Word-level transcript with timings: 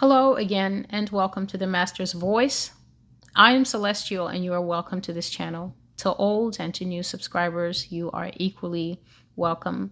Hello 0.00 0.36
again, 0.36 0.86
and 0.88 1.10
welcome 1.10 1.46
to 1.48 1.58
the 1.58 1.66
Master's 1.66 2.14
Voice. 2.14 2.70
I 3.36 3.52
am 3.52 3.66
Celestial, 3.66 4.28
and 4.28 4.42
you 4.42 4.54
are 4.54 4.62
welcome 4.62 5.02
to 5.02 5.12
this 5.12 5.28
channel. 5.28 5.74
To 5.98 6.14
old 6.14 6.56
and 6.58 6.74
to 6.76 6.86
new 6.86 7.02
subscribers, 7.02 7.92
you 7.92 8.10
are 8.12 8.30
equally 8.36 9.02
welcome. 9.36 9.90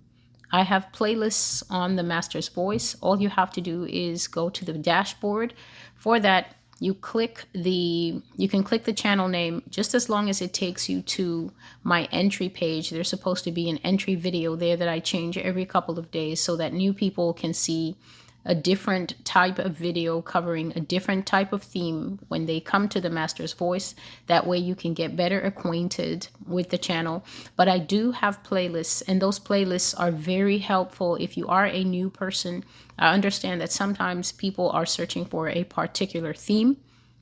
I 0.51 0.63
have 0.63 0.93
playlists 0.95 1.63
on 1.69 1.97
the 1.97 2.03
Master's 2.03 2.49
Voice. 2.49 2.97
All 3.03 3.21
you 3.21 3.29
have 3.29 3.51
to 3.51 3.61
do 3.61 3.85
is 3.85 4.29
go 4.29 4.49
to 4.49 4.65
the 4.65 4.73
dashboard. 4.73 5.53
For 5.95 6.19
that, 6.21 6.55
you 6.81 6.95
click 6.95 7.45
the 7.53 8.23
you 8.37 8.49
can 8.49 8.63
click 8.63 8.85
the 8.85 8.95
channel 8.95 9.29
name 9.29 9.63
just 9.69 9.95
as 9.95 10.09
long 10.09 10.31
as 10.31 10.41
it 10.41 10.55
takes 10.55 10.89
you 10.89 11.03
to 11.03 11.53
my 11.83 12.05
entry 12.13 12.49
page 12.49 12.91
there's 12.91 13.09
supposed 13.09 13.43
to 13.43 13.51
be 13.51 13.69
an 13.69 13.79
entry 13.79 14.15
video 14.15 14.55
there 14.55 14.77
that 14.77 14.87
i 14.87 15.01
change 15.01 15.37
every 15.37 15.67
couple 15.67 15.99
of 15.99 16.13
days 16.13 16.41
so 16.41 16.55
that 16.55 16.73
new 16.73 16.95
people 16.95 17.35
can 17.35 17.53
see 17.53 17.97
a 18.49 18.55
different 18.55 19.23
type 19.27 19.59
of 19.59 19.75
video 19.75 20.23
covering 20.23 20.73
a 20.75 20.81
different 20.81 21.27
type 21.27 21.53
of 21.53 21.63
theme 21.63 22.19
when 22.29 22.47
they 22.47 22.59
come 22.59 22.89
to 22.89 23.01
the 23.01 23.11
master's 23.11 23.53
voice. 23.53 23.95
That 24.27 24.47
way 24.47 24.57
you 24.57 24.75
can 24.75 24.95
get 24.95 25.17
better 25.17 25.39
acquainted 25.39 26.29
with 26.47 26.71
the 26.71 26.79
channel. 26.79 27.23
But 27.57 27.69
I 27.69 27.79
do 27.79 28.11
have 28.13 28.43
playlists, 28.43 29.03
and 29.07 29.21
those 29.21 29.39
playlists 29.39 29.95
are 30.01 30.11
very 30.11 30.59
helpful 30.59 31.17
if 31.17 31.37
you 31.37 31.47
are 31.47 31.67
a 31.67 31.85
new 31.85 32.09
person. 32.09 32.65
I 32.99 33.13
understand 33.13 33.61
that 33.61 33.71
sometimes 33.71 34.33
people 34.33 34.71
are 34.71 34.87
searching 34.87 35.27
for 35.27 35.51
a 35.51 35.65
particular 35.65 36.33
theme. 36.33 36.79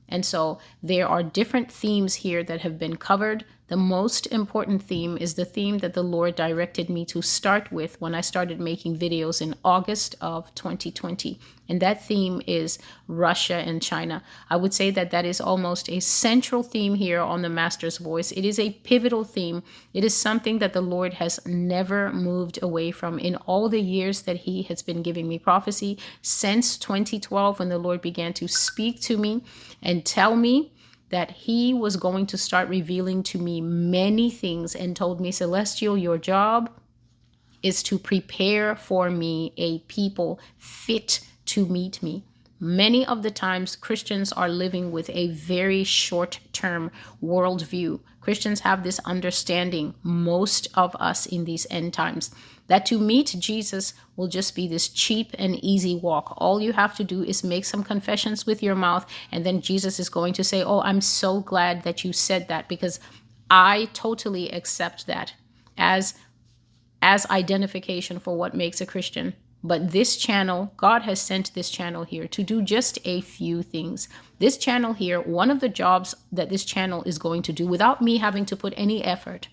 And 0.09 0.25
so 0.25 0.61
there 0.81 1.09
are 1.09 1.25
different 1.25 1.73
themes 1.73 2.15
here 2.15 2.45
that 2.45 2.61
have 2.61 2.79
been 2.79 2.97
covered 2.97 3.45
the 3.69 3.77
most 3.77 4.27
important 4.29 4.83
theme 4.83 5.19
is 5.19 5.35
the 5.35 5.45
theme 5.45 5.79
that 5.79 5.95
the 5.95 6.03
Lord 6.03 6.37
directed 6.37 6.89
me 6.89 7.05
to 7.07 7.21
start 7.21 7.73
with 7.73 8.01
when 8.01 8.15
I 8.15 8.21
started 8.21 8.61
making 8.61 8.97
videos 8.97 9.43
in 9.43 9.57
August 9.65 10.15
of 10.21 10.55
2020. 10.55 11.41
And 11.69 11.83
that 11.83 12.07
theme 12.07 12.41
is 12.47 12.79
Russia 13.09 13.57
and 13.57 13.83
China. 13.83 14.23
I 14.49 14.55
would 14.55 14.73
say 14.73 14.93
that 14.93 15.11
that 15.11 15.25
is 15.25 15.41
almost 15.41 15.91
a 15.91 15.99
central 15.99 16.63
theme 16.63 16.95
here 16.95 17.21
on 17.21 17.43
the 17.43 17.49
Master's 17.49 17.99
Voice. 17.99 18.31
It 18.31 18.45
is 18.45 18.61
a 18.61 18.71
pivotal 18.71 19.25
theme. 19.25 19.65
It 19.93 20.05
is 20.05 20.15
something 20.15 20.61
that 20.61 20.73
the 20.73 20.81
Lord 20.81 21.15
has 21.15 21.45
never 21.45 22.13
moved 22.13 22.61
away 22.63 22.93
from 22.93 23.19
in 23.19 23.35
all 23.47 23.69
the 23.69 23.81
years 23.81 24.23
that 24.23 24.37
He 24.37 24.63
has 24.65 24.81
been 24.81 25.03
giving 25.03 25.27
me 25.27 25.41
prophecy 25.41 25.99
since 26.23 26.79
2012 26.79 27.59
when 27.59 27.69
the 27.69 27.79
Lord 27.79 28.01
began 28.01 28.33
to 28.35 28.47
speak 28.47 29.01
to 29.03 29.19
me 29.19 29.43
and 29.83 30.07
tell 30.07 30.37
me 30.37 30.71
that 31.11 31.31
he 31.31 31.73
was 31.73 31.97
going 31.97 32.27
to 32.27 32.39
start 32.39 32.69
revealing 32.69 33.23
to 33.23 33.39
me 33.39 33.61
many 33.61 34.31
things 34.31 34.75
and 34.75 34.97
told 34.97 35.21
me, 35.21 35.31
Celestial, 35.31 35.97
your 35.97 36.19
job 36.19 36.71
is 37.63 37.83
to 37.85 37.99
prepare 37.99 38.77
for 38.77 39.11
me 39.11 39.53
a 39.57 39.79
people 39.81 40.39
fit 40.59 41.21
to 41.47 41.67
meet 41.67 42.03
me. 42.03 42.25
Many 42.59 43.05
of 43.05 43.23
the 43.23 43.31
times, 43.31 43.77
Christians 43.77 44.33
are 44.33 44.49
living 44.49 44.91
with 44.91 45.11
a 45.11 45.29
very 45.29 45.85
short 45.85 46.41
term 46.53 46.91
worldview. 47.23 48.01
Christians 48.21 48.61
have 48.61 48.83
this 48.83 48.99
understanding, 49.05 49.95
most 50.03 50.67
of 50.75 50.97
us 50.97 51.27
in 51.27 51.45
these 51.45 51.67
end 51.71 51.93
times, 51.93 52.35
that 52.69 52.87
to 52.87 52.99
meet 52.99 53.37
Jesus 53.39 53.95
will 54.17 54.29
just 54.29 54.55
be 54.55 54.67
this 54.67 54.89
cheap 54.89 55.31
and 55.39 55.63
easy 55.65 55.95
walk. 55.95 56.35
All 56.37 56.61
you 56.61 56.73
have 56.73 56.97
to 56.97 57.05
do 57.05 57.23
is 57.23 57.45
make 57.45 57.65
some 57.65 57.85
confessions 57.85 58.47
with 58.47 58.63
your 58.63 58.75
mouth, 58.75 59.07
and 59.31 59.45
then 59.45 59.61
Jesus 59.61 60.01
is 60.01 60.09
going 60.09 60.33
to 60.35 60.45
say, 60.45 60.63
Oh, 60.63 60.81
I'm 60.81 61.01
so 61.01 61.41
glad 61.41 61.85
that 61.85 62.05
you 62.05 62.13
said 62.13 62.49
that 62.49 62.69
because 62.69 62.99
I 63.51 63.89
totally 63.93 64.51
accept 64.51 65.07
that 65.07 65.35
as 65.79 66.15
as 67.03 67.27
identification 67.27 68.19
for 68.19 68.37
what 68.37 68.55
makes 68.55 68.81
a 68.81 68.87
Christian. 68.87 69.35
But 69.63 69.91
this 69.91 70.17
channel, 70.17 70.73
God 70.77 71.03
has 71.03 71.21
sent 71.21 71.55
this 71.55 71.71
channel 71.71 72.05
here 72.05 72.29
to 72.29 72.43
do 72.43 72.63
just 72.63 72.99
a 73.05 73.21
few 73.21 73.63
things. 73.63 74.09
This 74.39 74.57
channel 74.57 74.93
here, 74.93 75.21
one 75.21 75.51
of 75.51 75.61
the 75.61 75.69
jobs 75.69 76.15
that 76.31 76.51
this 76.51 76.65
channel 76.65 77.03
is 77.05 77.19
going 77.19 77.43
to 77.43 77.53
do 77.53 77.67
without 77.67 78.01
me 78.01 78.19
having 78.19 78.47
to 78.47 78.57
put 78.57 78.75
any 78.77 79.03
effort, 79.05 79.49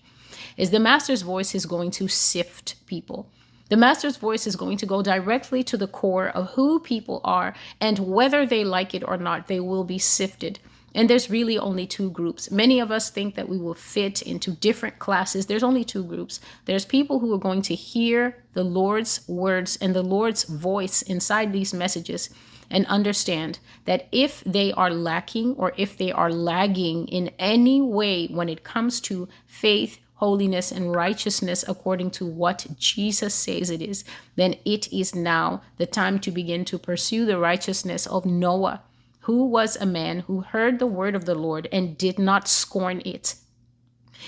is 0.56 0.70
the 0.70 0.80
Master's 0.80 1.22
voice 1.22 1.54
is 1.54 1.66
going 1.66 1.90
to 1.92 2.08
sift 2.08 2.74
people. 2.86 3.28
The 3.70 3.76
Master's 3.76 4.18
voice 4.18 4.46
is 4.46 4.56
going 4.56 4.76
to 4.78 4.86
go 4.86 5.02
directly 5.02 5.62
to 5.64 5.76
the 5.76 5.86
core 5.86 6.28
of 6.28 6.50
who 6.50 6.80
people 6.80 7.20
are, 7.24 7.54
and 7.80 7.98
whether 7.98 8.44
they 8.44 8.62
like 8.62 8.94
it 8.94 9.02
or 9.06 9.16
not, 9.16 9.48
they 9.48 9.58
will 9.58 9.84
be 9.84 9.98
sifted. 9.98 10.58
And 10.94 11.10
there's 11.10 11.28
really 11.28 11.58
only 11.58 11.86
two 11.86 12.10
groups. 12.10 12.50
Many 12.50 12.78
of 12.78 12.92
us 12.92 13.10
think 13.10 13.34
that 13.34 13.48
we 13.48 13.58
will 13.58 13.74
fit 13.74 14.22
into 14.22 14.52
different 14.52 15.00
classes. 15.00 15.46
There's 15.46 15.64
only 15.64 15.82
two 15.82 16.04
groups. 16.04 16.40
There's 16.66 16.84
people 16.84 17.18
who 17.18 17.34
are 17.34 17.38
going 17.38 17.62
to 17.62 17.74
hear 17.74 18.44
the 18.52 18.62
Lord's 18.62 19.26
words 19.26 19.76
and 19.80 19.94
the 19.94 20.02
Lord's 20.02 20.44
voice 20.44 21.02
inside 21.02 21.52
these 21.52 21.74
messages 21.74 22.30
and 22.70 22.86
understand 22.86 23.58
that 23.86 24.06
if 24.12 24.42
they 24.44 24.72
are 24.72 24.90
lacking 24.90 25.54
or 25.56 25.72
if 25.76 25.96
they 25.96 26.12
are 26.12 26.30
lagging 26.30 27.08
in 27.08 27.30
any 27.38 27.80
way 27.80 28.26
when 28.28 28.48
it 28.48 28.62
comes 28.62 29.00
to 29.00 29.28
faith, 29.46 29.98
holiness, 30.14 30.70
and 30.70 30.94
righteousness 30.94 31.64
according 31.66 32.10
to 32.10 32.26
what 32.26 32.66
Jesus 32.76 33.34
says 33.34 33.70
it 33.70 33.82
is, 33.82 34.04
then 34.36 34.56
it 34.64 34.92
is 34.92 35.14
now 35.14 35.62
the 35.76 35.86
time 35.86 36.18
to 36.20 36.30
begin 36.30 36.64
to 36.66 36.78
pursue 36.78 37.26
the 37.26 37.38
righteousness 37.38 38.06
of 38.06 38.24
Noah 38.24 38.82
who 39.24 39.46
was 39.46 39.74
a 39.76 39.86
man 39.86 40.20
who 40.20 40.42
heard 40.42 40.78
the 40.78 40.86
word 40.86 41.14
of 41.14 41.24
the 41.24 41.34
Lord 41.34 41.66
and 41.72 41.96
did 41.96 42.18
not 42.18 42.46
scorn 42.46 43.00
it. 43.06 43.36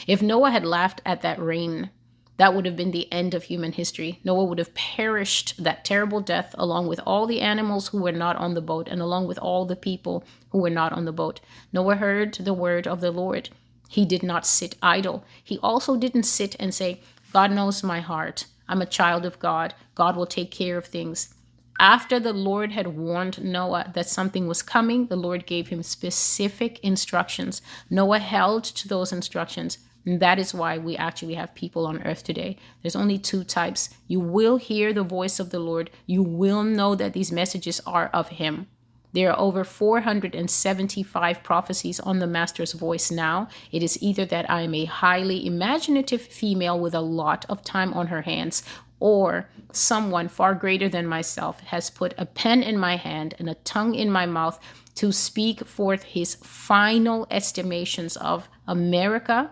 If 0.06 0.22
Noah 0.22 0.50
had 0.50 0.64
laughed 0.64 1.02
at 1.04 1.20
that 1.20 1.38
rain, 1.38 1.90
that 2.38 2.54
would 2.54 2.64
have 2.64 2.76
been 2.76 2.92
the 2.92 3.10
end 3.12 3.34
of 3.34 3.44
human 3.44 3.72
history. 3.72 4.20
Noah 4.24 4.44
would 4.44 4.58
have 4.58 4.74
perished 4.74 5.62
that 5.62 5.84
terrible 5.84 6.22
death 6.22 6.54
along 6.56 6.86
with 6.86 7.00
all 7.04 7.26
the 7.26 7.42
animals 7.42 7.88
who 7.88 8.00
were 8.00 8.12
not 8.12 8.36
on 8.36 8.54
the 8.54 8.62
boat 8.62 8.88
and 8.88 9.02
along 9.02 9.26
with 9.26 9.38
all 9.38 9.66
the 9.66 9.76
people 9.76 10.24
who 10.50 10.58
were 10.58 10.70
not 10.70 10.94
on 10.94 11.04
the 11.04 11.12
boat. 11.12 11.40
Noah 11.74 11.96
heard 11.96 12.32
the 12.34 12.54
word 12.54 12.86
of 12.86 13.02
the 13.02 13.10
Lord. 13.10 13.50
He 13.88 14.04
did 14.04 14.22
not 14.22 14.46
sit 14.46 14.76
idle. 14.82 15.24
He 15.42 15.58
also 15.58 15.96
didn't 15.96 16.24
sit 16.24 16.56
and 16.58 16.74
say, 16.74 17.00
God 17.32 17.50
knows 17.52 17.82
my 17.82 18.00
heart. 18.00 18.46
I'm 18.68 18.82
a 18.82 18.86
child 18.86 19.24
of 19.24 19.38
God. 19.38 19.74
God 19.94 20.16
will 20.16 20.26
take 20.26 20.50
care 20.50 20.76
of 20.76 20.86
things. 20.86 21.34
After 21.78 22.18
the 22.18 22.32
Lord 22.32 22.72
had 22.72 22.96
warned 22.96 23.44
Noah 23.44 23.92
that 23.94 24.08
something 24.08 24.46
was 24.46 24.62
coming, 24.62 25.06
the 25.06 25.16
Lord 25.16 25.46
gave 25.46 25.68
him 25.68 25.82
specific 25.82 26.78
instructions. 26.80 27.60
Noah 27.90 28.18
held 28.18 28.64
to 28.64 28.88
those 28.88 29.12
instructions. 29.12 29.78
And 30.06 30.20
that 30.20 30.38
is 30.38 30.54
why 30.54 30.78
we 30.78 30.96
actually 30.96 31.34
have 31.34 31.54
people 31.54 31.86
on 31.86 32.02
earth 32.04 32.22
today. 32.22 32.56
There's 32.80 32.96
only 32.96 33.18
two 33.18 33.44
types. 33.44 33.90
You 34.06 34.20
will 34.20 34.56
hear 34.56 34.92
the 34.92 35.02
voice 35.02 35.40
of 35.40 35.50
the 35.50 35.58
Lord. 35.58 35.90
You 36.06 36.22
will 36.22 36.62
know 36.62 36.94
that 36.94 37.12
these 37.12 37.32
messages 37.32 37.80
are 37.86 38.08
of 38.14 38.28
Him. 38.28 38.68
There 39.16 39.32
are 39.32 39.38
over 39.38 39.64
475 39.64 41.42
prophecies 41.42 41.98
on 42.00 42.18
the 42.18 42.26
Master's 42.26 42.74
voice 42.74 43.10
now. 43.10 43.48
It 43.72 43.82
is 43.82 43.96
either 44.02 44.26
that 44.26 44.50
I 44.50 44.60
am 44.60 44.74
a 44.74 44.84
highly 44.84 45.46
imaginative 45.46 46.20
female 46.20 46.78
with 46.78 46.94
a 46.94 47.00
lot 47.00 47.46
of 47.48 47.64
time 47.64 47.94
on 47.94 48.08
her 48.08 48.20
hands, 48.20 48.62
or 49.00 49.48
someone 49.72 50.28
far 50.28 50.54
greater 50.54 50.90
than 50.90 51.06
myself 51.06 51.60
has 51.60 51.88
put 51.88 52.12
a 52.18 52.26
pen 52.26 52.62
in 52.62 52.76
my 52.76 52.96
hand 52.96 53.34
and 53.38 53.48
a 53.48 53.54
tongue 53.54 53.94
in 53.94 54.10
my 54.10 54.26
mouth 54.26 54.60
to 54.96 55.10
speak 55.12 55.64
forth 55.64 56.02
his 56.02 56.34
final 56.34 57.26
estimations 57.30 58.18
of 58.18 58.50
America, 58.68 59.48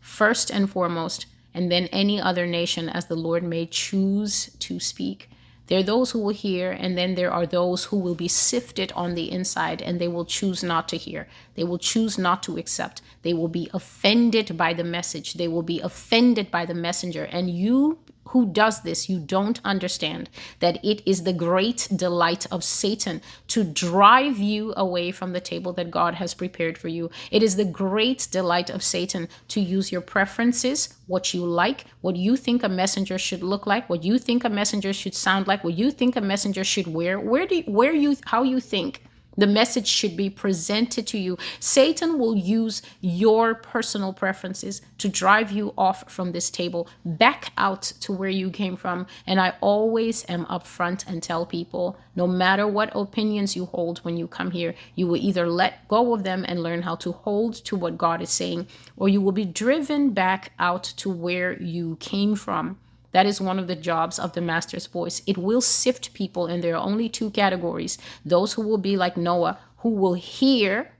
first 0.00 0.50
and 0.50 0.68
foremost, 0.68 1.26
and 1.54 1.70
then 1.70 1.86
any 1.92 2.20
other 2.20 2.44
nation 2.44 2.88
as 2.88 3.06
the 3.06 3.14
Lord 3.14 3.44
may 3.44 3.66
choose 3.66 4.50
to 4.58 4.80
speak. 4.80 5.30
There 5.70 5.78
are 5.78 5.84
those 5.84 6.10
who 6.10 6.18
will 6.18 6.34
hear, 6.34 6.72
and 6.72 6.98
then 6.98 7.14
there 7.14 7.32
are 7.32 7.46
those 7.46 7.84
who 7.84 7.96
will 7.96 8.16
be 8.16 8.26
sifted 8.26 8.90
on 8.96 9.14
the 9.14 9.30
inside 9.30 9.80
and 9.80 10.00
they 10.00 10.08
will 10.08 10.24
choose 10.24 10.64
not 10.64 10.88
to 10.88 10.96
hear. 10.96 11.28
They 11.54 11.62
will 11.62 11.78
choose 11.78 12.18
not 12.18 12.42
to 12.42 12.58
accept. 12.58 13.02
They 13.22 13.34
will 13.34 13.46
be 13.48 13.70
offended 13.72 14.56
by 14.56 14.74
the 14.74 14.82
message. 14.82 15.34
They 15.34 15.46
will 15.46 15.62
be 15.62 15.78
offended 15.78 16.50
by 16.50 16.66
the 16.66 16.74
messenger. 16.74 17.24
And 17.24 17.48
you 17.50 18.00
who 18.30 18.46
does 18.46 18.82
this, 18.82 19.08
you 19.08 19.18
don't 19.18 19.60
understand 19.64 20.30
that 20.60 20.84
it 20.84 21.02
is 21.04 21.24
the 21.24 21.32
great 21.32 21.88
delight 21.94 22.46
of 22.52 22.62
Satan 22.62 23.20
to 23.48 23.64
drive 23.64 24.38
you 24.38 24.72
away 24.76 25.10
from 25.10 25.32
the 25.32 25.40
table 25.40 25.72
that 25.72 25.90
God 25.90 26.14
has 26.14 26.34
prepared 26.34 26.78
for 26.78 26.88
you. 26.88 27.10
It 27.32 27.42
is 27.42 27.56
the 27.56 27.64
great 27.64 28.28
delight 28.30 28.70
of 28.70 28.84
Satan 28.84 29.28
to 29.48 29.60
use 29.60 29.90
your 29.90 30.00
preferences, 30.00 30.94
what 31.08 31.34
you 31.34 31.44
like, 31.44 31.86
what 32.02 32.14
you 32.14 32.36
think 32.36 32.62
a 32.62 32.68
messenger 32.68 33.18
should 33.18 33.42
look 33.42 33.66
like, 33.66 33.90
what 33.90 34.04
you 34.04 34.16
think 34.18 34.44
a 34.44 34.48
messenger 34.48 34.92
should 34.92 35.14
sound 35.14 35.48
like, 35.48 35.64
what 35.64 35.74
you 35.74 35.90
think 35.90 36.14
a 36.14 36.20
messenger 36.20 36.62
should 36.62 36.86
wear, 36.86 37.18
where 37.18 37.46
do 37.46 37.56
you, 37.56 37.64
where 37.64 37.92
you 37.92 38.16
how 38.26 38.44
you 38.44 38.60
think 38.60 39.02
the 39.40 39.46
message 39.46 39.86
should 39.86 40.16
be 40.16 40.30
presented 40.30 41.06
to 41.08 41.18
you. 41.18 41.38
Satan 41.58 42.18
will 42.18 42.36
use 42.36 42.82
your 43.00 43.54
personal 43.54 44.12
preferences 44.12 44.82
to 44.98 45.08
drive 45.08 45.50
you 45.50 45.72
off 45.76 46.10
from 46.10 46.32
this 46.32 46.50
table, 46.50 46.88
back 47.04 47.52
out 47.56 47.82
to 48.00 48.12
where 48.12 48.30
you 48.30 48.50
came 48.50 48.76
from. 48.76 49.06
And 49.26 49.40
I 49.40 49.54
always 49.60 50.24
am 50.28 50.46
upfront 50.46 51.06
and 51.06 51.22
tell 51.22 51.46
people 51.46 51.98
no 52.14 52.26
matter 52.26 52.66
what 52.66 52.94
opinions 52.94 53.56
you 53.56 53.66
hold 53.66 53.98
when 53.98 54.16
you 54.16 54.26
come 54.26 54.50
here, 54.50 54.74
you 54.94 55.06
will 55.06 55.16
either 55.16 55.48
let 55.48 55.88
go 55.88 56.12
of 56.12 56.22
them 56.22 56.44
and 56.46 56.62
learn 56.62 56.82
how 56.82 56.96
to 56.96 57.12
hold 57.12 57.54
to 57.64 57.76
what 57.76 57.96
God 57.96 58.20
is 58.20 58.30
saying, 58.30 58.66
or 58.96 59.08
you 59.08 59.20
will 59.20 59.32
be 59.32 59.44
driven 59.44 60.10
back 60.10 60.52
out 60.58 60.84
to 60.98 61.08
where 61.08 61.60
you 61.60 61.96
came 62.00 62.34
from. 62.34 62.78
That 63.12 63.26
is 63.26 63.40
one 63.40 63.58
of 63.58 63.66
the 63.66 63.76
jobs 63.76 64.18
of 64.18 64.32
the 64.32 64.40
master's 64.40 64.86
voice. 64.86 65.22
It 65.26 65.38
will 65.38 65.60
sift 65.60 66.14
people, 66.14 66.46
and 66.46 66.62
there 66.62 66.76
are 66.76 66.84
only 66.84 67.08
two 67.08 67.30
categories 67.30 67.98
those 68.24 68.52
who 68.54 68.62
will 68.62 68.78
be 68.78 68.96
like 68.96 69.16
Noah, 69.16 69.58
who 69.78 69.90
will 69.90 70.14
hear, 70.14 70.92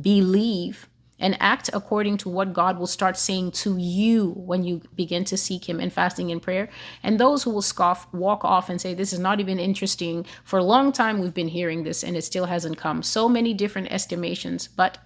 believe, 0.00 0.88
and 1.18 1.36
act 1.40 1.70
according 1.72 2.16
to 2.18 2.28
what 2.28 2.52
God 2.52 2.78
will 2.78 2.86
start 2.86 3.16
saying 3.16 3.52
to 3.52 3.76
you 3.78 4.30
when 4.36 4.64
you 4.64 4.82
begin 4.94 5.24
to 5.26 5.36
seek 5.36 5.68
Him 5.68 5.80
in 5.80 5.90
fasting 5.90 6.30
and 6.30 6.42
prayer. 6.42 6.68
And 7.02 7.18
those 7.18 7.42
who 7.42 7.50
will 7.50 7.62
scoff, 7.62 8.12
walk 8.12 8.44
off, 8.44 8.68
and 8.68 8.80
say, 8.80 8.94
This 8.94 9.12
is 9.12 9.18
not 9.18 9.40
even 9.40 9.58
interesting. 9.58 10.26
For 10.44 10.58
a 10.58 10.64
long 10.64 10.92
time, 10.92 11.20
we've 11.20 11.34
been 11.34 11.48
hearing 11.48 11.84
this, 11.84 12.02
and 12.02 12.16
it 12.16 12.22
still 12.22 12.46
hasn't 12.46 12.78
come. 12.78 13.02
So 13.02 13.28
many 13.28 13.54
different 13.54 13.92
estimations, 13.92 14.68
but 14.68 14.98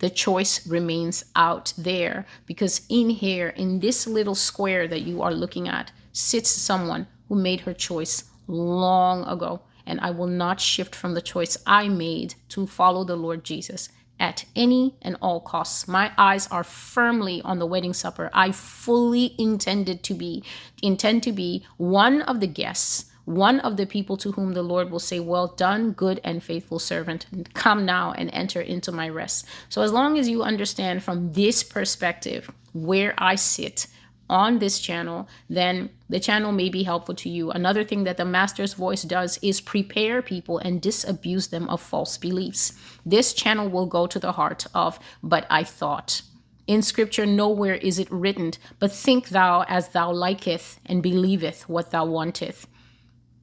the 0.00 0.10
choice 0.10 0.66
remains 0.66 1.24
out 1.36 1.72
there 1.78 2.26
because 2.46 2.82
in 2.88 3.10
here, 3.10 3.48
in 3.50 3.80
this 3.80 4.06
little 4.06 4.34
square 4.34 4.88
that 4.88 5.02
you 5.02 5.22
are 5.22 5.32
looking 5.32 5.68
at, 5.68 5.92
sits 6.12 6.50
someone 6.50 7.06
who 7.28 7.36
made 7.36 7.60
her 7.60 7.74
choice 7.74 8.24
long 8.46 9.24
ago. 9.24 9.62
And 9.86 10.00
I 10.00 10.10
will 10.10 10.26
not 10.26 10.60
shift 10.60 10.94
from 10.94 11.14
the 11.14 11.22
choice 11.22 11.56
I 11.66 11.88
made 11.88 12.34
to 12.50 12.66
follow 12.66 13.04
the 13.04 13.16
Lord 13.16 13.44
Jesus 13.44 13.88
at 14.18 14.44
any 14.54 14.94
and 15.02 15.16
all 15.20 15.40
costs. 15.40 15.88
My 15.88 16.12
eyes 16.16 16.46
are 16.48 16.64
firmly 16.64 17.40
on 17.42 17.58
the 17.58 17.66
wedding 17.66 17.94
supper. 17.94 18.30
I 18.32 18.52
fully 18.52 19.34
intended 19.38 20.02
to 20.04 20.14
be, 20.14 20.44
intend 20.82 21.22
to 21.24 21.32
be 21.32 21.64
one 21.76 22.22
of 22.22 22.40
the 22.40 22.46
guests, 22.46 23.09
one 23.24 23.60
of 23.60 23.76
the 23.76 23.86
people 23.86 24.16
to 24.18 24.32
whom 24.32 24.54
the 24.54 24.62
Lord 24.62 24.90
will 24.90 24.98
say, 24.98 25.20
Well 25.20 25.48
done, 25.48 25.92
good 25.92 26.20
and 26.24 26.42
faithful 26.42 26.78
servant. 26.78 27.26
Come 27.54 27.84
now 27.84 28.12
and 28.12 28.30
enter 28.32 28.60
into 28.60 28.92
my 28.92 29.08
rest. 29.08 29.46
So, 29.68 29.82
as 29.82 29.92
long 29.92 30.18
as 30.18 30.28
you 30.28 30.42
understand 30.42 31.02
from 31.02 31.32
this 31.32 31.62
perspective 31.62 32.50
where 32.72 33.14
I 33.18 33.34
sit, 33.34 33.86
on 34.30 34.60
this 34.60 34.78
channel, 34.78 35.28
then 35.50 35.90
the 36.08 36.20
channel 36.20 36.52
may 36.52 36.68
be 36.68 36.84
helpful 36.84 37.16
to 37.16 37.28
you. 37.28 37.50
Another 37.50 37.82
thing 37.82 38.04
that 38.04 38.16
the 38.16 38.24
Master's 38.24 38.74
Voice 38.74 39.02
does 39.02 39.38
is 39.42 39.60
prepare 39.60 40.22
people 40.22 40.58
and 40.58 40.80
disabuse 40.80 41.48
them 41.48 41.68
of 41.68 41.82
false 41.82 42.16
beliefs. 42.16 42.72
This 43.04 43.34
channel 43.34 43.68
will 43.68 43.86
go 43.86 44.06
to 44.06 44.20
the 44.20 44.32
heart 44.32 44.66
of, 44.72 45.00
but 45.20 45.46
I 45.50 45.64
thought. 45.64 46.22
In 46.68 46.82
scripture, 46.82 47.26
nowhere 47.26 47.74
is 47.74 47.98
it 47.98 48.10
written, 48.12 48.52
but 48.78 48.92
think 48.92 49.30
thou 49.30 49.64
as 49.66 49.88
thou 49.88 50.12
liketh, 50.12 50.78
and 50.86 51.02
believeth 51.02 51.68
what 51.68 51.90
thou 51.90 52.04
wanteth. 52.04 52.68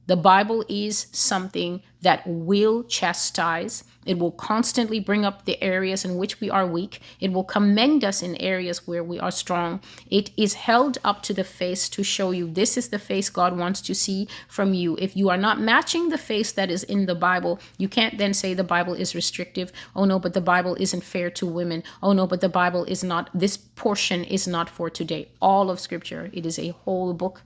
The 0.08 0.16
Bible 0.16 0.64
is 0.70 1.06
something 1.12 1.82
that 2.00 2.22
will 2.26 2.82
chastise. 2.84 3.84
It 4.06 4.18
will 4.18 4.30
constantly 4.30 5.00
bring 5.00 5.26
up 5.26 5.44
the 5.44 5.62
areas 5.62 6.02
in 6.02 6.16
which 6.16 6.40
we 6.40 6.48
are 6.48 6.66
weak. 6.66 7.02
It 7.20 7.30
will 7.30 7.44
commend 7.44 8.02
us 8.06 8.22
in 8.22 8.34
areas 8.36 8.86
where 8.86 9.04
we 9.04 9.20
are 9.20 9.30
strong. 9.30 9.82
It 10.10 10.30
is 10.34 10.54
held 10.54 10.96
up 11.04 11.22
to 11.24 11.34
the 11.34 11.44
face 11.44 11.90
to 11.90 12.02
show 12.02 12.30
you 12.30 12.50
this 12.50 12.78
is 12.78 12.88
the 12.88 12.98
face 12.98 13.28
God 13.28 13.58
wants 13.58 13.82
to 13.82 13.94
see 13.94 14.28
from 14.48 14.72
you. 14.72 14.96
If 14.98 15.14
you 15.14 15.28
are 15.28 15.36
not 15.36 15.60
matching 15.60 16.08
the 16.08 16.16
face 16.16 16.52
that 16.52 16.70
is 16.70 16.84
in 16.84 17.04
the 17.04 17.14
Bible, 17.14 17.60
you 17.76 17.86
can't 17.86 18.16
then 18.16 18.32
say 18.32 18.54
the 18.54 18.64
Bible 18.64 18.94
is 18.94 19.14
restrictive. 19.14 19.72
Oh 19.94 20.06
no, 20.06 20.18
but 20.18 20.32
the 20.32 20.40
Bible 20.40 20.74
isn't 20.80 21.04
fair 21.04 21.28
to 21.32 21.44
women. 21.44 21.82
Oh 22.02 22.14
no, 22.14 22.26
but 22.26 22.40
the 22.40 22.48
Bible 22.48 22.84
is 22.84 23.04
not, 23.04 23.28
this 23.34 23.58
portion 23.58 24.24
is 24.24 24.48
not 24.48 24.70
for 24.70 24.88
today. 24.88 25.28
All 25.42 25.68
of 25.68 25.78
Scripture, 25.78 26.30
it 26.32 26.46
is 26.46 26.58
a 26.58 26.70
whole 26.70 27.12
book 27.12 27.42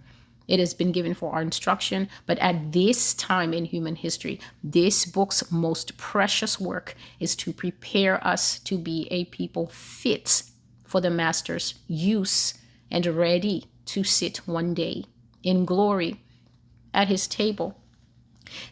it 0.53 0.61
has 0.61 0.75
been 0.75 0.93
given 0.93 1.15
for 1.15 1.33
our 1.33 1.41
instruction, 1.41 2.11
but 2.27 2.39
at 2.41 2.73
this 2.73 3.15
time 3.15 3.55
in 3.55 3.65
human 3.65 3.97
history, 3.97 4.39
this 4.63 5.07
book's 5.07 5.51
most 5.51 5.97
precious 5.97 6.61
work 6.61 6.95
is 7.19 7.35
to 7.37 7.55
prepare 7.55 8.23
us 8.23 8.59
to 8.59 8.77
be 8.77 9.09
a 9.11 9.25
people 9.25 9.67
fit 9.69 10.43
for 10.85 11.01
the 11.01 11.09
Master's 11.09 11.77
use 11.89 12.53
and 12.91 13.07
ready 13.07 13.65
to 13.87 14.05
sit 14.05 14.47
one 14.47 14.75
day 14.75 15.07
in 15.43 15.65
glory 15.65 16.21
at 16.93 17.09
his 17.09 17.27
table. 17.27 17.81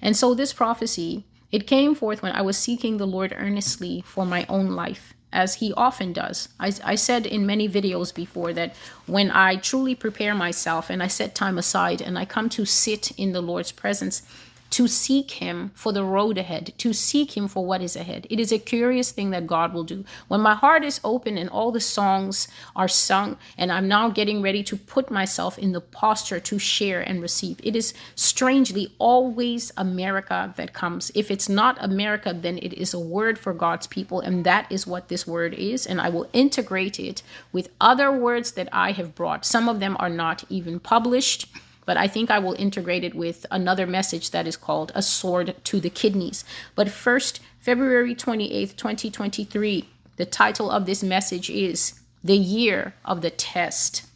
And 0.03 0.15
so 0.15 0.35
this 0.35 0.53
prophecy, 0.53 1.25
it 1.51 1.67
came 1.67 1.95
forth 1.95 2.21
when 2.21 2.33
I 2.33 2.43
was 2.43 2.59
seeking 2.59 2.99
the 2.99 3.07
Lord 3.07 3.35
earnestly 3.35 4.05
for 4.07 4.27
my 4.27 4.45
own 4.51 4.73
life 4.73 5.15
as 5.33 5.57
he 5.57 5.73
often 5.75 6.13
does. 6.13 6.49
I, 6.59 6.73
I, 6.85 6.95
said 6.97 7.27
in 7.27 7.47
many 7.47 7.69
videos 7.69 8.13
before 8.15 8.53
that 8.55 8.75
when 9.07 9.31
I 9.31 9.57
truly 9.57 9.95
prepare 9.95 10.35
myself 10.35 10.91
and 10.91 11.03
I 11.03 11.07
set 11.07 11.35
time 11.35 11.59
aside 11.59 12.01
and 12.03 12.19
I 12.19 12.25
come 12.25 12.49
to 12.51 12.65
sit 12.65 13.13
in 13.13 13.33
the 13.33 13.41
Lord's 13.41 13.73
presence, 13.73 14.23
to 14.71 14.87
seek 14.87 15.33
Him 15.33 15.73
for 15.75 15.93
the 15.93 16.05
road 16.05 16.39
ahead, 16.39 16.73
to 16.79 16.93
seek 16.93 17.37
Him 17.37 17.49
for 17.49 17.65
what 17.65 17.83
is 17.83 17.97
ahead. 17.97 18.27
It 18.31 18.39
is 18.39 18.53
a 18.53 18.59
curious 18.59 19.11
thing 19.11 19.31
that 19.31 19.47
God 19.47 19.75
will 19.75 19.85
do. 19.85 20.05
When 20.29 20.41
my 20.41 20.55
heart 20.55 20.85
is 20.85 21.01
open 21.03 21.37
and 21.37 21.51
all 21.51 21.73
the 21.73 21.81
songs 21.81 22.49
are 22.77 22.89
sung, 22.89 23.37
and 23.59 23.73
I'm 23.73 23.89
now 23.89 24.11
getting 24.11 24.43
ready 24.43 24.63
to 24.65 24.77
put 24.77 25.11
myself 25.11 25.59
in 25.59 25.73
the 25.73 25.81
posture 25.81 26.41
to 26.41 26.59
share 26.59 27.01
and 27.01 27.21
receive, 27.21 27.61
it 27.63 27.75
is 27.75 27.95
strangely 28.15 28.95
always 28.99 29.73
America 29.77 30.55
that 30.57 30.73
comes. 30.73 31.11
If 31.15 31.31
it's 31.31 31.49
not 31.49 31.77
America, 31.81 32.33
then 32.33 32.59
it 32.59 32.73
is 32.75 32.95
a 32.95 33.01
word 33.01 33.39
for 33.39 33.53
God's 33.53 33.87
people, 33.87 34.21
and 34.21 34.45
that 34.45 34.71
is 34.71 34.87
what 34.87 35.09
this 35.09 35.27
word 35.27 35.55
is. 35.55 35.87
And 35.87 36.01
I 36.01 36.09
will 36.09 36.29
integrate 36.33 37.01
it 37.01 37.23
with 37.53 37.71
other 37.81 38.13
words 38.13 38.53
that 38.53 38.69
I 38.73 38.93
have 38.93 39.15
brought. 39.15 39.45
Some 39.45 39.69
of 39.69 39.81
them 39.81 39.97
are 39.99 40.09
not 40.09 40.45
even 40.49 40.79
published 40.79 41.49
but 41.91 41.97
I 41.97 42.07
think 42.07 42.31
I 42.31 42.39
will 42.39 42.55
integrate 42.57 43.03
it 43.03 43.17
with 43.17 43.45
another 43.51 43.85
message 43.85 44.31
that 44.31 44.47
is 44.47 44.57
called 44.57 44.93
A 44.95 45.03
Sword 45.03 45.57
to 45.65 45.81
the 45.81 45.91
Kidneys. 45.91 46.45
But 46.77 46.89
first, 46.89 47.41
February 47.59 48.15
28th, 48.15 48.77
2023, 48.77 49.89
the 50.15 50.25
title 50.25 50.71
of 50.71 50.87
this 50.87 51.03
message 51.03 51.51
is 51.51 51.95
The 52.23 52.37
Year 52.37 52.95
of 53.05 53.23
the 53.23 53.31
Test. 53.31 54.07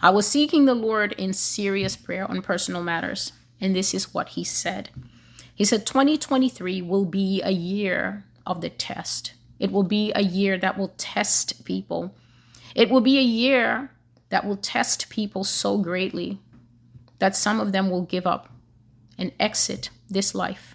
I 0.00 0.10
was 0.10 0.28
seeking 0.28 0.66
the 0.66 0.76
Lord 0.76 1.10
in 1.14 1.32
serious 1.32 1.96
prayer 1.96 2.30
on 2.30 2.42
personal 2.42 2.84
matters, 2.84 3.32
and 3.60 3.74
this 3.74 3.92
is 3.92 4.14
what 4.14 4.28
He 4.28 4.44
said. 4.44 4.90
He 5.52 5.64
said, 5.64 5.84
2023 5.84 6.80
will 6.80 7.06
be 7.06 7.42
a 7.42 7.50
year 7.50 8.22
of 8.46 8.60
the 8.60 8.70
test. 8.70 9.32
It 9.58 9.72
will 9.72 9.82
be 9.82 10.12
a 10.14 10.22
year 10.22 10.56
that 10.58 10.78
will 10.78 10.92
test 10.96 11.64
people. 11.64 12.14
It 12.76 12.88
will 12.88 13.00
be 13.00 13.18
a 13.18 13.20
year 13.20 13.90
that 14.28 14.46
will 14.46 14.56
test 14.56 15.10
people 15.10 15.42
so 15.42 15.78
greatly 15.78 16.38
that 17.22 17.36
some 17.36 17.60
of 17.60 17.70
them 17.70 17.88
will 17.88 18.02
give 18.02 18.26
up 18.26 18.48
and 19.16 19.30
exit 19.38 19.90
this 20.10 20.34
life. 20.34 20.74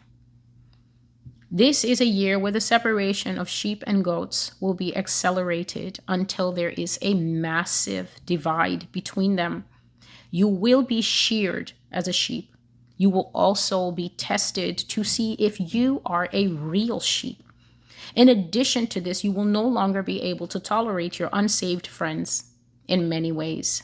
This 1.51 1.83
is 1.83 1.99
a 1.99 2.05
year 2.05 2.39
where 2.39 2.53
the 2.53 2.61
separation 2.61 3.37
of 3.37 3.49
sheep 3.49 3.83
and 3.85 4.01
goats 4.01 4.53
will 4.61 4.73
be 4.73 4.95
accelerated 4.95 5.99
until 6.07 6.53
there 6.53 6.69
is 6.69 6.97
a 7.01 7.15
massive 7.15 8.15
divide 8.25 8.89
between 8.93 9.35
them. 9.35 9.65
You 10.31 10.47
will 10.47 10.83
be 10.83 11.01
sheared 11.01 11.73
as 11.91 12.07
a 12.07 12.13
sheep. 12.13 12.55
You 12.95 13.09
will 13.09 13.29
also 13.33 13.91
be 13.91 14.07
tested 14.07 14.77
to 14.77 15.03
see 15.03 15.33
if 15.33 15.73
you 15.73 16.01
are 16.05 16.29
a 16.31 16.47
real 16.47 17.01
sheep. 17.01 17.43
In 18.15 18.29
addition 18.29 18.87
to 18.87 19.01
this, 19.01 19.21
you 19.21 19.33
will 19.33 19.43
no 19.43 19.63
longer 19.63 20.01
be 20.01 20.21
able 20.21 20.47
to 20.47 20.61
tolerate 20.61 21.19
your 21.19 21.29
unsaved 21.33 21.87
friends 21.87 22.51
in 22.87 23.09
many 23.09 23.33
ways. 23.33 23.83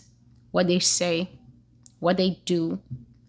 What 0.52 0.68
they 0.68 0.80
say, 0.80 1.30
what 2.04 2.18
they 2.18 2.42
do, 2.44 2.80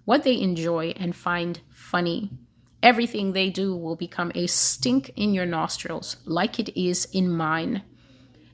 what 0.05 0.25
they 0.25 0.41
enjoy 0.41 0.93
and 0.97 1.15
find 1.15 1.61
funny. 1.71 2.29
Everything 2.83 3.33
they 3.33 3.49
do 3.49 3.77
will 3.77 3.95
become 3.95 4.33
a 4.35 4.49
stink 4.49 5.13
in 5.15 5.33
your 5.33 5.47
nostrils, 5.47 6.17
like 6.25 6.59
it 6.59 6.77
is 6.77 7.07
in 7.13 7.31
mine. 7.31 7.83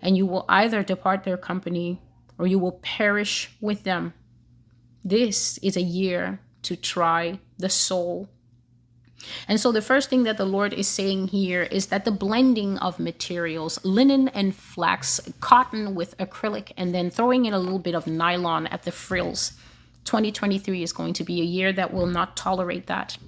And 0.03 0.19
you 0.19 0.27
will 0.27 0.45
either 0.47 0.83
depart 0.83 1.25
their 1.25 1.39
company 1.39 2.03
or 2.37 2.47
you 2.47 2.59
will 2.59 2.81
perish 2.83 3.51
with 3.63 3.85
them. 3.85 4.13
This 5.03 5.57
is 5.63 5.75
a 5.75 5.83
year 6.01 6.41
to 6.65 6.77
try 6.77 7.41
the 7.57 7.71
soul. 7.71 8.29
And 9.49 9.59
so, 9.59 9.73
the 9.73 9.83
first 9.83 10.11
thing 10.11 10.25
that 10.25 10.37
the 10.37 10.45
Lord 10.45 10.75
is 10.75 10.89
saying 10.89 11.29
here 11.29 11.63
is 11.63 11.87
that 11.87 12.05
the 12.05 12.11
blending 12.11 12.77
of 12.79 12.99
materials, 12.99 13.83
linen 13.85 14.29
and 14.29 14.55
flax, 14.55 15.21
cotton 15.41 15.95
with 15.95 16.17
acrylic, 16.19 16.73
and 16.77 16.95
then 16.95 17.11
throwing 17.11 17.45
in 17.47 17.55
a 17.55 17.59
little 17.59 17.79
bit 17.79 17.95
of 17.95 18.07
nylon 18.07 18.67
at 18.67 18.85
the 18.85 18.93
frills, 18.93 19.53
2023 20.05 20.83
is 20.83 20.93
going 20.93 21.13
to 21.15 21.25
be 21.25 21.41
a 21.41 21.45
year 21.45 21.73
that 21.73 21.93
will 21.93 22.07
not 22.07 22.37
tolerate 22.37 22.87
that. 22.87 23.19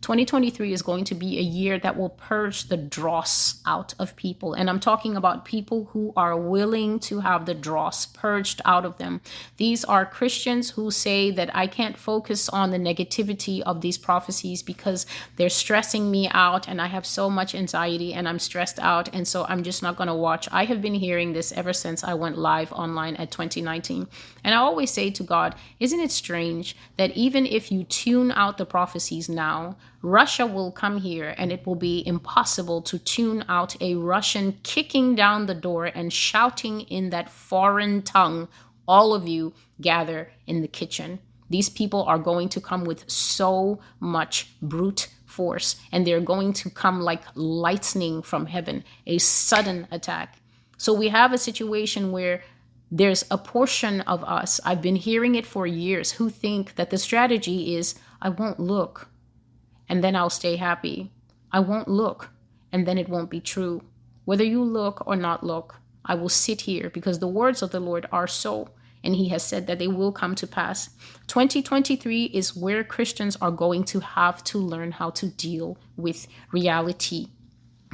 2023 0.00 0.72
is 0.72 0.80
going 0.80 1.04
to 1.04 1.14
be 1.14 1.38
a 1.38 1.42
year 1.42 1.78
that 1.80 1.96
will 1.96 2.08
purge 2.10 2.68
the 2.68 2.76
dross 2.76 3.60
out 3.66 3.94
of 3.98 4.14
people. 4.14 4.54
And 4.54 4.70
I'm 4.70 4.78
talking 4.78 5.16
about 5.16 5.44
people 5.44 5.86
who 5.92 6.12
are 6.16 6.36
willing 6.36 7.00
to 7.00 7.20
have 7.20 7.46
the 7.46 7.54
dross 7.54 8.06
purged 8.06 8.62
out 8.64 8.84
of 8.84 8.96
them. 8.98 9.20
These 9.56 9.84
are 9.84 10.06
Christians 10.06 10.70
who 10.70 10.90
say 10.92 11.32
that 11.32 11.54
I 11.54 11.66
can't 11.66 11.98
focus 11.98 12.48
on 12.48 12.70
the 12.70 12.78
negativity 12.78 13.60
of 13.62 13.80
these 13.80 13.98
prophecies 13.98 14.62
because 14.62 15.04
they're 15.36 15.48
stressing 15.48 16.10
me 16.10 16.28
out 16.30 16.68
and 16.68 16.80
I 16.80 16.86
have 16.86 17.04
so 17.04 17.28
much 17.28 17.54
anxiety 17.54 18.14
and 18.14 18.28
I'm 18.28 18.38
stressed 18.38 18.78
out. 18.78 19.12
And 19.12 19.26
so 19.26 19.46
I'm 19.48 19.64
just 19.64 19.82
not 19.82 19.96
going 19.96 20.08
to 20.08 20.14
watch. 20.14 20.48
I 20.52 20.64
have 20.64 20.80
been 20.80 20.94
hearing 20.94 21.32
this 21.32 21.52
ever 21.52 21.72
since 21.72 22.04
I 22.04 22.14
went 22.14 22.38
live 22.38 22.72
online 22.72 23.16
at 23.16 23.32
2019. 23.32 24.06
And 24.44 24.54
I 24.54 24.58
always 24.58 24.92
say 24.92 25.10
to 25.10 25.22
God, 25.24 25.56
isn't 25.80 26.00
it 26.00 26.12
strange 26.12 26.76
that 26.96 27.10
even 27.16 27.46
if 27.46 27.72
you 27.72 27.82
tune 27.82 28.30
out 28.30 28.58
the 28.58 28.64
prophecies 28.64 29.28
now, 29.28 29.76
Russia 30.02 30.46
will 30.46 30.70
come 30.70 30.98
here 30.98 31.34
and 31.36 31.50
it 31.50 31.66
will 31.66 31.74
be 31.74 32.06
impossible 32.06 32.80
to 32.82 32.98
tune 32.98 33.44
out 33.48 33.80
a 33.82 33.96
Russian 33.96 34.58
kicking 34.62 35.14
down 35.14 35.46
the 35.46 35.54
door 35.54 35.86
and 35.86 36.12
shouting 36.12 36.82
in 36.82 37.10
that 37.10 37.30
foreign 37.30 38.02
tongue 38.02 38.48
all 38.86 39.12
of 39.12 39.26
you 39.26 39.52
gather 39.80 40.32
in 40.46 40.62
the 40.62 40.68
kitchen. 40.68 41.18
These 41.50 41.68
people 41.68 42.02
are 42.04 42.18
going 42.18 42.48
to 42.50 42.60
come 42.60 42.84
with 42.84 43.08
so 43.10 43.80
much 44.00 44.50
brute 44.60 45.08
force, 45.24 45.76
and 45.92 46.06
they're 46.06 46.20
going 46.20 46.52
to 46.54 46.70
come 46.70 47.00
like 47.00 47.22
lightning 47.34 48.22
from 48.22 48.46
heaven, 48.46 48.84
a 49.06 49.18
sudden 49.18 49.86
attack. 49.90 50.38
So 50.76 50.92
we 50.92 51.08
have 51.08 51.32
a 51.32 51.38
situation 51.38 52.12
where 52.12 52.42
there's 52.90 53.24
a 53.30 53.38
portion 53.38 54.00
of 54.02 54.24
us, 54.24 54.60
I've 54.64 54.80
been 54.80 54.96
hearing 54.96 55.34
it 55.34 55.46
for 55.46 55.66
years, 55.66 56.12
who 56.12 56.30
think 56.30 56.76
that 56.76 56.90
the 56.90 56.98
strategy 56.98 57.76
is 57.76 57.94
I 58.22 58.30
won't 58.30 58.60
look 58.60 59.07
and 59.88 60.02
then 60.02 60.14
I'll 60.16 60.30
stay 60.30 60.56
happy. 60.56 61.10
I 61.50 61.60
won't 61.60 61.88
look 61.88 62.30
and 62.72 62.86
then 62.86 62.98
it 62.98 63.08
won't 63.08 63.30
be 63.30 63.40
true. 63.40 63.82
Whether 64.24 64.44
you 64.44 64.62
look 64.62 65.02
or 65.06 65.16
not 65.16 65.44
look, 65.44 65.76
I 66.04 66.14
will 66.14 66.28
sit 66.28 66.62
here 66.62 66.90
because 66.90 67.18
the 67.18 67.28
words 67.28 67.62
of 67.62 67.70
the 67.70 67.80
Lord 67.80 68.06
are 68.12 68.26
so, 68.26 68.68
and 69.02 69.14
He 69.14 69.28
has 69.28 69.42
said 69.42 69.66
that 69.66 69.78
they 69.78 69.88
will 69.88 70.12
come 70.12 70.34
to 70.36 70.46
pass. 70.46 70.90
2023 71.28 72.24
is 72.24 72.56
where 72.56 72.84
Christians 72.84 73.36
are 73.40 73.50
going 73.50 73.84
to 73.84 74.00
have 74.00 74.42
to 74.44 74.58
learn 74.58 74.92
how 74.92 75.10
to 75.10 75.28
deal 75.28 75.78
with 75.96 76.26
reality. 76.52 77.28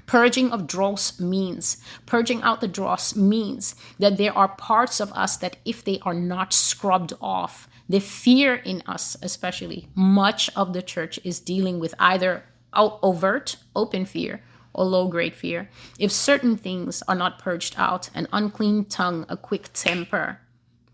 Purging 0.07 0.53
of 0.53 0.67
dross 0.67 1.19
means, 1.19 1.79
purging 2.05 2.43
out 2.43 2.61
the 2.61 2.69
dross 2.69 3.17
means 3.17 3.75
that 3.99 4.19
there 4.19 4.37
are 4.37 4.49
parts 4.49 5.01
of 5.01 5.13
us 5.13 5.37
that, 5.39 5.57
if 5.65 5.83
they 5.83 5.99
are 6.03 6.15
not 6.15 6.53
scrubbed 6.53 7.15
off, 7.21 7.69
the 7.89 8.01
fear 8.01 8.55
in 8.55 8.83
us, 8.87 9.17
especially, 9.23 9.89
much 9.95 10.51
of 10.57 10.73
the 10.73 10.83
church 10.83 11.19
is 11.25 11.41
dealing 11.41 11.79
with 11.79 11.95
either 11.99 12.45
overt, 12.75 13.57
open 13.75 14.05
fear 14.05 14.43
or 14.73 14.85
low 14.85 15.09
grade 15.09 15.35
fear. 15.35 15.71
If 15.99 16.11
certain 16.11 16.57
things 16.57 17.03
are 17.07 17.15
not 17.15 17.39
purged 17.39 17.75
out, 17.79 18.11
an 18.15 18.27
unclean 18.33 18.87
tongue, 18.87 19.25
a 19.29 19.37
quick 19.37 19.71
temper, 19.73 20.41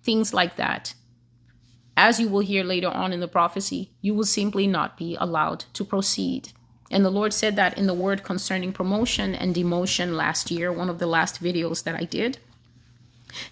things 0.02 0.35
like 0.35 0.57
that, 0.57 0.95
as 1.97 2.21
you 2.21 2.29
will 2.29 2.40
hear 2.40 2.64
later 2.64 2.88
on 2.88 3.12
in 3.12 3.21
the 3.21 3.29
prophecy, 3.29 3.93
you 4.00 4.14
will 4.14 4.25
simply 4.25 4.67
not 4.67 4.97
be 4.97 5.17
allowed 5.19 5.64
to 5.75 5.85
proceed. 5.85 6.52
And 6.91 7.05
the 7.05 7.11
Lord 7.11 7.33
said 7.33 7.57
that 7.57 7.79
in 7.79 7.87
the 7.87 7.95
word 7.95 8.25
concerning 8.25 8.73
promotion 8.73 9.35
and 9.35 9.55
demotion 9.55 10.17
last 10.17 10.51
year, 10.51 10.73
one 10.73 10.91
of 10.91 10.99
the 10.99 11.07
last 11.07 11.43
videos 11.43 11.85
that 11.85 11.95
I 11.95 12.05
did, 12.05 12.39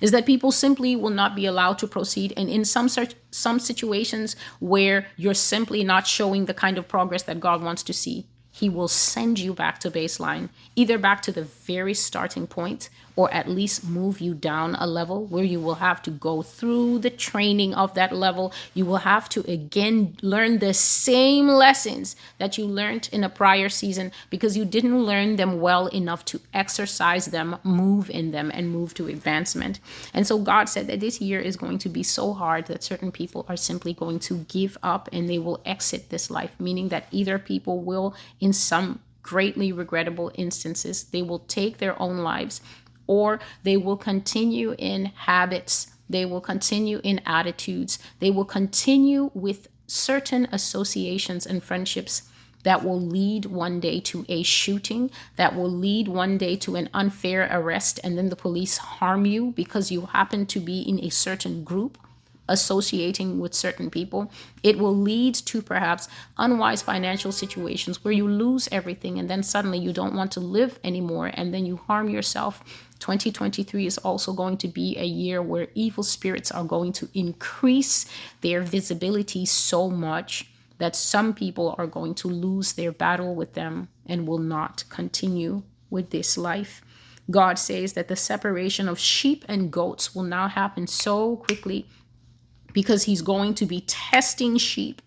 is 0.00 0.10
that 0.10 0.26
people 0.26 0.50
simply 0.50 0.96
will 0.96 1.10
not 1.10 1.36
be 1.36 1.46
allowed 1.46 1.78
to 1.78 1.86
proceed. 1.86 2.32
And 2.36 2.48
in 2.48 2.64
some 2.64 2.88
such, 2.88 3.14
some 3.30 3.60
situations 3.60 4.34
where 4.58 5.06
you're 5.16 5.34
simply 5.34 5.84
not 5.84 6.06
showing 6.06 6.46
the 6.46 6.54
kind 6.54 6.78
of 6.78 6.88
progress 6.88 7.22
that 7.24 7.38
God 7.38 7.62
wants 7.62 7.84
to 7.84 7.92
see, 7.92 8.26
He 8.50 8.68
will 8.68 8.88
send 8.88 9.38
you 9.38 9.54
back 9.54 9.78
to 9.80 9.90
baseline, 9.90 10.48
either 10.74 10.98
back 10.98 11.22
to 11.22 11.32
the 11.32 11.44
very 11.44 11.94
starting 11.94 12.48
point 12.48 12.90
or 13.18 13.28
at 13.34 13.48
least 13.48 13.84
move 13.84 14.20
you 14.20 14.32
down 14.32 14.76
a 14.76 14.86
level 14.86 15.24
where 15.26 15.42
you 15.42 15.58
will 15.58 15.74
have 15.74 16.00
to 16.00 16.08
go 16.08 16.40
through 16.40 17.00
the 17.00 17.10
training 17.10 17.74
of 17.74 17.92
that 17.94 18.12
level. 18.14 18.52
You 18.74 18.86
will 18.86 18.98
have 18.98 19.28
to 19.30 19.40
again 19.50 20.16
learn 20.22 20.60
the 20.60 20.72
same 20.72 21.48
lessons 21.48 22.14
that 22.38 22.56
you 22.56 22.64
learned 22.64 23.08
in 23.10 23.24
a 23.24 23.28
prior 23.28 23.68
season 23.68 24.12
because 24.30 24.56
you 24.56 24.64
didn't 24.64 25.02
learn 25.02 25.34
them 25.34 25.60
well 25.60 25.88
enough 25.88 26.24
to 26.26 26.40
exercise 26.54 27.26
them, 27.26 27.56
move 27.64 28.08
in 28.08 28.30
them, 28.30 28.52
and 28.54 28.70
move 28.70 28.94
to 28.94 29.08
advancement. 29.08 29.80
And 30.14 30.24
so 30.24 30.38
God 30.38 30.68
said 30.68 30.86
that 30.86 31.00
this 31.00 31.20
year 31.20 31.40
is 31.40 31.56
going 31.56 31.78
to 31.78 31.88
be 31.88 32.04
so 32.04 32.32
hard 32.32 32.66
that 32.66 32.84
certain 32.84 33.10
people 33.10 33.44
are 33.48 33.56
simply 33.56 33.94
going 33.94 34.20
to 34.20 34.46
give 34.48 34.78
up 34.80 35.08
and 35.12 35.28
they 35.28 35.40
will 35.40 35.60
exit 35.64 36.10
this 36.10 36.30
life, 36.30 36.54
meaning 36.60 36.90
that 36.90 37.08
either 37.10 37.36
people 37.40 37.80
will, 37.80 38.14
in 38.38 38.52
some 38.52 39.00
greatly 39.28 39.72
regrettable 39.72 40.32
instances, 40.36 41.04
they 41.04 41.20
will 41.20 41.40
take 41.40 41.76
their 41.76 42.00
own 42.00 42.16
lives 42.16 42.62
or 43.08 43.40
they 43.64 43.76
will 43.76 43.96
continue 43.96 44.76
in 44.78 45.06
habits, 45.06 45.88
they 46.08 46.24
will 46.24 46.40
continue 46.40 47.00
in 47.02 47.20
attitudes, 47.26 47.98
they 48.20 48.30
will 48.30 48.44
continue 48.44 49.32
with 49.34 49.66
certain 49.88 50.46
associations 50.52 51.44
and 51.44 51.64
friendships 51.64 52.22
that 52.62 52.84
will 52.84 53.00
lead 53.00 53.46
one 53.46 53.80
day 53.80 53.98
to 54.00 54.24
a 54.28 54.42
shooting, 54.42 55.10
that 55.36 55.56
will 55.56 55.70
lead 55.70 56.06
one 56.06 56.38
day 56.38 56.56
to 56.56 56.76
an 56.76 56.88
unfair 56.92 57.48
arrest, 57.50 57.98
and 58.04 58.18
then 58.18 58.28
the 58.28 58.36
police 58.36 58.76
harm 58.76 59.24
you 59.24 59.52
because 59.52 59.90
you 59.90 60.02
happen 60.02 60.44
to 60.46 60.60
be 60.60 60.80
in 60.80 61.02
a 61.02 61.08
certain 61.08 61.64
group 61.64 61.98
associating 62.48 63.38
with 63.38 63.54
certain 63.54 63.90
people. 63.90 64.30
It 64.62 64.78
will 64.78 64.96
lead 64.96 65.34
to 65.34 65.62
perhaps 65.62 66.08
unwise 66.36 66.82
financial 66.82 67.32
situations 67.32 68.04
where 68.04 68.14
you 68.14 68.26
lose 68.26 68.68
everything 68.72 69.18
and 69.18 69.28
then 69.28 69.42
suddenly 69.42 69.78
you 69.78 69.92
don't 69.92 70.14
want 70.14 70.32
to 70.32 70.40
live 70.40 70.78
anymore 70.82 71.30
and 71.34 71.52
then 71.52 71.66
you 71.66 71.76
harm 71.76 72.08
yourself 72.08 72.62
2023 72.98 73.86
is 73.86 73.98
also 73.98 74.32
going 74.32 74.56
to 74.56 74.68
be 74.68 74.96
a 74.98 75.04
year 75.04 75.40
where 75.40 75.68
evil 75.74 76.02
spirits 76.02 76.50
are 76.50 76.64
going 76.64 76.92
to 76.92 77.08
increase 77.14 78.06
their 78.40 78.60
visibility 78.60 79.46
so 79.46 79.88
much 79.88 80.50
that 80.78 80.96
some 80.96 81.34
people 81.34 81.74
are 81.78 81.86
going 81.86 82.14
to 82.14 82.28
lose 82.28 82.72
their 82.72 82.92
battle 82.92 83.34
with 83.34 83.54
them 83.54 83.88
and 84.06 84.26
will 84.26 84.38
not 84.38 84.84
continue 84.88 85.62
with 85.90 86.10
this 86.10 86.38
life. 86.38 86.82
God 87.30 87.58
says 87.58 87.92
that 87.92 88.08
the 88.08 88.16
separation 88.16 88.88
of 88.88 88.98
sheep 88.98 89.44
and 89.48 89.70
goats 89.70 90.14
will 90.14 90.22
now 90.22 90.48
happen 90.48 90.86
so 90.86 91.36
quickly 91.36 91.86
because 92.72 93.04
He's 93.04 93.22
going 93.22 93.54
to 93.54 93.66
be 93.66 93.82
testing 93.82 94.56
sheep 94.56 95.02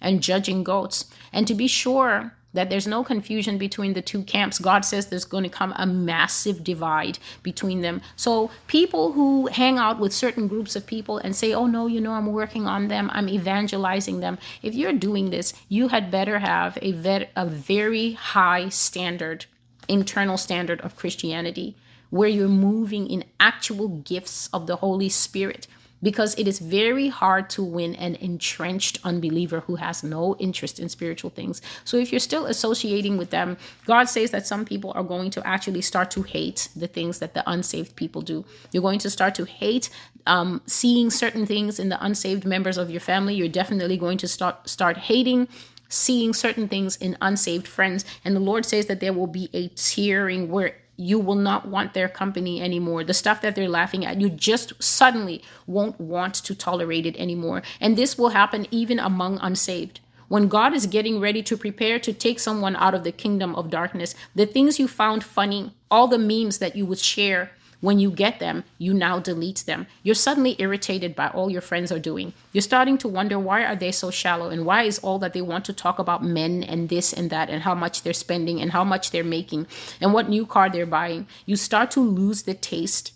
and 0.00 0.22
judging 0.22 0.64
goats. 0.64 1.06
And 1.32 1.46
to 1.46 1.54
be 1.54 1.66
sure, 1.66 2.32
that 2.54 2.70
there's 2.70 2.86
no 2.86 3.04
confusion 3.04 3.58
between 3.58 3.92
the 3.92 4.02
two 4.02 4.22
camps. 4.22 4.58
God 4.58 4.84
says 4.84 5.06
there's 5.06 5.24
going 5.24 5.44
to 5.44 5.50
come 5.50 5.72
a 5.76 5.86
massive 5.86 6.64
divide 6.64 7.18
between 7.42 7.82
them. 7.82 8.00
So 8.16 8.50
people 8.66 9.12
who 9.12 9.46
hang 9.48 9.78
out 9.78 9.98
with 9.98 10.12
certain 10.12 10.48
groups 10.48 10.74
of 10.74 10.86
people 10.86 11.18
and 11.18 11.36
say, 11.36 11.52
oh 11.52 11.66
no, 11.66 11.86
you 11.86 12.00
know, 12.00 12.12
I'm 12.12 12.32
working 12.32 12.66
on 12.66 12.88
them, 12.88 13.10
I'm 13.12 13.28
evangelizing 13.28 14.20
them. 14.20 14.38
If 14.62 14.74
you're 14.74 14.92
doing 14.92 15.30
this, 15.30 15.52
you 15.68 15.88
had 15.88 16.10
better 16.10 16.38
have 16.38 16.78
a, 16.80 16.92
vet- 16.92 17.30
a 17.36 17.44
very 17.44 18.12
high 18.12 18.70
standard, 18.70 19.46
internal 19.86 20.36
standard 20.36 20.80
of 20.80 20.96
Christianity, 20.96 21.76
where 22.10 22.28
you're 22.28 22.48
moving 22.48 23.06
in 23.08 23.24
actual 23.38 23.88
gifts 23.88 24.48
of 24.54 24.66
the 24.66 24.76
Holy 24.76 25.10
Spirit 25.10 25.66
because 26.02 26.34
it 26.36 26.46
is 26.46 26.58
very 26.58 27.08
hard 27.08 27.50
to 27.50 27.62
win 27.62 27.94
an 27.96 28.14
entrenched 28.16 28.98
unbeliever 29.04 29.60
who 29.60 29.76
has 29.76 30.02
no 30.02 30.36
interest 30.38 30.78
in 30.78 30.88
spiritual 30.88 31.30
things. 31.30 31.60
So 31.84 31.96
if 31.96 32.12
you're 32.12 32.20
still 32.20 32.46
associating 32.46 33.16
with 33.16 33.30
them, 33.30 33.56
God 33.86 34.08
says 34.08 34.30
that 34.30 34.46
some 34.46 34.64
people 34.64 34.92
are 34.94 35.04
going 35.04 35.30
to 35.30 35.46
actually 35.46 35.82
start 35.82 36.10
to 36.12 36.22
hate 36.22 36.68
the 36.76 36.86
things 36.86 37.18
that 37.18 37.34
the 37.34 37.48
unsaved 37.50 37.96
people 37.96 38.22
do. 38.22 38.44
You're 38.72 38.82
going 38.82 39.00
to 39.00 39.10
start 39.10 39.34
to 39.36 39.44
hate 39.44 39.90
um, 40.26 40.60
seeing 40.66 41.10
certain 41.10 41.46
things 41.46 41.78
in 41.78 41.88
the 41.88 42.04
unsaved 42.04 42.44
members 42.44 42.76
of 42.76 42.90
your 42.90 43.00
family. 43.00 43.34
You're 43.34 43.48
definitely 43.48 43.96
going 43.96 44.18
to 44.18 44.28
start 44.28 44.68
start 44.68 44.96
hating 44.96 45.48
seeing 45.88 46.34
certain 46.34 46.68
things 46.68 46.96
in 46.96 47.16
unsaved 47.20 47.66
friends. 47.66 48.04
And 48.24 48.36
the 48.36 48.40
Lord 48.40 48.66
says 48.66 48.86
that 48.86 49.00
there 49.00 49.12
will 49.12 49.26
be 49.26 49.48
a 49.52 49.68
tearing 49.68 50.50
where 50.50 50.76
you 50.98 51.18
will 51.18 51.36
not 51.36 51.66
want 51.66 51.94
their 51.94 52.08
company 52.08 52.60
anymore. 52.60 53.04
The 53.04 53.14
stuff 53.14 53.40
that 53.40 53.54
they're 53.54 53.68
laughing 53.68 54.04
at, 54.04 54.20
you 54.20 54.28
just 54.28 54.72
suddenly 54.82 55.42
won't 55.66 55.98
want 55.98 56.34
to 56.34 56.54
tolerate 56.54 57.06
it 57.06 57.16
anymore. 57.16 57.62
And 57.80 57.96
this 57.96 58.18
will 58.18 58.30
happen 58.30 58.66
even 58.72 58.98
among 58.98 59.38
unsaved. 59.40 60.00
When 60.26 60.48
God 60.48 60.74
is 60.74 60.86
getting 60.86 61.20
ready 61.20 61.42
to 61.44 61.56
prepare 61.56 61.98
to 62.00 62.12
take 62.12 62.38
someone 62.40 62.76
out 62.76 62.94
of 62.94 63.04
the 63.04 63.12
kingdom 63.12 63.54
of 63.54 63.70
darkness, 63.70 64.14
the 64.34 64.44
things 64.44 64.78
you 64.78 64.86
found 64.88 65.24
funny, 65.24 65.72
all 65.90 66.08
the 66.08 66.18
memes 66.18 66.58
that 66.58 66.76
you 66.76 66.84
would 66.84 66.98
share, 66.98 67.52
when 67.80 68.00
you 68.00 68.10
get 68.10 68.40
them, 68.40 68.64
you 68.78 68.92
now 68.92 69.20
delete 69.20 69.64
them. 69.66 69.86
You're 70.02 70.16
suddenly 70.16 70.56
irritated 70.58 71.14
by 71.14 71.28
all 71.28 71.48
your 71.48 71.60
friends 71.60 71.92
are 71.92 71.98
doing. 72.00 72.32
You're 72.52 72.62
starting 72.62 72.98
to 72.98 73.08
wonder 73.08 73.38
why 73.38 73.64
are 73.64 73.76
they 73.76 73.92
so 73.92 74.10
shallow 74.10 74.50
and 74.50 74.66
why 74.66 74.82
is 74.82 74.98
all 74.98 75.18
that 75.20 75.32
they 75.32 75.42
want 75.42 75.64
to 75.66 75.72
talk 75.72 76.00
about 76.00 76.24
men 76.24 76.64
and 76.64 76.88
this 76.88 77.12
and 77.12 77.30
that 77.30 77.50
and 77.50 77.62
how 77.62 77.74
much 77.74 78.02
they're 78.02 78.12
spending 78.12 78.60
and 78.60 78.72
how 78.72 78.82
much 78.82 79.12
they're 79.12 79.22
making 79.22 79.68
and 80.00 80.12
what 80.12 80.28
new 80.28 80.44
car 80.44 80.68
they're 80.68 80.86
buying. 80.86 81.28
You 81.46 81.54
start 81.54 81.90
to 81.92 82.00
lose 82.00 82.42
the 82.42 82.54
taste 82.54 83.12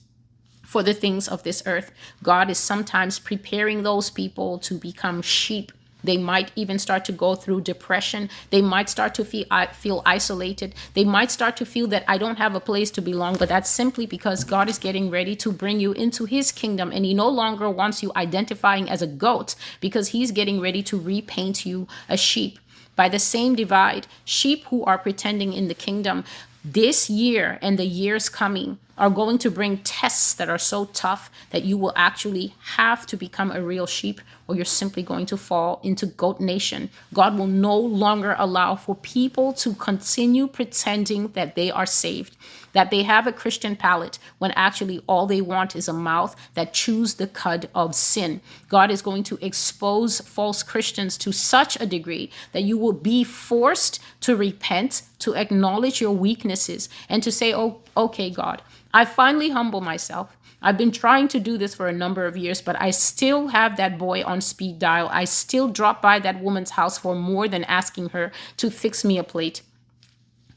for 0.64 0.82
the 0.82 0.94
things 0.94 1.26
of 1.28 1.42
this 1.42 1.62
earth. 1.66 1.90
God 2.22 2.48
is 2.48 2.58
sometimes 2.58 3.18
preparing 3.18 3.82
those 3.82 4.10
people 4.10 4.58
to 4.60 4.78
become 4.78 5.22
sheep 5.22 5.72
they 6.04 6.16
might 6.16 6.50
even 6.56 6.78
start 6.78 7.04
to 7.06 7.12
go 7.12 7.34
through 7.34 7.62
depression. 7.62 8.28
They 8.50 8.62
might 8.62 8.88
start 8.88 9.14
to 9.14 9.24
feel, 9.24 9.46
feel 9.72 10.02
isolated. 10.04 10.74
They 10.94 11.04
might 11.04 11.30
start 11.30 11.56
to 11.58 11.66
feel 11.66 11.86
that 11.88 12.04
I 12.08 12.18
don't 12.18 12.38
have 12.38 12.54
a 12.54 12.60
place 12.60 12.90
to 12.92 13.02
belong, 13.02 13.36
but 13.36 13.48
that's 13.48 13.70
simply 13.70 14.06
because 14.06 14.44
God 14.44 14.68
is 14.68 14.78
getting 14.78 15.10
ready 15.10 15.36
to 15.36 15.52
bring 15.52 15.80
you 15.80 15.92
into 15.92 16.24
his 16.24 16.52
kingdom 16.52 16.92
and 16.92 17.04
he 17.04 17.14
no 17.14 17.28
longer 17.28 17.70
wants 17.70 18.02
you 18.02 18.12
identifying 18.16 18.88
as 18.88 19.02
a 19.02 19.06
goat 19.06 19.54
because 19.80 20.08
he's 20.08 20.30
getting 20.30 20.60
ready 20.60 20.82
to 20.84 20.98
repaint 20.98 21.64
you 21.66 21.86
a 22.08 22.16
sheep. 22.16 22.58
By 22.94 23.08
the 23.08 23.18
same 23.18 23.54
divide, 23.54 24.06
sheep 24.24 24.64
who 24.66 24.84
are 24.84 24.98
pretending 24.98 25.52
in 25.52 25.68
the 25.68 25.74
kingdom 25.74 26.24
this 26.64 27.10
year 27.10 27.58
and 27.60 27.78
the 27.78 27.86
years 27.86 28.28
coming 28.28 28.78
are 28.96 29.10
going 29.10 29.38
to 29.38 29.50
bring 29.50 29.78
tests 29.78 30.34
that 30.34 30.48
are 30.48 30.58
so 30.58 30.84
tough 30.86 31.30
that 31.50 31.64
you 31.64 31.76
will 31.76 31.92
actually 31.96 32.54
have 32.76 33.06
to 33.06 33.16
become 33.16 33.50
a 33.50 33.62
real 33.62 33.86
sheep 33.86 34.20
or 34.48 34.54
you're 34.54 34.64
simply 34.64 35.02
going 35.02 35.26
to 35.26 35.36
fall 35.36 35.80
into 35.82 36.06
goat 36.06 36.40
nation. 36.40 36.90
God 37.14 37.38
will 37.38 37.46
no 37.46 37.76
longer 37.76 38.34
allow 38.38 38.74
for 38.74 38.94
people 38.94 39.52
to 39.54 39.74
continue 39.74 40.46
pretending 40.46 41.28
that 41.28 41.54
they 41.54 41.70
are 41.70 41.86
saved, 41.86 42.36
that 42.72 42.90
they 42.90 43.02
have 43.02 43.26
a 43.26 43.32
Christian 43.32 43.76
palate 43.76 44.18
when 44.38 44.50
actually 44.52 45.02
all 45.06 45.26
they 45.26 45.40
want 45.40 45.76
is 45.76 45.88
a 45.88 45.92
mouth 45.92 46.34
that 46.54 46.72
chews 46.72 47.14
the 47.14 47.26
cud 47.26 47.68
of 47.74 47.94
sin. 47.94 48.40
God 48.68 48.90
is 48.90 49.02
going 49.02 49.22
to 49.24 49.38
expose 49.40 50.20
false 50.20 50.62
Christians 50.62 51.16
to 51.18 51.32
such 51.32 51.80
a 51.80 51.86
degree 51.86 52.30
that 52.52 52.62
you 52.62 52.76
will 52.76 52.92
be 52.92 53.24
forced 53.24 54.00
to 54.20 54.36
repent, 54.36 55.02
to 55.20 55.34
acknowledge 55.34 56.00
your 56.00 56.12
weaknesses, 56.12 56.88
and 57.08 57.22
to 57.22 57.30
say, 57.30 57.54
Oh, 57.54 57.80
okay, 57.96 58.30
God, 58.30 58.62
I 58.92 59.04
finally 59.04 59.50
humble 59.50 59.80
myself. 59.80 60.36
I've 60.62 60.78
been 60.78 60.92
trying 60.92 61.28
to 61.28 61.40
do 61.40 61.58
this 61.58 61.74
for 61.74 61.88
a 61.88 61.92
number 61.92 62.24
of 62.24 62.36
years, 62.36 62.62
but 62.62 62.80
I 62.80 62.90
still 62.90 63.48
have 63.48 63.76
that 63.76 63.98
boy 63.98 64.22
on 64.22 64.40
speed 64.40 64.78
dial. 64.78 65.08
I 65.10 65.24
still 65.24 65.68
drop 65.68 66.00
by 66.00 66.20
that 66.20 66.40
woman's 66.40 66.70
house 66.70 66.98
for 66.98 67.14
more 67.14 67.48
than 67.48 67.64
asking 67.64 68.10
her 68.10 68.32
to 68.58 68.70
fix 68.70 69.04
me 69.04 69.18
a 69.18 69.24
plate. 69.24 69.62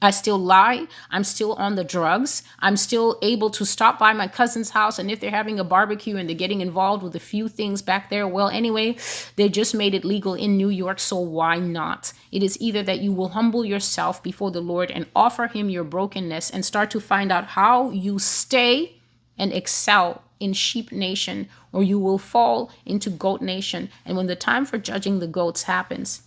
I 0.02 0.12
still 0.12 0.38
lie. 0.38 0.88
I'm 1.10 1.24
still 1.24 1.54
on 1.54 1.76
the 1.76 1.84
drugs. 1.84 2.44
I'm 2.60 2.78
still 2.78 3.18
able 3.22 3.50
to 3.52 3.66
stop 3.66 3.98
by 3.98 4.14
my 4.14 4.28
cousin's 4.28 4.70
house. 4.72 5.00
And 5.00 5.10
if 5.10 5.20
they're 5.20 5.32
having 5.32 5.60
a 5.60 5.64
barbecue 5.64 6.18
and 6.18 6.30
they're 6.30 6.36
getting 6.36 6.62
involved 6.62 7.02
with 7.02 7.16
a 7.16 7.20
few 7.20 7.48
things 7.48 7.82
back 7.82 8.10
there, 8.10 8.28
well, 8.28 8.50
anyway, 8.50 8.98
they 9.36 9.50
just 9.50 9.74
made 9.74 9.96
it 9.96 10.06
legal 10.06 10.36
in 10.36 10.58
New 10.58 10.70
York. 10.70 11.00
So 11.00 11.18
why 11.18 11.58
not? 11.58 12.14
It 12.32 12.44
is 12.44 12.60
either 12.62 12.84
that 12.84 13.00
you 13.00 13.14
will 13.14 13.30
humble 13.30 13.66
yourself 13.66 14.22
before 14.22 14.52
the 14.52 14.62
Lord 14.62 14.92
and 14.92 15.08
offer 15.16 15.48
Him 15.48 15.70
your 15.70 15.84
brokenness 15.84 16.52
and 16.52 16.64
start 16.64 16.92
to 16.92 17.00
find 17.00 17.32
out 17.32 17.46
how 17.46 17.90
you 17.90 18.20
stay 18.20 18.95
and 19.38 19.54
excel 19.54 20.24
in 20.39 20.54
sheep 20.54 20.92
nation, 20.92 21.48
or 21.72 21.84
you 21.84 22.00
will 22.00 22.18
fall 22.18 22.72
into 22.86 23.10
goat 23.10 23.42
nation. 23.42 23.89
And 24.06 24.18
when 24.18 24.27
the 24.27 24.36
time 24.36 24.65
for 24.65 24.77
judging 24.77 25.20
the 25.20 25.27
goats 25.27 25.63
happens, 25.63 26.22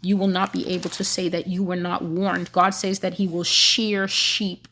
you 0.00 0.16
will 0.16 0.28
not 0.28 0.52
be 0.52 0.68
able 0.68 0.90
to 0.90 1.04
say 1.04 1.28
that 1.28 1.46
you 1.46 1.62
were 1.62 1.76
not 1.76 2.04
warned. 2.04 2.52
God 2.52 2.70
says 2.70 3.00
that 3.00 3.14
He 3.14 3.26
will 3.26 3.44
shear 3.44 4.06
sheep 4.06 4.68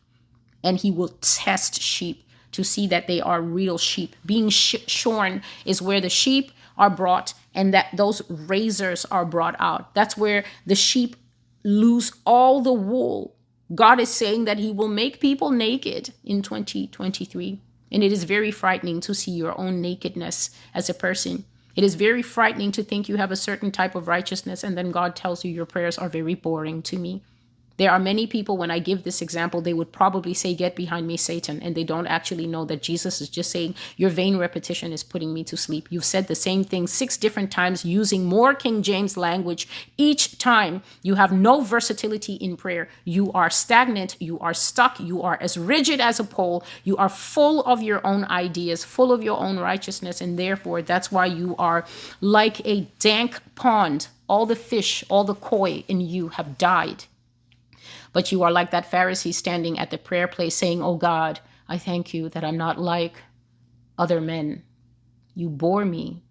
and 0.62 0.78
He 0.78 0.90
will 0.90 1.16
test 1.20 1.80
sheep 1.80 2.22
to 2.52 2.62
see 2.64 2.86
that 2.86 3.06
they 3.06 3.20
are 3.20 3.42
real 3.42 3.76
sheep. 3.76 4.14
Being 4.24 4.48
sh- 4.50 4.76
shorn 4.86 5.42
is 5.64 5.82
where 5.82 6.00
the 6.00 6.08
sheep 6.08 6.52
are 6.78 6.90
brought 6.90 7.34
and 7.54 7.74
that 7.74 7.88
those 7.94 8.22
razors 8.30 9.04
are 9.06 9.24
brought 9.24 9.56
out. 9.58 9.94
That's 9.94 10.16
where 10.16 10.44
the 10.64 10.74
sheep 10.74 11.16
lose 11.64 12.12
all 12.24 12.60
the 12.60 12.72
wool. 12.72 13.34
God 13.74 13.98
is 13.98 14.08
saying 14.08 14.44
that 14.44 14.58
He 14.58 14.70
will 14.70 14.88
make 14.88 15.20
people 15.20 15.50
naked 15.50 16.14
in 16.24 16.42
2023. 16.42 17.60
And 17.90 18.02
it 18.02 18.12
is 18.12 18.24
very 18.24 18.50
frightening 18.50 19.00
to 19.00 19.14
see 19.14 19.30
your 19.30 19.58
own 19.58 19.80
nakedness 19.80 20.50
as 20.74 20.88
a 20.88 20.94
person. 20.94 21.44
It 21.74 21.84
is 21.84 21.94
very 21.94 22.22
frightening 22.22 22.72
to 22.72 22.82
think 22.82 23.08
you 23.08 23.16
have 23.16 23.30
a 23.30 23.36
certain 23.36 23.70
type 23.70 23.94
of 23.94 24.08
righteousness 24.08 24.64
and 24.64 24.76
then 24.76 24.90
God 24.90 25.14
tells 25.14 25.44
you 25.44 25.52
your 25.52 25.66
prayers 25.66 25.98
are 25.98 26.08
very 26.08 26.34
boring 26.34 26.82
to 26.82 26.98
me. 26.98 27.22
There 27.76 27.90
are 27.90 27.98
many 27.98 28.26
people, 28.26 28.56
when 28.56 28.70
I 28.70 28.78
give 28.78 29.02
this 29.02 29.20
example, 29.20 29.60
they 29.60 29.74
would 29.74 29.92
probably 29.92 30.32
say, 30.32 30.54
Get 30.54 30.76
behind 30.76 31.06
me, 31.06 31.16
Satan. 31.16 31.62
And 31.62 31.74
they 31.74 31.84
don't 31.84 32.06
actually 32.06 32.46
know 32.46 32.64
that 32.64 32.82
Jesus 32.82 33.20
is 33.20 33.28
just 33.28 33.50
saying, 33.50 33.74
Your 33.96 34.10
vain 34.10 34.38
repetition 34.38 34.92
is 34.92 35.02
putting 35.02 35.34
me 35.34 35.44
to 35.44 35.56
sleep. 35.56 35.88
You've 35.90 36.04
said 36.04 36.26
the 36.26 36.34
same 36.34 36.64
thing 36.64 36.86
six 36.86 37.16
different 37.16 37.50
times 37.50 37.84
using 37.84 38.24
more 38.24 38.54
King 38.54 38.82
James 38.82 39.16
language 39.16 39.68
each 39.96 40.38
time. 40.38 40.82
You 41.02 41.16
have 41.16 41.32
no 41.32 41.60
versatility 41.60 42.34
in 42.34 42.56
prayer. 42.56 42.88
You 43.04 43.30
are 43.32 43.50
stagnant. 43.50 44.16
You 44.20 44.38
are 44.38 44.54
stuck. 44.54 44.98
You 44.98 45.22
are 45.22 45.38
as 45.40 45.58
rigid 45.58 46.00
as 46.00 46.18
a 46.18 46.24
pole. 46.24 46.64
You 46.84 46.96
are 46.96 47.08
full 47.08 47.62
of 47.64 47.82
your 47.82 48.06
own 48.06 48.24
ideas, 48.24 48.84
full 48.84 49.12
of 49.12 49.22
your 49.22 49.38
own 49.38 49.58
righteousness. 49.58 50.20
And 50.20 50.38
therefore, 50.38 50.80
that's 50.82 51.12
why 51.12 51.26
you 51.26 51.54
are 51.58 51.84
like 52.20 52.66
a 52.66 52.82
dank 52.98 53.40
pond. 53.54 54.08
All 54.28 54.46
the 54.46 54.56
fish, 54.56 55.04
all 55.08 55.22
the 55.22 55.34
koi 55.34 55.84
in 55.86 56.00
you 56.00 56.28
have 56.30 56.58
died 56.58 57.04
but 58.16 58.32
you 58.32 58.42
are 58.42 58.50
like 58.50 58.70
that 58.70 58.90
Pharisee 58.90 59.34
standing 59.34 59.78
at 59.78 59.90
the 59.90 59.98
prayer 59.98 60.26
place 60.26 60.54
saying, 60.54 60.82
Oh 60.82 60.96
God, 60.96 61.38
I 61.68 61.76
thank 61.76 62.14
you 62.14 62.30
that 62.30 62.44
I'm 62.44 62.56
not 62.56 62.80
like 62.80 63.16
other 63.98 64.22
men. 64.22 64.62
You 65.34 65.50
bore 65.50 65.84
me. 65.84 66.24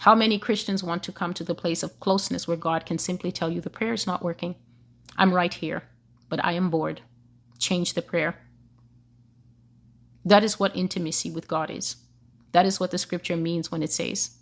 How 0.00 0.14
many 0.14 0.38
Christians 0.38 0.84
want 0.84 1.02
to 1.04 1.12
come 1.12 1.32
to 1.32 1.44
the 1.44 1.54
place 1.54 1.82
of 1.82 1.98
closeness 1.98 2.46
where 2.46 2.58
God 2.58 2.84
can 2.84 2.98
simply 2.98 3.32
tell 3.32 3.50
you 3.50 3.62
the 3.62 3.70
prayer 3.70 3.94
is 3.94 4.06
not 4.06 4.22
working? 4.22 4.54
I'm 5.16 5.32
right 5.32 5.54
here, 5.54 5.84
but 6.28 6.44
I 6.44 6.52
am 6.52 6.68
bored. 6.68 7.00
Change 7.58 7.94
the 7.94 8.02
prayer. 8.02 8.36
That 10.26 10.44
is 10.44 10.60
what 10.60 10.76
intimacy 10.76 11.30
with 11.30 11.48
God 11.48 11.70
is. 11.70 11.96
That 12.52 12.66
is 12.66 12.78
what 12.78 12.90
the 12.90 12.98
scripture 12.98 13.38
means 13.38 13.72
when 13.72 13.82
it 13.82 13.92
says, 13.92 14.36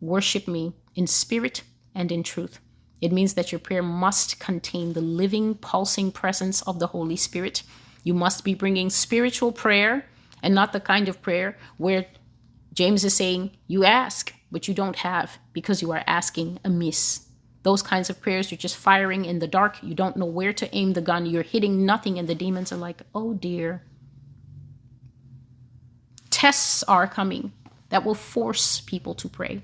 Worship 0.00 0.48
me 0.48 0.72
in 0.96 1.06
spirit 1.06 1.62
and 1.94 2.10
in 2.10 2.24
truth. 2.24 2.58
It 3.00 3.12
means 3.12 3.34
that 3.34 3.52
your 3.52 3.58
prayer 3.58 3.82
must 3.82 4.40
contain 4.40 4.92
the 4.92 5.00
living, 5.00 5.54
pulsing 5.54 6.10
presence 6.10 6.62
of 6.62 6.78
the 6.78 6.88
Holy 6.88 7.16
Spirit. 7.16 7.62
You 8.02 8.14
must 8.14 8.44
be 8.44 8.54
bringing 8.54 8.90
spiritual 8.90 9.52
prayer 9.52 10.06
and 10.42 10.54
not 10.54 10.72
the 10.72 10.80
kind 10.80 11.08
of 11.08 11.20
prayer 11.22 11.58
where 11.76 12.06
James 12.72 13.04
is 13.04 13.14
saying 13.14 13.50
you 13.66 13.84
ask, 13.84 14.32
but 14.50 14.68
you 14.68 14.74
don't 14.74 14.96
have 14.96 15.38
because 15.52 15.82
you 15.82 15.92
are 15.92 16.04
asking 16.06 16.58
amiss. 16.64 17.26
Those 17.62 17.82
kinds 17.82 18.08
of 18.08 18.20
prayers, 18.20 18.50
you're 18.50 18.58
just 18.58 18.76
firing 18.76 19.24
in 19.24 19.40
the 19.40 19.48
dark. 19.48 19.82
You 19.82 19.94
don't 19.94 20.16
know 20.16 20.26
where 20.26 20.52
to 20.52 20.74
aim 20.74 20.92
the 20.92 21.00
gun. 21.00 21.26
You're 21.26 21.42
hitting 21.42 21.84
nothing, 21.84 22.16
and 22.18 22.28
the 22.28 22.34
demons 22.34 22.70
are 22.72 22.76
like, 22.76 23.02
oh 23.12 23.34
dear. 23.34 23.82
Tests 26.30 26.84
are 26.84 27.08
coming 27.08 27.52
that 27.88 28.04
will 28.04 28.14
force 28.14 28.80
people 28.80 29.14
to 29.16 29.28
pray 29.28 29.62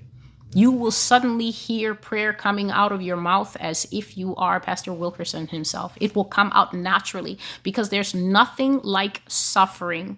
you 0.55 0.71
will 0.71 0.91
suddenly 0.91 1.49
hear 1.49 1.95
prayer 1.95 2.33
coming 2.33 2.71
out 2.71 2.91
of 2.91 3.01
your 3.01 3.17
mouth 3.17 3.55
as 3.59 3.87
if 3.91 4.17
you 4.17 4.35
are 4.35 4.59
Pastor 4.59 4.93
Wilkerson 4.93 5.47
himself. 5.47 5.97
It 5.99 6.15
will 6.15 6.25
come 6.25 6.51
out 6.53 6.73
naturally 6.73 7.37
because 7.63 7.89
there's 7.89 8.13
nothing 8.13 8.79
like 8.83 9.21
suffering 9.27 10.17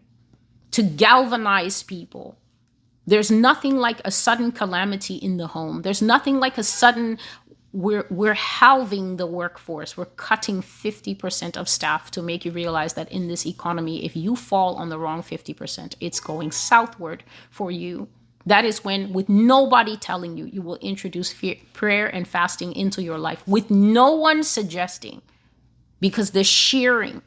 to 0.72 0.84
galvanize 0.84 1.84
people. 1.84 2.38
There's 3.08 3.32
nothing 3.32 3.78
like 3.78 4.02
a 4.04 4.12
sudden 4.12 4.52
calamity 4.52 5.16
in 5.16 5.38
the 5.38 5.48
home. 5.48 5.84
There's 5.84 6.02
nothing 6.02 6.40
like 6.40 6.58
a 6.58 6.64
sudden 6.64 7.20
we're 7.72 8.08
we're 8.10 8.34
halving 8.34 9.18
the 9.18 9.28
workforce. 9.28 9.98
We're 9.98 10.06
cutting 10.06 10.62
50% 10.62 11.58
of 11.58 11.68
staff 11.68 12.10
to 12.12 12.22
make 12.22 12.46
you 12.46 12.52
realize 12.52 12.94
that 12.94 13.12
in 13.12 13.28
this 13.28 13.46
economy 13.46 14.06
if 14.06 14.16
you 14.16 14.36
fall 14.36 14.76
on 14.76 14.90
the 14.90 14.98
wrong 14.98 15.22
50%, 15.22 15.96
it's 16.00 16.20
going 16.20 16.52
southward 16.52 17.24
for 17.50 17.72
you 17.72 18.08
that 18.46 18.66
is 18.66 18.84
when, 18.84 19.12
with 19.12 19.28
nobody 19.28 19.98
telling 19.98 20.38
you, 20.38 20.46
you 20.46 20.62
will 20.62 20.78
introduce 20.78 21.32
fear, 21.32 21.56
prayer 21.74 22.08
and 22.08 22.28
fasting 22.28 22.74
into 22.74 23.02
your 23.02 23.18
life 23.18 23.44
with 23.48 23.72
no 23.72 24.12
one 24.12 24.44
suggesting, 24.44 25.22
because 26.00 26.32
the 26.32 26.44
shearing, 26.44 27.22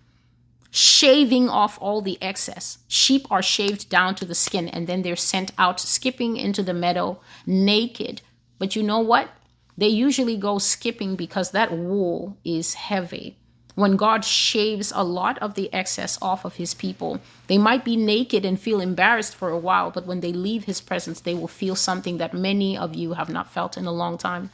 shaving 0.70 1.48
off 1.48 1.78
all 1.80 2.00
the 2.00 2.18
excess. 2.22 2.78
Sheep 2.86 3.26
are 3.30 3.42
shaved 3.42 3.88
down 3.88 4.14
to 4.16 4.24
the 4.24 4.34
skin 4.34 4.68
and 4.68 4.86
then 4.86 5.02
they're 5.02 5.16
sent 5.16 5.52
out 5.58 5.80
skipping 5.80 6.36
into 6.36 6.62
the 6.62 6.74
meadow 6.74 7.18
naked. 7.46 8.22
But 8.58 8.76
you 8.76 8.82
know 8.82 9.00
what? 9.00 9.30
They 9.76 9.88
usually 9.88 10.36
go 10.36 10.58
skipping 10.58 11.16
because 11.16 11.52
that 11.52 11.72
wool 11.72 12.36
is 12.44 12.74
heavy 12.74 13.38
when 13.78 13.94
God 13.94 14.24
shaves 14.24 14.92
a 14.92 15.04
lot 15.04 15.38
of 15.38 15.54
the 15.54 15.72
excess 15.72 16.18
off 16.20 16.44
of 16.44 16.56
his 16.56 16.74
people. 16.74 17.20
They 17.46 17.58
might 17.58 17.84
be 17.84 17.94
naked 17.94 18.44
and 18.44 18.58
feel 18.58 18.80
embarrassed 18.80 19.36
for 19.36 19.50
a 19.50 19.56
while, 19.58 19.92
but 19.92 20.04
when 20.04 20.18
they 20.18 20.32
leave 20.32 20.64
his 20.64 20.80
presence, 20.80 21.20
they 21.20 21.32
will 21.32 21.46
feel 21.46 21.76
something 21.76 22.18
that 22.18 22.34
many 22.34 22.76
of 22.76 22.96
you 22.96 23.12
have 23.12 23.28
not 23.28 23.52
felt 23.52 23.76
in 23.76 23.86
a 23.86 23.92
long 23.92 24.18
time, 24.18 24.50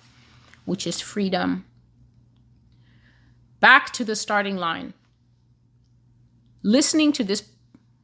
which 0.67 0.87
is 0.87 1.01
freedom. 1.01 1.65
Back 3.61 3.95
to 3.95 4.05
the 4.05 4.15
starting 4.15 4.59
line. 4.59 4.93
Listening 6.63 7.11
to 7.13 7.25
this 7.25 7.49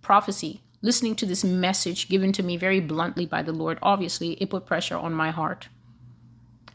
prophecy, 0.00 0.62
listening 0.80 1.16
to 1.16 1.26
this 1.26 1.44
message 1.44 2.09
given 2.09 2.33
to 2.33 2.42
me 2.42 2.56
very 2.56 2.80
bluntly 2.80 3.26
by 3.26 3.42
the 3.42 3.52
Lord, 3.52 3.78
obviously, 3.83 4.42
it 4.42 4.48
put 4.48 4.64
pressure 4.64 4.96
on 4.96 5.12
my 5.12 5.30
heart. 5.30 5.68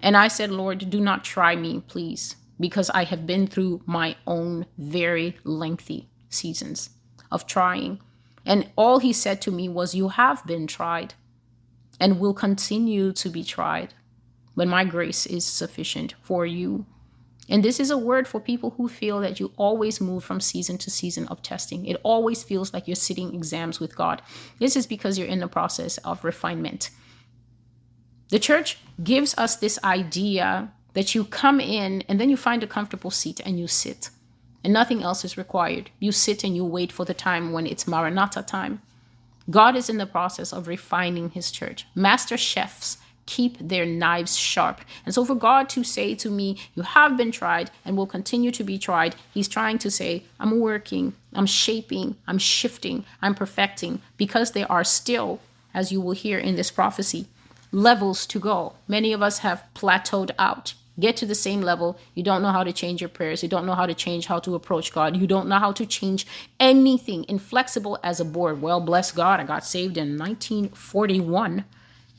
And 0.04 0.16
I 0.16 0.28
said, 0.28 0.52
Lord, 0.52 0.92
do 0.92 1.02
not 1.02 1.24
try 1.24 1.56
me, 1.56 1.82
please 1.88 2.36
because 2.60 2.90
I 2.92 3.04
have 3.04 3.26
been 3.26 3.48
through 3.48 3.82
my 3.86 4.16
own 4.26 4.66
very 4.78 5.38
lengthy 5.44 6.10
seasons 6.30 6.90
of 7.32 7.48
trying. 7.48 8.00
And 8.46 8.70
all 8.76 9.00
he 9.00 9.14
said 9.14 9.42
to 9.42 9.52
me 9.52 9.68
was, 9.68 9.96
You 9.96 10.10
have 10.10 10.46
been 10.46 10.68
tried 10.68 11.14
and 12.00 12.20
will 12.20 12.34
continue 12.34 13.12
to 13.14 13.30
be 13.30 13.44
tried, 13.44 13.94
but 14.56 14.68
my 14.68 14.84
grace 14.86 15.26
is 15.26 15.46
sufficient 15.46 16.16
for 16.22 16.46
you. 16.46 16.86
And 17.48 17.64
this 17.64 17.80
is 17.80 17.92
a 17.92 17.98
word 17.98 18.28
for 18.28 18.40
people 18.40 18.72
who 18.72 18.88
feel 18.88 19.20
that 19.20 19.40
you 19.40 19.52
always 19.56 20.02
move 20.02 20.24
from 20.24 20.42
season 20.42 20.78
to 20.80 20.90
season 20.90 21.28
of 21.28 21.44
testing. 21.44 21.86
It 21.86 22.00
always 22.02 22.42
feels 22.44 22.74
like 22.74 22.88
you're 22.88 22.96
sitting 22.96 23.36
exams 23.36 23.80
with 23.80 23.96
God. 23.96 24.22
This 24.60 24.76
is 24.76 24.88
because 24.88 25.18
you're 25.18 25.28
in 25.28 25.40
the 25.40 25.48
process 25.48 25.98
of 26.00 26.24
refinement. 26.24 26.90
The 28.30 28.40
church 28.40 28.80
gives 29.04 29.38
us 29.38 29.58
this 29.58 29.78
idea 29.84 30.72
that 30.96 31.14
you 31.14 31.24
come 31.24 31.60
in 31.60 32.04
and 32.10 32.20
then 32.20 32.30
you 32.30 32.38
find 32.38 32.64
a 32.64 32.68
comfortable 32.68 33.12
seat 33.12 33.40
and 33.46 33.60
you 33.60 33.68
sit. 33.68 34.10
and 34.64 34.74
nothing 34.74 35.04
else 35.04 35.24
is 35.24 35.38
required. 35.38 35.92
You 36.00 36.12
sit 36.12 36.44
and 36.44 36.56
you 36.56 36.66
wait 36.66 36.92
for 36.92 37.06
the 37.06 37.14
time 37.14 37.52
when 37.54 37.68
it's 37.68 37.88
Maranatha 37.88 38.42
time. 38.42 38.82
God 39.48 39.76
is 39.76 39.90
in 39.92 39.98
the 40.00 40.08
process 40.08 40.52
of 40.52 40.68
refining 40.68 41.30
his 41.30 41.52
church. 41.52 41.86
Master 41.94 42.36
chefs 42.36 42.98
keep 43.28 43.58
their 43.60 43.86
knives 43.86 44.36
sharp. 44.38 44.82
And 45.06 45.14
so, 45.14 45.26
for 45.26 45.36
God 45.36 45.70
to 45.70 45.84
say 45.84 46.16
to 46.16 46.30
me, 46.30 46.58
You 46.76 46.84
have 46.84 47.18
been 47.18 47.32
tried 47.32 47.72
and 47.84 47.96
will 47.96 48.08
continue 48.08 48.52
to 48.52 48.64
be 48.64 48.78
tried, 48.78 49.16
He's 49.34 49.48
trying 49.48 49.78
to 49.80 49.92
say, 49.92 50.24
I'm 50.40 50.60
working, 50.60 51.14
I'm 51.34 51.46
shaping, 51.46 52.16
I'm 52.28 52.40
shifting, 52.40 53.06
I'm 53.22 53.36
perfecting, 53.36 54.02
because 54.18 54.52
there 54.52 54.72
are 54.72 54.84
still, 54.84 55.40
as 55.74 55.92
you 55.92 56.02
will 56.02 56.14
hear 56.14 56.40
in 56.40 56.56
this 56.56 56.72
prophecy, 56.72 57.28
levels 57.72 58.26
to 58.28 58.40
go. 58.40 58.74
Many 58.88 59.14
of 59.14 59.22
us 59.22 59.40
have 59.40 59.64
plateaued 59.76 60.32
out. 60.40 60.74
Get 61.00 61.18
to 61.18 61.26
the 61.26 61.36
same 61.36 61.62
level. 61.62 61.98
You 62.14 62.24
don't 62.24 62.42
know 62.42 62.52
how 62.52 62.64
to 62.64 62.72
change 62.72 63.02
your 63.02 63.10
prayers. 63.10 63.44
You 63.44 63.50
don't 63.50 63.66
know 63.66 63.76
how 63.76 63.86
to 63.86 63.94
change 63.94 64.28
how 64.28 64.40
to 64.40 64.56
approach 64.56 64.94
God. 64.94 65.18
You 65.18 65.28
don't 65.28 65.50
know 65.50 65.60
how 65.60 65.74
to 65.74 65.86
change 65.86 66.26
anything. 66.60 67.26
Inflexible 67.28 68.00
as 68.04 68.20
a 68.20 68.26
board. 68.26 68.62
Well, 68.62 68.80
bless 68.80 69.12
God, 69.12 69.40
I 69.40 69.44
got 69.44 69.66
saved 69.66 69.98
in 69.98 70.18
1941 70.18 71.66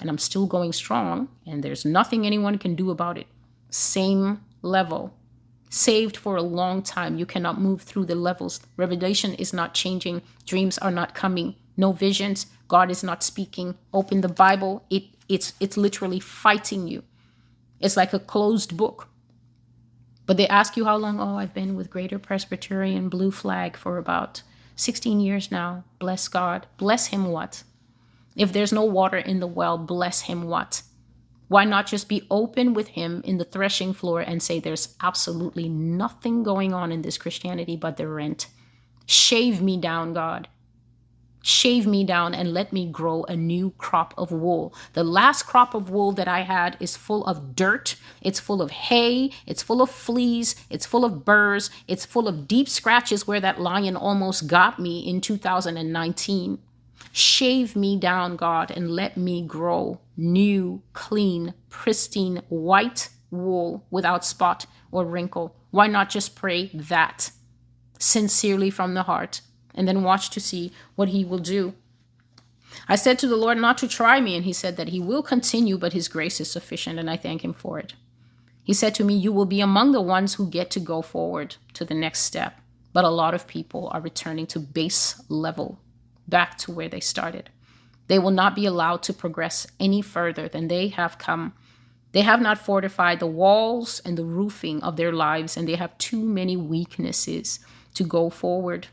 and 0.01 0.11
I'm 0.11 0.19
still 0.19 0.47
going 0.47 0.73
strong, 0.73 1.29
and 1.47 1.63
there's 1.63 1.85
nothing 1.85 2.27
anyone 2.27 2.59
can 2.59 2.75
do 2.75 2.91
about 2.91 3.19
it. 3.19 3.27
Same 3.71 4.41
level. 4.63 5.15
Saved 5.71 6.17
for 6.17 6.37
a 6.37 6.43
long 6.43 6.83
time. 6.83 7.19
You 7.19 7.27
cannot 7.27 7.61
move 7.61 7.83
through 7.83 8.07
the 8.07 8.15
levels. 8.15 8.61
Revelation 8.77 9.35
is 9.35 9.53
not 9.53 9.75
changing. 9.75 10.23
Dreams 10.45 10.79
are 10.79 10.91
not 10.91 11.15
coming. 11.15 11.57
No 11.77 11.93
visions. 11.93 12.47
God 12.69 12.91
is 12.91 13.03
not 13.03 13.23
speaking. 13.23 13.75
Open 13.93 14.21
the 14.21 14.29
Bible. 14.29 14.85
It 14.91 15.05
it's 15.29 15.55
it's 15.61 15.77
literally 15.77 16.21
fighting 16.21 16.87
you. 16.87 17.03
It's 17.81 17.97
like 17.97 18.13
a 18.13 18.19
closed 18.19 18.77
book. 18.77 19.09
But 20.27 20.37
they 20.37 20.49
ask 20.49 20.77
you 20.77 20.85
how 20.85 20.97
long. 20.97 21.21
Oh, 21.21 21.37
I've 21.37 21.55
been 21.55 21.77
with 21.77 21.91
Greater 21.91 22.19
Presbyterian 22.19 23.09
Blue 23.09 23.31
Flag 23.31 23.77
for 23.77 23.99
about 23.99 24.43
16 24.75 25.21
years 25.21 25.51
now. 25.51 25.85
Bless 25.99 26.29
God. 26.29 26.67
Bless 26.79 27.07
him 27.07 27.27
what? 27.27 27.63
If 28.35 28.53
there's 28.53 28.73
no 28.73 28.85
water 28.85 29.17
in 29.17 29.41
the 29.41 29.47
well, 29.47 29.79
bless 29.79 30.23
him 30.23 30.45
what? 30.45 30.83
Why 31.49 31.65
not 31.65 31.87
just 31.87 32.09
be 32.09 32.27
open 32.31 32.75
with 32.75 32.89
him 32.89 33.23
in 33.25 33.39
the 33.39 33.45
threshing 33.45 33.93
floor 33.93 34.21
and 34.21 34.43
say 34.43 34.59
there's 34.59 34.97
absolutely 35.01 35.69
nothing 35.69 36.43
going 36.43 36.75
on 36.75 36.91
in 36.91 37.03
this 37.03 37.19
Christianity 37.19 37.77
but 37.77 37.97
the 37.97 38.09
rent? 38.09 38.49
Shave 39.07 39.63
me 39.63 39.77
down, 39.77 40.13
God. 40.13 40.49
Shave 41.49 41.87
me 41.87 42.03
down 42.03 42.35
and 42.35 42.53
let 42.53 42.73
me 42.73 42.91
grow 42.91 43.23
a 43.23 43.37
new 43.37 43.71
crop 43.79 44.13
of 44.19 44.33
wool. 44.33 44.75
The 44.95 45.05
last 45.05 45.45
crop 45.45 45.75
of 45.75 45.89
wool 45.89 46.11
that 46.11 46.27
I 46.27 46.41
had 46.41 46.77
is 46.81 46.97
full 46.97 47.25
of 47.25 47.55
dirt, 47.55 47.95
it's 48.21 48.41
full 48.41 48.61
of 48.61 48.73
hay, 48.73 49.31
it's 49.47 49.63
full 49.63 49.81
of 49.81 49.89
fleas, 49.89 50.57
it's 50.69 50.87
full 50.87 51.05
of 51.05 51.25
burrs, 51.25 51.71
it's 51.87 52.05
full 52.05 52.27
of 52.27 52.49
deep 52.49 52.69
scratches 52.69 53.29
where 53.29 53.39
that 53.39 53.61
lion 53.61 53.95
almost 53.95 54.49
got 54.49 54.81
me 54.81 55.09
in 55.09 55.21
2019. 55.21 56.59
Shave 57.13 57.77
me 57.77 57.97
down, 57.97 58.35
God, 58.35 58.73
and 58.73 58.91
let 58.91 59.17
me 59.17 59.47
grow 59.47 60.01
new, 60.17 60.83
clean, 60.95 61.55
pristine, 61.69 62.43
white 62.49 63.09
wool 63.31 63.87
without 63.89 64.25
spot 64.25 64.67
or 64.91 65.05
wrinkle. 65.05 65.55
Why 65.71 65.87
not 65.87 66.11
just 66.11 66.35
pray 66.35 66.73
that 66.75 67.31
sincerely 68.01 68.69
from 68.69 68.95
the 68.95 69.05
heart 69.05 69.43
and 69.77 69.87
then 69.87 70.03
watch 70.03 70.31
to 70.31 70.41
see 70.41 70.73
what 70.95 71.11
He 71.11 71.25
will 71.25 71.39
do? 71.39 71.75
I 72.89 72.97
said 72.97 73.19
to 73.21 73.29
the 73.29 73.37
Lord 73.37 73.59
not 73.59 73.79
to 73.79 73.89
try 73.89 74.21
me, 74.21 74.35
and 74.35 74.45
He 74.45 74.53
said 74.53 74.77
that 74.77 74.89
He 74.89 75.01
will 75.01 75.23
continue, 75.23 75.79
but 75.79 75.93
His 75.93 76.09
grace 76.09 76.41
is 76.41 76.51
sufficient, 76.51 76.99
and 76.99 77.11
I 77.11 77.17
thank 77.17 77.45
Him 77.45 77.53
for 77.53 77.79
it. 77.79 77.95
He 78.63 78.75
said 78.75 78.95
to 78.97 79.05
me, 79.05 79.15
You 79.15 79.33
will 79.33 79.47
be 79.47 79.61
among 79.61 79.93
the 79.93 80.01
ones 80.01 80.35
who 80.35 80.51
get 80.51 80.71
to 80.73 80.81
go 80.81 81.01
forward 81.03 81.57
to 81.75 81.85
the 81.85 81.95
next 81.95 82.21
step. 82.21 82.61
But 82.93 83.05
a 83.05 83.11
lot 83.11 83.35
of 83.35 83.47
people 83.47 83.89
are 83.93 84.01
returning 84.01 84.47
to 84.49 84.59
base 84.59 85.23
level 85.29 85.79
back 86.27 86.59
to 86.59 86.73
where 86.73 86.89
they 86.89 87.01
started. 87.01 87.51
They 88.09 88.19
will 88.19 88.31
not 88.31 88.55
be 88.55 88.67
allowed 88.67 89.03
to 89.05 89.13
progress 89.13 89.67
any 89.79 90.03
further 90.03 90.49
than 90.49 90.69
they 90.69 90.89
have 90.89 91.19
come. 91.19 91.53
They 92.13 92.23
have 92.23 92.41
not 92.41 92.59
fortified 92.59 93.21
the 93.21 93.27
walls 93.27 94.01
and 94.05 94.17
the 94.17 94.25
roofing 94.25 94.83
of 94.83 94.97
their 94.97 95.13
lives, 95.13 95.57
and 95.57 95.69
they 95.69 95.75
have 95.75 95.99
too 95.99 96.25
many 96.25 96.57
weaknesses 96.57 97.61
to 97.95 98.05
go 98.05 98.31
forward. 98.31 98.89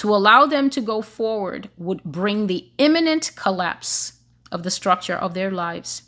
To 0.00 0.14
allow 0.14 0.46
them 0.46 0.70
to 0.70 0.80
go 0.80 1.02
forward 1.02 1.68
would 1.76 2.02
bring 2.04 2.46
the 2.46 2.70
imminent 2.78 3.32
collapse 3.36 4.14
of 4.50 4.62
the 4.62 4.70
structure 4.70 5.14
of 5.14 5.34
their 5.34 5.50
lives. 5.50 6.04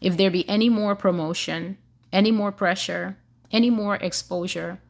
If 0.00 0.16
there 0.16 0.30
be 0.30 0.48
any 0.48 0.68
more 0.68 0.94
promotion, 0.94 1.76
any 2.12 2.30
more 2.30 2.52
pressure, 2.52 3.18
any 3.50 3.68
more 3.68 3.96
exposure, 3.96 4.80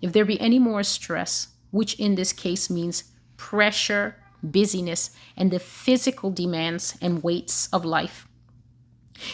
if 0.00 0.12
there 0.12 0.24
be 0.24 0.40
any 0.40 0.58
more 0.58 0.82
stress, 0.82 1.54
which 1.70 1.94
in 2.00 2.16
this 2.16 2.32
case 2.32 2.68
means 2.68 3.04
pressure, 3.36 4.16
busyness, 4.42 5.10
and 5.36 5.52
the 5.52 5.60
physical 5.60 6.32
demands 6.32 6.98
and 7.00 7.22
weights 7.22 7.68
of 7.68 7.84
life. 7.84 8.26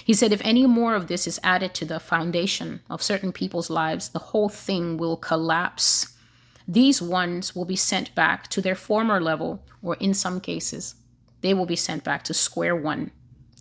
He 0.04 0.12
said, 0.12 0.34
if 0.34 0.42
any 0.44 0.66
more 0.66 0.94
of 0.94 1.06
this 1.06 1.26
is 1.26 1.40
added 1.42 1.72
to 1.76 1.86
the 1.86 1.98
foundation 1.98 2.82
of 2.90 3.02
certain 3.02 3.32
people's 3.32 3.70
lives, 3.70 4.10
the 4.10 4.18
whole 4.18 4.50
thing 4.50 4.98
will 4.98 5.16
collapse. 5.16 6.17
These 6.68 7.00
ones 7.02 7.56
will 7.56 7.64
be 7.64 7.76
sent 7.76 8.14
back 8.14 8.46
to 8.48 8.60
their 8.60 8.76
former 8.76 9.20
level, 9.20 9.64
or 9.82 9.96
in 9.96 10.14
some 10.14 10.38
cases, 10.38 10.94
they 11.40 11.54
will 11.54 11.66
be 11.66 11.76
sent 11.76 12.04
back 12.04 12.22
to 12.24 12.34
square 12.34 12.76
one 12.76 13.10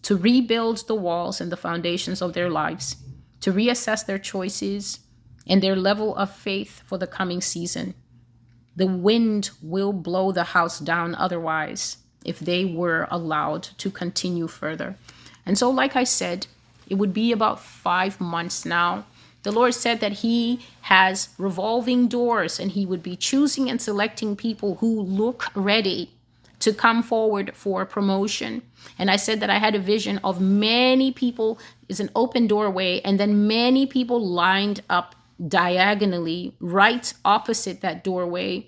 to 0.03 0.15
rebuild 0.15 0.87
the 0.87 0.95
walls 0.95 1.41
and 1.41 1.51
the 1.51 1.57
foundations 1.57 2.21
of 2.21 2.33
their 2.33 2.49
lives, 2.49 2.97
to 3.41 3.51
reassess 3.51 4.05
their 4.05 4.19
choices 4.19 4.99
and 5.47 5.61
their 5.61 5.75
level 5.75 6.15
of 6.15 6.31
faith 6.31 6.81
for 6.85 6.97
the 6.97 7.07
coming 7.07 7.41
season 7.41 7.93
the 8.77 8.85
wind 8.85 9.49
will 9.61 9.91
blow 9.91 10.31
the 10.31 10.43
house 10.55 10.79
down 10.79 11.15
otherwise 11.15 11.97
if 12.23 12.39
they 12.39 12.63
were 12.63 13.07
allowed 13.09 13.63
to 13.63 13.89
continue 13.89 14.47
further. 14.47 14.95
And 15.45 15.57
so, 15.57 15.69
like 15.69 15.95
I 15.95 16.03
said, 16.03 16.45
it 16.87 16.95
would 16.95 17.11
be 17.11 17.31
about 17.31 17.59
five 17.59 18.21
months 18.21 18.65
now. 18.65 19.05
The 19.47 19.53
Lord 19.53 19.73
said 19.73 20.01
that 20.01 20.11
He 20.11 20.59
has 20.81 21.29
revolving 21.37 22.09
doors 22.09 22.59
and 22.59 22.69
He 22.69 22.85
would 22.85 23.01
be 23.01 23.15
choosing 23.15 23.69
and 23.69 23.81
selecting 23.81 24.35
people 24.35 24.75
who 24.81 24.99
look 24.99 25.45
ready 25.55 26.11
to 26.59 26.73
come 26.73 27.01
forward 27.01 27.55
for 27.55 27.85
promotion. 27.85 28.61
And 28.99 29.09
I 29.09 29.15
said 29.15 29.39
that 29.39 29.49
I 29.49 29.59
had 29.59 29.73
a 29.73 29.79
vision 29.79 30.19
of 30.21 30.41
many 30.41 31.13
people 31.13 31.59
is 31.87 32.01
an 32.01 32.09
open 32.13 32.45
doorway 32.47 32.99
and 33.05 33.17
then 33.17 33.47
many 33.47 33.85
people 33.85 34.19
lined 34.19 34.81
up 34.89 35.15
diagonally 35.47 36.53
right 36.59 37.13
opposite 37.23 37.79
that 37.79 38.03
doorway 38.03 38.67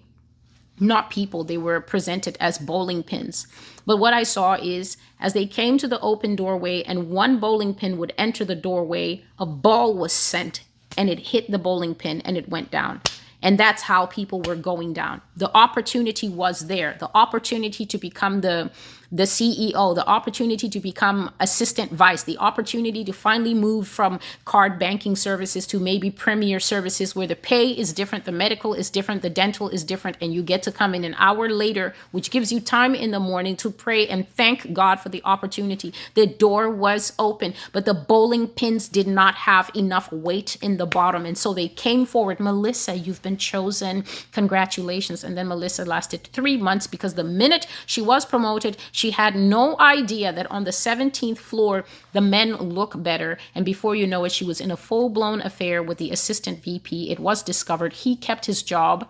not 0.80 1.10
people 1.10 1.44
they 1.44 1.58
were 1.58 1.82
presented 1.82 2.38
as 2.40 2.58
bowling 2.58 3.02
pins 3.02 3.48
but 3.88 3.98
what 3.98 4.14
i 4.14 4.22
saw 4.22 4.54
is 4.54 4.96
as 5.20 5.34
they 5.34 5.48
came 5.48 5.80
to 5.80 5.88
the 5.88 6.00
open 6.00 6.36
doorway 6.36 6.84
and 6.84 7.10
one 7.10 7.40
bowling 7.40 7.74
pin 7.74 7.98
would 7.98 8.14
enter 8.20 8.46
the 8.46 8.56
doorway 8.56 9.22
a 9.40 9.46
ball 9.48 9.96
was 9.96 10.14
sent 10.14 10.62
and 10.98 11.10
it 11.10 11.20
hit 11.20 11.50
the 11.50 11.60
bowling 11.60 11.96
pin 11.96 12.22
and 12.22 12.38
it 12.38 12.50
went 12.50 12.72
down. 12.72 13.02
And 13.42 13.58
that's 13.58 13.84
how 13.84 14.06
people 14.06 14.42
were 14.42 14.56
going 14.56 14.94
down. 14.94 15.22
The 15.38 15.50
opportunity 15.56 16.28
was 16.28 16.68
there. 16.68 16.98
The 17.00 17.10
opportunity 17.14 17.86
to 17.86 17.98
become 17.98 18.42
the 18.42 18.72
the 19.12 19.24
CEO, 19.24 19.96
the 19.96 20.08
opportunity 20.08 20.70
to 20.70 20.80
become 20.80 21.32
assistant 21.40 21.92
vice, 21.92 22.24
the 22.24 22.38
opportunity 22.38 23.04
to 23.04 23.12
finally 23.12 23.54
move 23.54 23.88
from 23.88 24.20
card 24.46 24.78
banking 24.78 25.16
services 25.16 25.66
to 25.68 25.80
maybe 25.80 26.12
premier 26.12 26.60
services 26.60 27.16
where 27.16 27.28
the 27.28 27.36
pay 27.36 27.70
is 27.70 27.94
different, 27.94 28.26
the 28.26 28.32
medical 28.32 28.74
is 28.74 28.90
different, 28.90 29.22
the 29.22 29.30
dental 29.30 29.70
is 29.70 29.84
different, 29.84 30.18
and 30.22 30.34
you 30.34 30.44
get 30.44 30.62
to 30.64 30.72
come 30.72 30.94
in 30.94 31.04
an 31.04 31.16
hour 31.18 31.50
later, 31.50 31.94
which 32.12 32.32
gives 32.32 32.52
you 32.52 32.60
time 32.60 32.94
in 32.94 33.12
the 33.12 33.20
morning 33.20 33.56
to 33.56 33.72
pray 33.72 34.08
and 34.08 34.30
thank 34.36 34.74
God 34.74 34.98
for 34.98 35.10
the 35.10 35.22
opportunity. 35.26 35.94
The 36.14 36.28
door 36.28 36.70
was 36.70 37.14
open, 37.18 37.54
but 37.72 37.86
the 37.86 37.94
bowling 37.94 38.48
pins 38.48 38.88
did 38.88 39.08
not 39.08 39.36
have 39.36 39.72
enough 39.76 40.12
weight 40.12 40.58
in 40.62 40.78
the 40.78 40.86
bottom. 40.86 41.26
And 41.26 41.38
so 41.38 41.54
they 41.54 41.68
came 41.68 42.06
forward. 42.06 42.40
Melissa, 42.40 42.96
you've 42.96 43.22
been 43.22 43.38
chosen. 43.38 44.04
Congratulations. 44.34 45.24
And 45.24 45.38
then 45.38 45.48
Melissa 45.48 45.86
lasted 45.86 46.24
three 46.32 46.58
months 46.58 46.88
because 46.88 47.16
the 47.16 47.24
minute 47.24 47.68
she 47.86 48.02
was 48.02 48.26
promoted, 48.26 48.78
she 49.00 49.12
had 49.12 49.34
no 49.34 49.80
idea 49.80 50.34
that 50.34 50.52
on 50.52 50.66
the 50.66 50.72
17th 50.72 51.38
floor, 51.38 51.86
the 52.12 52.20
men 52.20 52.58
look 52.58 53.02
better. 53.02 53.38
And 53.56 53.64
before 53.64 53.96
you 53.96 54.06
know 54.06 54.26
it, 54.26 54.34
she 54.34 54.44
was 54.44 54.60
in 54.60 54.72
a 54.72 54.76
full 54.76 55.08
blown 55.08 55.40
affair 55.40 55.82
with 55.82 56.00
the 56.00 56.12
assistant 56.12 56.62
VP. 56.62 57.10
It 57.10 57.18
was 57.18 57.42
discovered 57.42 57.94
he 57.94 58.18
kept 58.18 58.46
his 58.46 58.62
job 58.62 59.08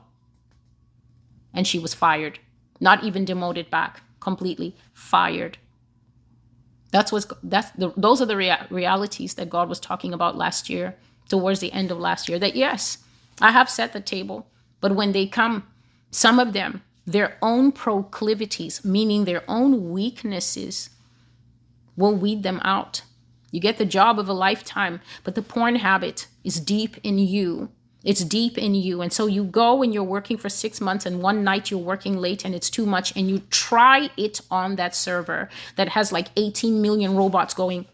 and 1.56 1.66
she 1.66 1.80
was 1.80 1.96
fired. 1.96 2.38
Not 2.80 3.04
even 3.04 3.26
demoted 3.26 3.72
back, 3.72 4.02
completely 4.20 4.76
fired. 4.94 5.58
That's 6.92 7.12
what's 7.12 7.26
that's 7.42 7.72
the, 7.72 7.92
those 7.98 8.22
are 8.22 8.28
the 8.28 8.38
rea- 8.38 8.68
realities 8.70 9.34
that 9.36 9.50
God 9.50 9.70
was 9.70 9.80
talking 9.80 10.14
about 10.14 10.38
last 10.38 10.70
year, 10.70 10.96
towards 11.30 11.62
the 11.62 11.72
end 11.72 11.90
of 11.90 11.98
last 11.98 12.30
year. 12.30 12.38
That 12.38 12.56
yes, 12.56 13.00
I 13.42 13.50
have 13.52 13.72
set 13.72 13.94
the 13.94 14.02
table, 14.02 14.48
but 14.82 14.96
when 14.96 15.14
they 15.14 15.26
come, 15.26 15.68
some 16.12 16.38
of 16.38 16.54
them 16.54 16.84
their 17.12 17.38
own 17.42 17.72
proclivities, 17.72 18.86
meaning 18.86 19.26
their 19.26 19.44
own 19.48 19.92
weaknesses, 19.92 20.90
will 21.96 22.16
weed 22.16 22.44
them 22.44 22.62
out. 22.64 23.02
You 23.52 23.60
get 23.60 23.78
the 23.78 23.86
job 23.86 24.20
of 24.20 24.30
a 24.30 24.34
lifetime, 24.34 25.02
but 25.24 25.36
the 25.36 25.42
porn 25.42 25.78
habit 25.78 26.28
is 26.44 26.60
deep 26.60 26.98
in 27.04 27.18
you. 27.18 27.70
It's 28.04 28.24
deep 28.24 28.58
in 28.58 28.76
you. 28.76 29.02
And 29.02 29.12
so 29.12 29.26
you 29.26 29.44
go 29.44 29.82
and 29.82 29.94
you're 29.94 30.04
working 30.04 30.38
for 30.38 30.50
six 30.50 30.80
months, 30.80 31.06
and 31.06 31.22
one 31.22 31.44
night 31.44 31.72
you're 31.72 31.80
working 31.80 32.18
late 32.18 32.46
and 32.46 32.54
it's 32.54 32.70
too 32.70 32.86
much, 32.86 33.16
and 33.18 33.30
you 33.30 33.40
try 33.50 34.10
it 34.16 34.40
on 34.52 34.76
that 34.76 34.96
server 34.96 35.50
that 35.78 35.90
has 35.90 36.12
like 36.12 36.28
18 36.38 36.80
million 36.82 37.16
robots 37.16 37.54
going 37.56 37.88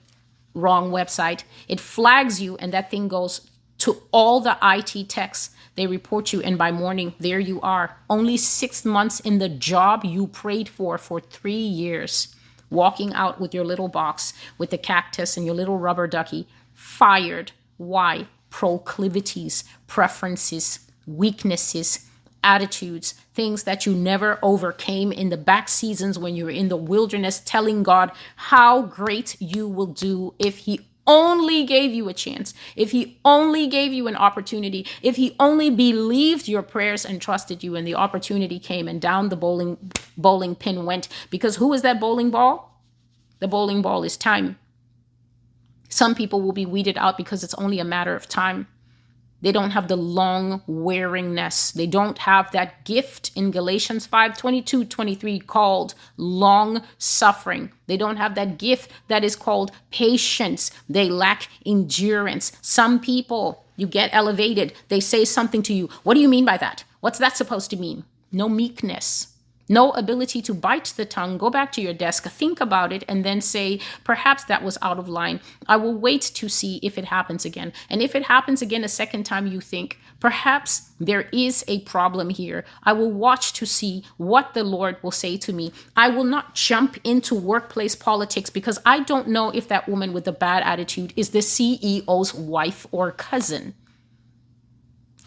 wrong 0.54 0.91
website. 0.91 1.43
It 1.67 1.80
flags 1.80 2.41
you, 2.41 2.58
and 2.58 2.73
that 2.73 2.91
thing 2.91 3.08
goes 3.08 3.49
to 3.80 4.01
all 4.12 4.41
the 4.41 4.58
IT 4.62 5.10
techs. 5.10 5.51
They 5.76 5.88
report 5.88 6.32
you, 6.32 6.42
and 6.42 6.58
by 6.58 6.72
morning, 6.72 7.14
there 7.20 7.40
you 7.40 7.60
are. 7.62 7.98
Only 8.10 8.38
six 8.38 8.86
months 8.86 9.20
in 9.20 9.40
the 9.40 9.50
job 9.50 10.06
you 10.06 10.28
prayed 10.28 10.70
for 10.70 10.98
for 10.98 11.20
three 11.20 11.54
years, 11.54 12.34
walking 12.70 13.14
out 13.14 13.42
with 13.42 13.54
your 13.54 13.66
little 13.66 13.90
box 13.90 14.34
with 14.58 14.70
the 14.70 14.78
cactus 14.78 15.36
and 15.36 15.46
your 15.46 15.56
little 15.56 15.78
rubber 15.78 16.08
ducky, 16.08 16.48
fired. 16.74 17.52
Why? 17.78 18.28
proclivities, 18.56 19.66
preferences, 19.86 20.80
weaknesses, 21.06 22.10
attitudes, 22.42 23.14
things 23.34 23.64
that 23.64 23.86
you 23.86 23.94
never 23.94 24.40
overcame 24.42 25.12
in 25.12 25.28
the 25.28 25.36
back 25.36 25.68
seasons 25.68 26.18
when 26.18 26.38
you 26.38 26.46
were 26.46 26.52
in 26.52 26.70
the 26.70 26.78
wilderness, 26.78 27.42
telling 27.44 27.84
God 27.84 28.14
how 28.38 28.84
great 28.84 29.36
you 29.42 29.68
will 29.68 29.88
do 29.88 30.34
if 30.40 30.60
He 30.60 30.88
only 31.08 31.65
gave 31.65 31.94
you 31.94 32.10
a 32.10 32.13
chance, 32.13 32.54
if 32.76 32.91
He 32.91 33.20
only 33.24 33.68
gave 33.68 33.94
you 33.94 34.08
an 34.08 34.15
opportunity, 34.15 34.86
if 35.02 35.15
He 35.15 35.36
only 35.39 35.70
believed 35.70 36.48
your 36.48 36.62
prayers 36.62 37.06
and 37.06 37.22
trusted 37.22 37.63
you, 37.63 37.76
and 37.76 37.86
the 37.86 37.96
opportunity 37.96 38.60
came 38.60 38.88
and 38.88 39.02
down 39.02 39.30
the 39.30 39.36
bowling 39.36 39.78
bowling 40.18 40.56
pin 40.56 40.86
went. 40.86 41.08
Because 41.30 41.58
who 41.58 41.74
is 41.74 41.82
that 41.82 42.00
bowling 42.00 42.32
ball? 42.32 42.82
The 43.39 43.48
bowling 43.48 43.82
ball 43.82 44.04
is 44.04 44.18
time. 44.18 44.58
Some 45.89 46.15
people 46.15 46.41
will 46.41 46.54
be 46.54 46.65
weeded 46.65 46.98
out 46.98 47.18
because 47.18 47.44
it's 47.44 47.54
only 47.56 47.80
a 47.80 47.86
matter 47.86 48.15
of 48.15 48.28
time. 48.28 48.68
They 49.46 49.52
don't 49.52 49.78
have 49.78 49.88
the 49.88 49.96
long 49.96 50.62
wearingness. 50.68 51.72
They 51.72 51.86
don't 51.86 52.18
have 52.18 52.52
that 52.54 52.84
gift 52.84 53.30
in 53.36 53.52
Galatians 53.52 54.08
5 54.08 54.36
22 54.36 54.86
23 54.86 55.38
called 55.42 55.94
long 56.18 56.82
suffering. 56.98 57.72
They 57.86 57.96
don't 57.96 58.18
have 58.18 58.34
that 58.34 58.58
gift 58.58 58.90
that 59.08 59.24
is 59.24 59.36
called 59.36 59.70
patience. 59.92 60.72
They 60.90 61.12
lack 61.12 61.48
endurance. 61.64 62.54
Some 62.64 63.00
people, 63.00 63.64
you 63.76 63.86
get 63.86 64.10
elevated, 64.14 64.74
they 64.88 65.00
say 65.00 65.24
something 65.26 65.62
to 65.62 65.76
you. 65.76 65.90
What 66.02 66.16
do 66.16 66.22
you 66.22 66.28
mean 66.28 66.46
by 66.46 66.58
that? 66.58 66.84
What's 67.02 67.20
that 67.20 67.38
supposed 67.38 67.70
to 67.70 67.78
mean? 67.78 68.04
No 68.32 68.50
meekness 68.50 69.35
no 69.67 69.91
ability 69.91 70.41
to 70.43 70.54
bite 70.54 70.93
the 70.95 71.06
tongue, 71.06 71.38
go 71.38 71.49
back 71.49 71.71
to 71.73 71.82
your 71.82 71.93
desk, 71.93 72.28
think 72.30 72.62
about 72.62 72.93
it, 72.93 73.04
and 73.08 73.25
then 73.25 73.41
say, 73.41 73.80
perhaps 74.04 74.43
that 74.45 74.63
was 74.63 74.78
out 74.82 74.99
of 74.99 75.10
line. 75.10 75.39
I 75.67 75.78
will 75.78 75.95
wait 75.95 76.21
to 76.21 76.49
see 76.49 76.80
if 76.84 76.97
it 76.97 77.06
happens 77.06 77.45
again. 77.45 77.73
And 77.89 78.01
if 78.01 78.15
it 78.15 78.23
happens 78.23 78.62
again 78.62 78.84
a 78.84 78.89
second 78.89 79.23
time, 79.25 79.47
you 79.47 79.62
think, 79.62 79.99
perhaps 80.19 80.91
there 80.99 81.28
is 81.34 81.63
a 81.67 81.82
problem 81.82 82.30
here. 82.30 82.63
I 82.84 82.93
will 82.93 83.12
watch 83.12 83.54
to 83.54 83.65
see 83.65 84.04
what 84.17 84.54
the 84.54 84.63
Lord 84.63 84.97
will 85.01 85.12
say 85.12 85.38
to 85.38 85.54
me. 85.54 85.71
I 85.95 86.10
will 86.10 86.23
not 86.23 86.56
jump 86.56 86.97
into 87.04 87.36
workplace 87.36 87.95
politics 87.95 88.49
because 88.49 88.80
I 88.86 88.99
don't 89.01 89.30
know 89.30 89.49
if 89.49 89.67
that 89.67 89.89
woman 89.89 90.13
with 90.13 90.25
the 90.25 90.32
bad 90.32 90.63
attitude 90.63 91.13
is 91.15 91.30
the 91.30 91.39
CEO's 91.39 92.34
wife 92.34 92.86
or 92.91 93.12
cousin. 93.12 93.73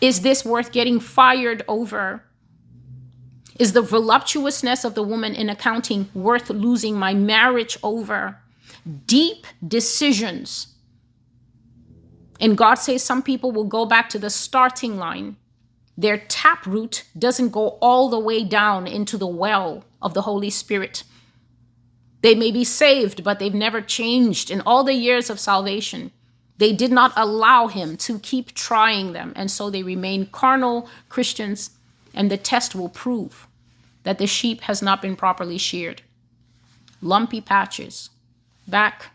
Is 0.01 0.21
this 0.21 0.45
worth 0.45 0.71
getting 0.71 1.01
fired 1.01 1.65
over? 1.67 2.25
Is 3.59 3.73
the 3.73 3.83
voluptuousness 3.83 4.85
of 4.85 4.95
the 4.95 5.03
woman 5.03 5.35
in 5.35 5.51
accounting 5.51 6.09
worth 6.15 6.49
losing 6.49 6.97
my 6.97 7.13
marriage 7.13 7.77
over? 7.83 8.39
Deep 9.07 9.47
decisions. 9.67 10.69
And 12.41 12.57
God 12.57 12.77
says 12.77 13.03
some 13.03 13.23
people 13.23 13.51
will 13.51 13.65
go 13.65 13.85
back 13.85 14.09
to 14.11 14.19
the 14.19 14.31
starting 14.31 14.97
line. 14.97 15.37
Their 15.97 16.19
taproot 16.19 17.05
doesn't 17.19 17.51
go 17.51 17.79
all 17.81 18.09
the 18.09 18.21
way 18.21 18.45
down 18.45 18.87
into 18.87 19.19
the 19.19 19.27
well 19.27 19.85
of 20.01 20.15
the 20.15 20.23
Holy 20.23 20.51
Spirit. 20.51 21.03
They 22.21 22.37
may 22.37 22.53
be 22.53 22.63
saved, 22.63 23.25
but 23.25 23.41
they've 23.41 23.53
never 23.53 23.81
changed 23.81 24.53
in 24.53 24.61
all 24.61 24.85
the 24.85 24.95
years 24.95 25.29
of 25.31 25.41
salvation. 25.41 26.13
They 26.59 26.73
did 26.73 26.93
not 26.93 27.13
allow 27.17 27.67
Him 27.67 27.97
to 27.99 28.21
keep 28.21 28.55
trying 28.55 29.13
them, 29.13 29.33
and 29.35 29.51
so 29.51 29.71
they 29.71 29.83
remain 29.83 30.27
carnal 30.27 30.89
Christians, 31.09 31.71
and 32.15 32.31
the 32.31 32.37
test 32.37 32.77
will 32.77 32.89
prove 32.89 33.48
that 34.09 34.17
the 34.17 34.27
sheep 34.27 34.63
has 34.63 34.81
not 34.81 35.03
been 35.03 35.15
properly 35.15 35.59
sheared. 35.59 36.01
Lumpy 37.03 37.43
patches, 37.43 38.09
back 38.67 39.11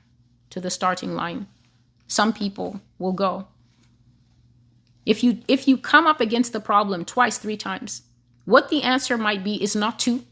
to 0.51 0.61
the 0.61 0.69
starting 0.69 1.15
line. 1.15 1.47
Some 2.05 2.31
people 2.31 2.79
will 2.99 3.11
go. 3.11 3.47
If 5.03 5.23
you 5.23 5.39
if 5.47 5.67
you 5.67 5.79
come 5.79 6.05
up 6.05 6.21
against 6.21 6.53
the 6.53 6.59
problem 6.59 7.05
twice, 7.05 7.39
three 7.39 7.57
times, 7.57 8.03
what 8.45 8.69
the 8.69 8.83
answer 8.83 9.17
might 9.17 9.43
be 9.43 9.55
is 9.63 9.75
not 9.75 9.97
to. 10.01 10.25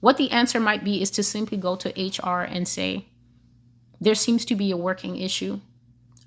What 0.00 0.18
the 0.18 0.30
answer 0.30 0.60
might 0.60 0.84
be 0.84 1.00
is 1.00 1.10
to 1.12 1.22
simply 1.22 1.56
go 1.56 1.74
to 1.76 1.88
HR 1.88 2.42
and 2.42 2.68
say, 2.68 3.06
there 3.98 4.14
seems 4.14 4.44
to 4.44 4.54
be 4.54 4.70
a 4.70 4.76
working 4.76 5.16
issue. 5.16 5.60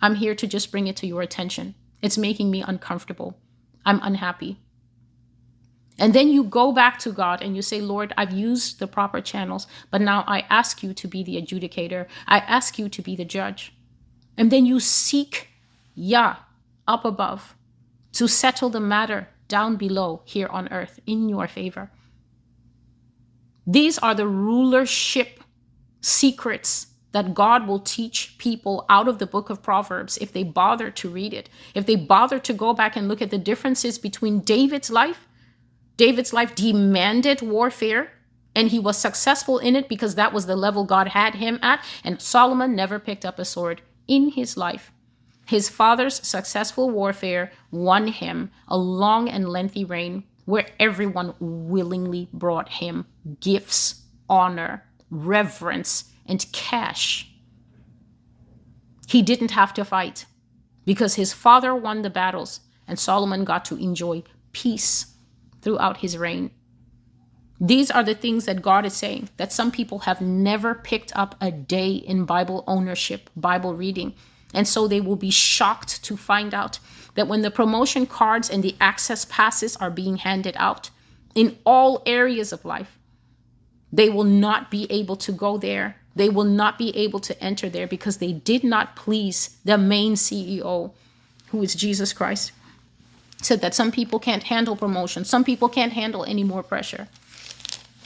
I'm 0.02 0.16
here 0.16 0.34
to 0.34 0.48
just 0.48 0.72
bring 0.72 0.88
it 0.88 0.96
to 0.98 1.08
your 1.08 1.22
attention. 1.22 1.76
It's 2.02 2.18
making 2.18 2.50
me 2.50 2.64
uncomfortable. 2.64 3.38
I'm 3.86 4.00
unhappy. 4.02 4.58
And 6.00 6.14
then 6.14 6.30
you 6.30 6.44
go 6.44 6.72
back 6.72 6.98
to 7.00 7.12
God 7.12 7.42
and 7.42 7.56
you 7.56 7.62
say, 7.62 7.80
Lord, 7.80 8.14
I've 8.18 8.34
used 8.34 8.80
the 8.80 8.88
proper 8.88 9.22
channels, 9.22 9.68
but 9.92 10.02
now 10.02 10.24
I 10.28 10.46
ask 10.50 10.82
you 10.82 10.94
to 10.94 11.08
be 11.08 11.24
the 11.24 11.42
adjudicator. 11.42 12.08
I 12.28 12.40
ask 12.40 12.80
you 12.80 12.90
to 12.90 13.02
be 13.02 13.16
the 13.16 13.26
judge. 13.26 13.74
And 14.38 14.52
then 14.52 14.66
you 14.66 14.80
seek 14.80 15.50
Yah 15.96 16.38
up 16.88 17.06
above 17.06 17.56
to 18.14 18.28
settle 18.28 18.70
the 18.70 18.80
matter 18.80 19.30
down 19.48 19.76
below 19.76 20.22
here 20.26 20.48
on 20.48 20.68
earth 20.70 21.00
in 21.06 21.30
your 21.30 21.48
favor. 21.48 21.92
These 23.68 23.98
are 24.00 24.16
the 24.16 24.28
rulership 24.28 25.40
secrets 26.02 26.88
that 27.12 27.36
God 27.36 27.68
will 27.68 27.80
teach 27.80 28.36
people 28.40 28.86
out 28.90 29.08
of 29.08 29.20
the 29.20 29.28
book 29.28 29.52
of 29.52 29.62
Proverbs 29.62 30.18
if 30.18 30.34
they 30.34 30.44
bother 30.44 30.90
to 30.90 31.10
read 31.10 31.34
it, 31.34 31.50
if 31.76 31.86
they 31.86 31.96
bother 31.96 32.40
to 32.40 32.54
go 32.54 32.74
back 32.74 32.96
and 32.96 33.08
look 33.08 33.22
at 33.22 33.30
the 33.30 33.38
differences 33.38 34.00
between 34.00 34.40
David's 34.40 34.90
life 34.90 35.28
David's 35.98 36.34
life 36.34 36.56
demanded 36.56 37.42
warfare, 37.42 38.12
and 38.56 38.70
he 38.70 38.80
was 38.80 38.98
successful 38.98 39.60
in 39.60 39.76
it 39.76 39.90
because 39.90 40.16
that 40.16 40.34
was 40.34 40.46
the 40.46 40.56
level 40.56 40.84
God 40.84 41.10
had 41.10 41.36
him 41.36 41.60
at. 41.62 41.84
And 42.04 42.22
Solomon 42.22 42.76
never 42.76 43.00
picked 43.00 43.26
up 43.26 43.40
a 43.40 43.46
sword 43.46 43.82
in 44.08 44.30
his 44.30 44.58
life. 44.58 44.92
His 45.46 45.70
father's 45.70 46.16
successful 46.26 46.90
warfare 46.90 47.52
won 47.72 48.08
him 48.08 48.52
a 48.68 48.78
long 48.78 49.30
and 49.30 49.50
lengthy 49.50 49.84
reign 49.84 50.24
where 50.46 50.68
everyone 50.80 51.34
willingly 51.40 52.30
brought 52.34 52.70
him 52.70 53.06
gifts, 53.40 54.04
honor, 54.30 54.84
reverence, 55.10 56.12
and 56.26 56.46
cash. 56.52 57.30
He 59.08 59.22
didn't 59.22 59.52
have 59.52 59.74
to 59.76 59.86
fight 59.86 60.26
because 60.86 61.16
his 61.16 61.34
father 61.34 61.76
won 61.76 62.02
the 62.02 62.10
battles 62.10 62.62
and 62.88 63.00
Solomon 63.00 63.44
got 63.44 63.64
to 63.66 63.78
enjoy 63.78 64.24
peace 64.52 65.13
throughout 65.64 65.98
his 65.98 66.18
reign. 66.18 66.52
These 67.60 67.90
are 67.90 68.04
the 68.04 68.16
things 68.16 68.46
that 68.46 68.62
God 68.62 68.86
is 68.86 68.94
saying 68.94 69.30
that 69.38 69.54
some 69.54 69.72
people 69.72 70.00
have 70.00 70.20
never 70.20 70.76
picked 70.76 71.16
up 71.16 71.36
a 71.40 71.52
day 71.52 71.94
in 71.94 72.26
Bible 72.26 72.64
ownership, 72.68 73.30
Bible 73.36 73.74
reading. 73.74 74.14
And 74.54 74.68
so 74.68 74.88
they 74.88 75.00
will 75.00 75.16
be 75.16 75.32
shocked 75.32 76.04
to 76.04 76.18
find 76.18 76.54
out 76.54 76.80
that 77.16 77.28
when 77.28 77.42
the 77.42 77.50
promotion 77.50 78.06
cards 78.06 78.50
and 78.50 78.62
the 78.64 78.76
access 78.82 79.26
passes 79.26 79.78
are 79.78 79.90
being 79.90 80.18
handed 80.18 80.56
out 80.58 80.90
in 81.36 81.58
all 81.66 82.04
areas 82.06 82.52
of 82.52 82.66
life, 82.66 83.00
they 83.92 84.10
will 84.10 84.26
not 84.26 84.70
be 84.70 84.86
able 84.90 85.16
to 85.16 85.32
go 85.32 85.58
there. 85.58 85.96
They 86.16 86.30
will 86.30 86.44
not 86.44 86.78
be 86.78 86.96
able 86.98 87.20
to 87.22 87.44
enter 87.44 87.70
there 87.70 87.88
because 87.88 88.18
they 88.18 88.34
did 88.34 88.64
not 88.64 88.96
please 88.96 89.58
the 89.64 89.78
main 89.78 90.14
CEO, 90.16 90.92
who 91.48 91.64
is 91.64 91.74
Jesus 91.76 92.12
Christ 92.12 92.52
said 93.46 93.62
that 93.62 93.76
some 93.76 93.92
people 93.92 94.20
can't 94.20 94.44
handle 94.44 94.76
promotion, 94.76 95.26
some 95.26 95.44
people 95.44 95.70
can't 95.70 95.94
handle 95.94 96.24
any 96.26 96.44
more 96.44 96.64
pressure. 96.64 97.08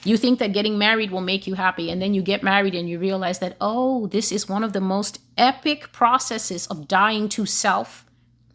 You 0.03 0.15
think 0.15 0.39
that 0.39 0.53
getting 0.53 0.77
married 0.77 1.11
will 1.11 1.21
make 1.21 1.47
you 1.47 1.55
happy, 1.55 1.91
and 1.91 2.01
then 2.01 2.13
you 2.13 2.21
get 2.21 2.41
married 2.41 2.75
and 2.75 2.89
you 2.89 2.97
realize 2.97 3.39
that, 3.39 3.57
oh, 3.59 4.07
this 4.07 4.31
is 4.31 4.47
one 4.47 4.63
of 4.63 4.71
the 4.73 4.81
most 4.81 5.19
epic 5.37 5.91
processes 5.91 6.65
of 6.67 6.87
dying 6.87 7.27
to 7.29 7.45
self 7.45 8.05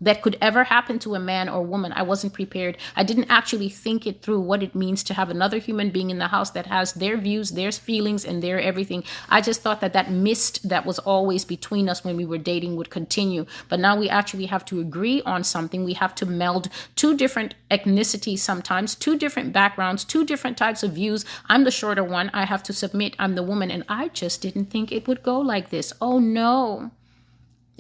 that 0.03 0.21
could 0.21 0.37
ever 0.41 0.65
happen 0.65 0.99
to 0.99 1.15
a 1.15 1.21
man 1.21 1.49
or 1.49 1.63
woman. 1.63 1.93
I 1.93 2.03
wasn't 2.03 2.35
prepared. 2.35 2.77
I 2.95 3.05
didn't 3.05 3.31
actually 3.31 3.69
think 3.69 4.07
it 4.07 4.21
through 4.21 4.41
what 4.41 4.63
it 4.63 4.75
means 4.75 5.03
to 5.05 5.15
have 5.15 5.31
another 5.31 5.59
human 5.59 5.91
being 5.91 6.11
in 6.11 6.19
the 6.19 6.29
house 6.29 6.51
that 6.51 6.67
has 6.67 6.93
their 6.93 7.17
views, 7.17 7.53
their 7.53 7.73
feelings, 7.73 8.25
and 8.25 8.43
their 8.43 8.61
everything. 8.61 9.05
I 9.29 9.41
just 9.41 9.63
thought 9.63 9.81
that 9.81 9.93
that 9.93 10.11
mist 10.11 10.69
that 10.69 10.85
was 10.85 10.99
always 10.99 11.45
between 11.45 11.89
us 11.89 12.05
when 12.05 12.17
we 12.17 12.25
were 12.25 12.39
dating 12.39 12.77
would 12.77 12.91
continue. 12.91 13.47
But 13.69 13.81
now 13.81 13.97
we 13.97 14.11
actually 14.11 14.47
have 14.47 14.65
to 14.67 14.81
agree 14.81 15.23
on 15.23 15.45
something. 15.45 15.85
We 15.85 15.95
have 15.95 16.15
to 16.17 16.27
meld 16.27 16.69
two 16.97 17.17
different 17.17 17.55
ethnicities 17.71 18.41
sometimes, 18.41 18.97
two 18.97 19.17
different 19.17 19.53
backgrounds, 19.53 20.05
two 20.05 20.25
different 20.25 20.59
types 20.59 20.83
of 20.83 20.93
views. 20.93 21.25
I'm 21.49 21.63
the 21.63 21.71
shorter 21.71 22.05
one. 22.05 22.31
I 22.35 22.45
have 22.47 22.65
to 22.65 22.73
submit 22.73 23.15
I'm 23.19 23.37
the 23.37 23.43
woman. 23.43 23.71
And 23.71 23.85
I 23.89 24.09
just 24.09 24.43
didn't 24.43 24.67
think 24.67 24.91
it 24.91 25.07
would 25.07 25.23
go 25.23 25.39
like 25.39 25.71
this. 25.71 25.93
Oh 26.01 26.19
no. 26.19 26.91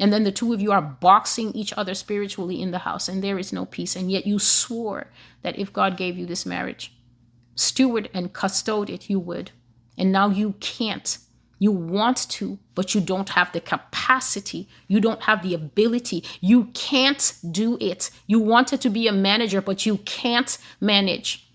And 0.02 0.12
then 0.12 0.24
the 0.24 0.32
two 0.32 0.52
of 0.52 0.60
you 0.60 0.72
are 0.72 0.82
boxing 0.82 1.52
each 1.52 1.72
other 1.74 1.94
spiritually 1.94 2.60
in 2.60 2.72
the 2.72 2.78
house, 2.78 3.08
and 3.08 3.22
there 3.22 3.38
is 3.38 3.52
no 3.52 3.64
peace. 3.64 3.94
And 3.94 4.10
yet 4.10 4.26
you 4.26 4.40
swore 4.40 5.06
that 5.42 5.56
if 5.56 5.72
God 5.72 5.96
gave 5.96 6.18
you 6.18 6.26
this 6.26 6.44
marriage, 6.44 6.92
steward 7.54 8.10
and 8.12 8.32
custode 8.32 8.90
it, 8.90 9.08
you 9.08 9.20
would. 9.20 9.52
And 9.96 10.10
now 10.10 10.28
you 10.28 10.56
can't. 10.58 11.18
You 11.60 11.70
want 11.70 12.28
to, 12.30 12.58
but 12.74 12.96
you 12.96 13.00
don't 13.00 13.28
have 13.28 13.52
the 13.52 13.60
capacity. 13.60 14.68
You 14.88 15.00
don't 15.00 15.22
have 15.22 15.40
the 15.44 15.54
ability. 15.54 16.24
You 16.40 16.64
can't 16.74 17.34
do 17.52 17.78
it. 17.80 18.10
You 18.26 18.40
wanted 18.40 18.80
to 18.80 18.90
be 18.90 19.06
a 19.06 19.12
manager, 19.12 19.60
but 19.60 19.86
you 19.86 19.98
can't 19.98 20.58
manage. 20.80 21.48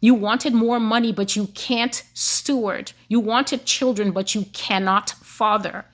You 0.00 0.14
wanted 0.14 0.54
more 0.54 0.78
money, 0.78 1.12
but 1.12 1.34
you 1.34 1.48
can't 1.48 2.04
steward. 2.14 2.92
You 3.08 3.18
wanted 3.18 3.64
children, 3.64 4.12
but 4.12 4.36
you 4.36 4.44
cannot 4.52 5.10
father 5.10 5.86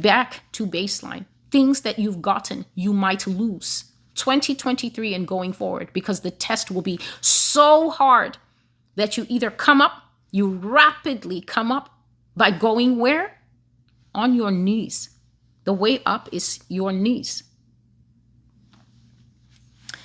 back 0.00 0.42
to 0.52 0.66
baseline. 0.66 1.26
Things 1.50 1.82
that 1.82 1.98
you've 1.98 2.22
gotten, 2.22 2.66
you 2.74 2.92
might 2.92 3.26
lose 3.26 3.84
2023 4.14 5.14
and 5.14 5.26
going 5.26 5.52
forward 5.52 5.90
because 5.92 6.20
the 6.20 6.30
test 6.30 6.70
will 6.70 6.82
be 6.82 6.98
so 7.20 7.90
hard 7.90 8.38
that 8.96 9.16
you 9.16 9.26
either 9.28 9.50
come 9.50 9.80
up, 9.80 9.92
you 10.30 10.48
rapidly 10.48 11.40
come 11.40 11.70
up 11.70 11.90
by 12.36 12.50
going 12.50 12.98
where? 12.98 13.38
On 14.14 14.34
your 14.34 14.50
knees. 14.50 15.10
The 15.64 15.72
way 15.72 16.00
up 16.04 16.28
is 16.32 16.60
your 16.68 16.92
knees. 16.92 17.44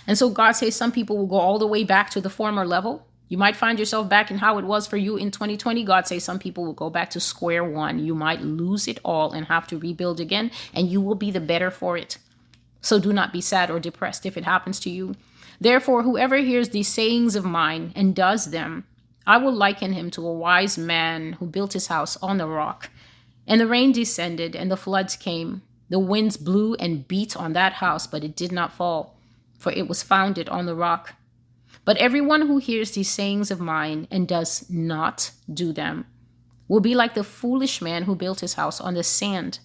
And 0.08 0.18
so 0.18 0.30
God 0.30 0.54
says 0.54 0.76
some 0.76 0.92
people 0.92 1.18
will 1.18 1.28
go 1.28 1.38
all 1.38 1.60
the 1.60 1.68
way 1.68 1.84
back 1.84 2.10
to 2.12 2.22
the 2.22 2.30
former 2.30 2.66
level 2.66 3.06
you 3.30 3.38
might 3.38 3.56
find 3.56 3.78
yourself 3.78 4.10
back 4.10 4.32
in 4.32 4.40
how 4.40 4.58
it 4.58 4.66
was 4.66 4.88
for 4.88 4.98
you 4.98 5.16
in 5.16 5.30
2020. 5.30 5.84
God 5.84 6.08
says 6.08 6.24
some 6.24 6.40
people 6.40 6.66
will 6.66 6.74
go 6.74 6.90
back 6.90 7.12
to 7.12 7.20
square 7.20 7.64
one. 7.64 8.00
You 8.00 8.16
might 8.16 8.42
lose 8.42 8.88
it 8.88 9.00
all 9.06 9.32
and 9.32 9.46
have 9.46 9.68
to 9.68 9.78
rebuild 9.78 10.20
again, 10.20 10.50
and 10.74 10.90
you 10.90 11.00
will 11.00 11.16
be 11.16 11.30
the 11.30 11.40
better 11.40 11.70
for 11.70 11.96
it. 11.96 12.18
So 12.82 13.00
do 13.00 13.14
not 13.14 13.32
be 13.32 13.42
sad 13.42 13.70
or 13.70 13.80
depressed 13.80 14.26
if 14.26 14.36
it 14.36 14.46
happens 14.46 14.80
to 14.82 14.90
you. 14.90 15.16
Therefore, 15.62 16.04
whoever 16.04 16.38
hears 16.38 16.70
these 16.70 16.88
sayings 16.88 17.36
of 17.36 17.46
mine 17.46 17.94
and 17.96 18.16
does 18.16 18.52
them, 18.52 18.86
I 19.28 19.38
will 19.38 19.54
liken 19.54 19.94
him 19.94 20.10
to 20.12 20.26
a 20.26 20.34
wise 20.34 20.78
man 20.78 21.34
who 21.34 21.46
built 21.46 21.74
his 21.74 21.88
house 21.88 22.18
on 22.18 22.40
the 22.40 22.48
rock. 22.48 22.90
And 23.46 23.62
the 23.62 23.68
rain 23.68 23.92
descended, 23.92 24.56
and 24.56 24.72
the 24.72 24.78
floods 24.78 25.16
came. 25.16 25.62
The 25.90 26.00
winds 26.00 26.38
blew 26.38 26.76
and 26.76 27.08
beat 27.08 27.38
on 27.38 27.54
that 27.54 27.74
house, 27.74 28.08
but 28.08 28.24
it 28.24 28.36
did 28.36 28.52
not 28.52 28.74
fall, 28.74 29.18
for 29.58 29.72
it 29.72 29.88
was 29.88 30.02
founded 30.02 30.50
on 30.50 30.66
the 30.66 30.76
rock. 30.76 31.14
But 31.86 31.98
everyone 31.98 32.48
who 32.48 32.58
hears 32.58 32.92
these 32.92 33.10
sayings 33.10 33.52
of 33.52 33.60
mine 33.60 34.08
and 34.12 34.28
does 34.28 34.70
not 34.70 35.32
do 35.52 35.74
them 35.74 36.06
will 36.68 36.80
be 36.80 36.96
like 36.96 37.16
the 37.16 37.24
foolish 37.24 37.82
man 37.82 38.04
who 38.04 38.16
built 38.16 38.42
his 38.42 38.54
house 38.54 38.80
on 38.80 38.94
the 38.94 39.04
sand. 39.04 39.60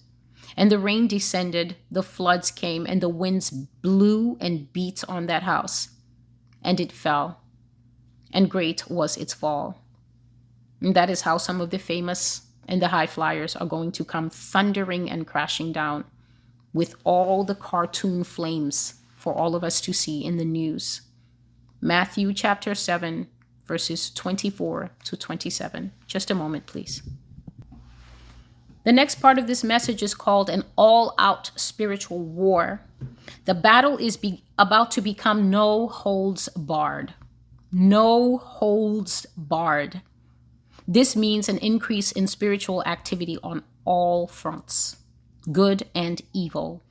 And 0.57 0.71
the 0.71 0.79
rain 0.79 1.07
descended, 1.07 1.75
the 1.91 2.03
floods 2.03 2.49
came, 2.49 2.85
and 2.85 3.01
the 3.01 3.09
winds 3.09 3.49
blew 3.49 4.37
and 4.39 4.71
beat 4.73 5.03
on 5.07 5.27
that 5.27 5.43
house. 5.43 5.89
And 6.63 6.79
it 6.79 6.91
fell, 6.91 7.41
and 8.33 8.49
great 8.49 8.89
was 8.89 9.17
its 9.17 9.33
fall. 9.33 9.81
And 10.81 10.95
that 10.95 11.09
is 11.09 11.21
how 11.21 11.37
some 11.37 11.61
of 11.61 11.69
the 11.69 11.77
famous 11.77 12.41
and 12.67 12.81
the 12.81 12.87
high 12.87 13.07
flyers 13.07 13.55
are 13.55 13.65
going 13.67 13.91
to 13.93 14.05
come 14.05 14.29
thundering 14.29 15.09
and 15.09 15.27
crashing 15.27 15.71
down 15.71 16.05
with 16.73 16.95
all 17.03 17.43
the 17.43 17.55
cartoon 17.55 18.23
flames 18.23 18.95
for 19.15 19.33
all 19.33 19.55
of 19.55 19.63
us 19.63 19.79
to 19.81 19.93
see 19.93 20.23
in 20.23 20.37
the 20.37 20.45
news. 20.45 21.01
Matthew 21.85 22.33
chapter 22.33 22.73
7, 22.73 23.27
verses 23.67 24.09
24 24.09 24.89
to 25.03 25.15
27. 25.15 25.91
Just 26.07 26.31
a 26.31 26.33
moment, 26.33 26.65
please. 26.65 27.03
The 28.85 28.91
next 28.91 29.21
part 29.21 29.37
of 29.37 29.45
this 29.45 29.63
message 29.63 30.01
is 30.01 30.15
called 30.15 30.49
an 30.49 30.63
all 30.75 31.13
out 31.19 31.51
spiritual 31.55 32.23
war. 32.23 32.81
The 33.45 33.53
battle 33.53 33.97
is 33.97 34.17
be- 34.17 34.43
about 34.57 34.89
to 34.91 35.01
become 35.01 35.51
no 35.51 35.87
holds 35.87 36.49
barred. 36.55 37.13
No 37.71 38.37
holds 38.37 39.27
barred. 39.37 40.01
This 40.87 41.15
means 41.15 41.47
an 41.47 41.59
increase 41.59 42.11
in 42.11 42.25
spiritual 42.25 42.83
activity 42.87 43.37
on 43.43 43.61
all 43.85 44.25
fronts, 44.25 44.95
good 45.51 45.83
and 45.93 46.19
evil, 46.33 46.81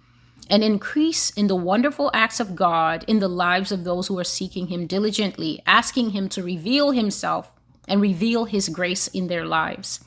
an 0.50 0.62
increase 0.62 1.30
in 1.30 1.46
the 1.46 1.56
wonderful 1.56 2.10
acts 2.12 2.40
of 2.40 2.54
God 2.54 3.04
in 3.08 3.18
the 3.18 3.28
lives 3.28 3.72
of 3.72 3.84
those 3.84 4.08
who 4.08 4.18
are 4.18 4.24
seeking 4.24 4.68
Him 4.68 4.86
diligently, 4.86 5.62
asking 5.66 6.10
Him 6.10 6.28
to 6.30 6.42
reveal 6.42 6.90
Himself 6.90 7.52
and 7.88 8.00
reveal 8.00 8.44
His 8.44 8.68
grace 8.68 9.08
in 9.08 9.28
their 9.28 9.44
lives. 9.44 10.04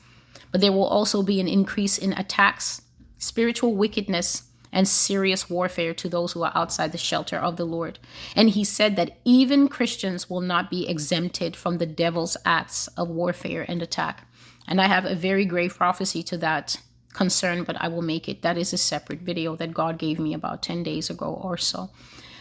But 0.50 0.60
there 0.60 0.72
will 0.72 0.86
also 0.86 1.22
be 1.22 1.40
an 1.40 1.48
increase 1.48 1.98
in 1.98 2.12
attacks, 2.12 2.82
spiritual 3.18 3.74
wickedness, 3.74 4.44
and 4.70 4.86
serious 4.86 5.48
warfare 5.48 5.94
to 5.94 6.08
those 6.08 6.32
who 6.32 6.42
are 6.42 6.52
outside 6.54 6.92
the 6.92 6.98
shelter 6.98 7.36
of 7.36 7.56
the 7.56 7.64
Lord. 7.64 7.98
And 8.36 8.50
He 8.50 8.64
said 8.64 8.96
that 8.96 9.18
even 9.24 9.68
Christians 9.68 10.28
will 10.28 10.40
not 10.40 10.70
be 10.70 10.88
exempted 10.88 11.56
from 11.56 11.78
the 11.78 11.86
devil's 11.86 12.36
acts 12.44 12.86
of 12.88 13.08
warfare 13.08 13.64
and 13.66 13.82
attack. 13.82 14.26
And 14.66 14.80
I 14.80 14.86
have 14.86 15.06
a 15.06 15.14
very 15.14 15.46
grave 15.46 15.74
prophecy 15.74 16.22
to 16.24 16.36
that 16.38 16.76
concern, 17.12 17.64
but 17.64 17.76
I 17.80 17.88
will 17.88 18.02
make 18.02 18.28
it. 18.28 18.42
That 18.42 18.58
is 18.58 18.72
a 18.72 18.78
separate 18.78 19.20
video 19.20 19.56
that 19.56 19.74
God 19.74 19.98
gave 19.98 20.18
me 20.18 20.34
about 20.34 20.62
10 20.62 20.82
days 20.82 21.10
ago 21.10 21.40
or 21.42 21.56
so. 21.56 21.90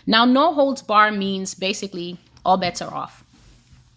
Now, 0.06 0.26
no 0.26 0.54
holds 0.54 0.82
bar 0.82 1.12
means 1.12 1.54
basically 1.54 2.18
all 2.46 2.58
bets 2.58 2.82
are 2.82 2.94
off. 2.94 3.24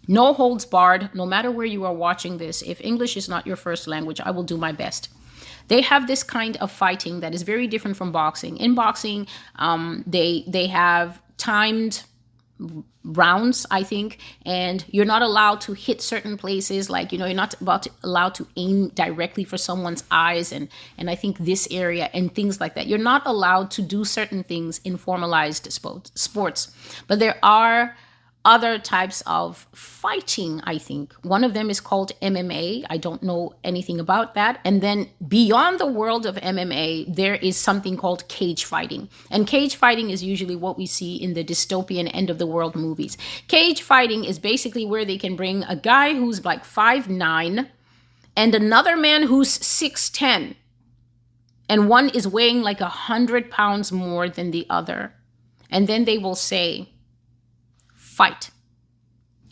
No 0.09 0.33
holds 0.33 0.65
barred, 0.65 1.11
no 1.15 1.25
matter 1.25 1.51
where 1.51 1.67
you 1.67 1.85
are 1.85 1.93
watching 1.93 2.39
this, 2.39 2.63
if 2.63 2.81
English 2.81 3.17
is 3.17 3.29
not 3.29 3.47
your 3.47 3.57
first 3.57 3.87
language, 3.87 4.21
I 4.21 4.33
will 4.33 4.43
do 4.43 4.57
my 4.57 4.73
best. 4.73 5.09
They 5.69 5.83
have 5.83 6.09
this 6.09 6.25
kind 6.25 6.57
of 6.57 6.73
fighting 6.73 7.21
that 7.21 7.33
is 7.33 7.43
very 7.43 7.69
different 7.69 7.97
from 7.97 8.11
boxing. 8.11 8.57
In 8.57 8.75
boxing, 8.75 9.29
um, 9.57 10.03
they 10.05 10.43
they 10.49 10.67
have 10.67 11.23
timed 11.37 12.03
rounds 13.05 13.67
i 13.71 13.83
think 13.83 14.19
and 14.45 14.85
you're 14.91 15.07
not 15.07 15.23
allowed 15.23 15.61
to 15.61 15.73
hit 15.73 16.03
certain 16.03 16.37
places 16.37 16.91
like 16.91 17.13
you 17.13 17.19
know 17.19 17.25
you're 17.25 17.35
not 17.35 17.59
about 17.61 17.83
to, 17.85 17.91
allowed 18.03 18.35
to 18.35 18.47
aim 18.57 18.89
directly 18.91 19.45
for 19.45 19.57
someone's 19.57 20.05
eyes 20.11 20.53
and 20.53 20.69
and 20.99 21.09
i 21.09 21.15
think 21.15 21.39
this 21.39 21.67
area 21.71 22.11
and 22.13 22.35
things 22.35 22.61
like 22.61 22.75
that. 22.75 22.87
You're 22.87 22.99
not 22.99 23.23
allowed 23.25 23.71
to 23.73 23.83
do 23.83 24.05
certain 24.05 24.43
things 24.43 24.81
in 24.85 24.97
formalized 24.97 25.73
sports 25.73 26.73
but 27.07 27.19
there 27.19 27.39
are 27.43 27.97
other 28.45 28.79
types 28.79 29.23
of 29.27 29.67
fighting, 29.75 30.63
I 30.65 30.79
think. 30.79 31.13
One 31.23 31.45
of 31.45 31.53
them 31.53 31.69
is 31.69 31.81
called 31.81 32.13
MMA. 32.23 32.85
I 32.89 32.97
don't 32.97 33.23
know 33.23 33.55
anything 33.63 34.01
about 34.01 34.35
that. 34.35 34.61
And 34.65 34.81
then 34.81 35.11
beyond 35.29 35.79
the 35.79 35.87
world 35.87 36.25
of 36.25 36.37
MMA, 36.37 37.15
there 37.15 37.35
is 37.35 37.57
something 37.57 37.99
called 37.99 38.27
cage 38.29 38.65
fighting. 38.65 39.11
And 39.31 39.47
cage 39.47 39.77
fighting 39.77 40.09
is 40.09 40.23
usually 40.23 40.57
what 40.57 40.79
we 40.79 40.87
see 40.87 41.17
in 41.17 41.35
the 41.35 41.45
dystopian 41.45 42.11
end 42.15 42.31
of 42.31 42.39
the 42.39 42.47
world 42.47 42.75
movies. 42.75 43.19
Cage 43.47 43.83
fighting 43.83 44.25
is 44.25 44.39
basically 44.39 44.87
where 44.87 45.05
they 45.05 45.19
can 45.19 45.37
bring 45.37 45.65
a 45.65 45.77
guy 45.77 46.15
who's 46.15 46.45
like 46.45 46.65
five 46.65 47.11
nine 47.11 47.69
and 48.37 48.55
another 48.55 48.97
man 48.97 49.25
who's 49.25 49.59
6'10. 49.59 50.55
And 51.69 51.89
one 51.89 52.09
is 52.09 52.27
weighing 52.27 52.63
like 52.63 52.81
a 52.81 52.89
hundred 52.89 53.51
pounds 53.51 53.93
more 53.93 54.29
than 54.29 54.51
the 54.51 54.67
other. 54.71 55.13
And 55.71 55.87
then 55.87 56.05
they 56.05 56.19
will 56.19 56.35
say, 56.35 56.89
fight. 58.21 58.51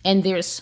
And 0.04 0.22
there's 0.22 0.61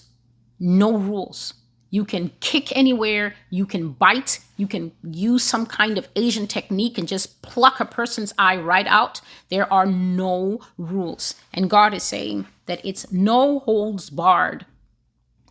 no 0.61 0.97
rules. 0.97 1.55
You 1.91 2.05
can 2.05 2.31
kick 2.39 2.77
anywhere, 2.77 3.35
you 3.51 3.67
can 3.67 3.91
bite, 3.91 4.39
you 4.57 4.69
can 4.69 4.93
use 5.03 5.43
some 5.43 5.67
kind 5.67 5.99
of 5.99 6.09
Asian 6.15 6.47
technique 6.47 6.99
and 6.99 7.09
just 7.09 7.43
pluck 7.43 7.81
a 7.81 7.85
person's 7.85 8.33
eye 8.39 8.59
right 8.59 8.87
out. 8.87 9.21
There 9.49 9.73
are 9.73 9.87
no 9.87 10.61
rules. 10.79 11.35
And 11.53 11.69
God 11.69 11.95
is 11.95 12.05
saying 12.05 12.47
that 12.67 12.85
it's 12.85 13.11
no 13.11 13.59
holds 13.61 14.09
barred 14.09 14.67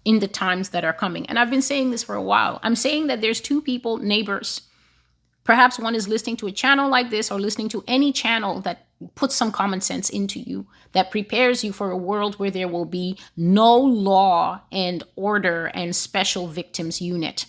in 0.06 0.20
the 0.20 0.28
times 0.30 0.70
that 0.70 0.86
are 0.86 0.94
coming. 0.94 1.26
And 1.26 1.38
I've 1.38 1.50
been 1.50 1.62
saying 1.62 1.92
this 1.92 2.04
for 2.04 2.16
a 2.16 2.30
while. 2.32 2.62
I'm 2.64 2.78
saying 2.78 3.08
that 3.08 3.20
there's 3.20 3.42
two 3.42 3.62
people, 3.62 3.98
neighbors. 3.98 4.62
Perhaps 5.46 5.80
one 5.80 5.96
is 5.96 6.08
listening 6.08 6.36
to 6.38 6.48
a 6.48 6.52
channel 6.52 6.90
like 6.90 7.12
this 7.12 7.32
or 7.32 7.40
listening 7.40 7.70
to 7.70 7.84
any 7.88 8.12
channel 8.12 8.60
that 8.62 8.88
puts 9.14 9.36
some 9.36 9.52
common 9.52 9.80
sense 9.80 10.10
into 10.10 10.40
you 10.40 10.66
that 10.94 11.12
prepares 11.12 11.64
you 11.64 11.72
for 11.72 11.92
a 11.92 11.98
world 11.98 12.40
where 12.40 12.50
there 12.50 12.68
will 12.68 12.86
be 12.86 13.18
no 13.38 13.78
law 13.78 14.60
and 14.72 15.04
order 15.16 15.68
and 15.68 15.96
special 15.96 16.48
victims 16.48 17.00
unit. 17.00 17.46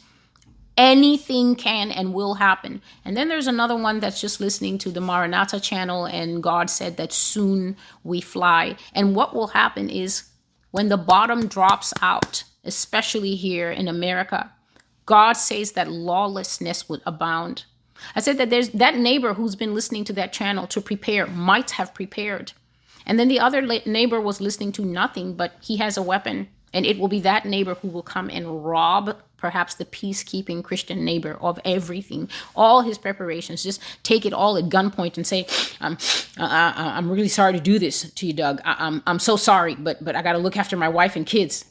Anything 0.76 1.54
can 1.54 1.90
and 1.90 2.12
will 2.12 2.35
happen. 2.35 2.82
And 3.02 3.16
then 3.16 3.28
there's 3.28 3.46
another 3.46 3.76
one 3.76 3.98
that's 3.98 4.20
just 4.20 4.40
listening 4.40 4.76
to 4.78 4.90
the 4.90 5.00
Maranatha 5.00 5.59
channel, 5.59 6.04
and 6.04 6.42
God 6.42 6.68
said 6.68 6.98
that 6.98 7.14
soon 7.14 7.78
we 8.04 8.20
fly. 8.20 8.76
And 8.92 9.16
what 9.16 9.35
will 9.35 9.46
happen 9.46 9.88
is 9.88 10.24
when 10.72 10.90
the 10.90 10.98
bottom 10.98 11.46
drops 11.46 11.94
out, 12.02 12.44
especially 12.62 13.36
here 13.36 13.70
in 13.70 13.88
America, 13.88 14.53
God 15.07 15.34
says 15.34 15.72
that 15.72 15.90
lawlessness 15.90 16.90
would 16.90 17.01
abound 17.07 17.64
I 18.14 18.20
said 18.20 18.38
that 18.38 18.51
there's 18.51 18.70
that 18.70 18.97
neighbor 18.97 19.34
who's 19.34 19.57
been 19.57 19.74
listening 19.74 20.05
to 20.05 20.12
that 20.14 20.32
channel 20.32 20.66
to 20.68 20.80
prepare 20.80 21.26
might 21.26 21.72
have 21.72 21.94
prepared. 21.94 22.53
And 23.07 23.18
then 23.18 23.28
the 23.28 23.40
other 23.40 23.62
neighbor 23.62 24.20
was 24.20 24.40
listening 24.40 24.72
to 24.72 24.84
nothing, 24.84 25.34
but 25.34 25.53
he 25.61 25.76
has 25.76 25.97
a 25.97 26.03
weapon. 26.03 26.49
And 26.72 26.84
it 26.84 26.99
will 26.99 27.09
be 27.09 27.20
that 27.20 27.44
neighbor 27.44 27.74
who 27.74 27.88
will 27.88 28.03
come 28.03 28.28
and 28.30 28.64
rob 28.64 29.16
perhaps 29.36 29.74
the 29.74 29.84
peacekeeping 29.84 30.64
Christian 30.64 31.05
neighbor 31.05 31.36
of 31.40 31.61
everything, 31.64 32.28
all 32.55 32.80
his 32.80 32.99
preparations, 32.99 33.62
just 33.62 33.80
take 34.03 34.24
it 34.24 34.32
all 34.32 34.57
at 34.57 34.64
gunpoint 34.64 35.16
and 35.16 35.26
say, 35.26 35.47
"I'm, 35.80 35.99
uh, 36.38 36.72
I'm 36.74 37.11
really 37.11 37.28
sorry 37.28 37.53
to 37.53 37.61
do 37.61 37.78
this 37.78 38.11
to 38.11 38.26
you, 38.26 38.32
Doug. 38.32 38.61
I, 38.64 38.76
I'm, 38.78 39.03
I'm 39.07 39.18
so 39.18 39.36
sorry, 39.36 39.74
but, 39.74 40.03
but 40.05 40.16
I 40.16 40.22
got 40.22 40.32
to 40.32 40.38
look 40.38 40.57
after 40.57 40.76
my 40.76 40.88
wife 40.88 41.16
and 41.16 41.26
kids." 41.26 41.64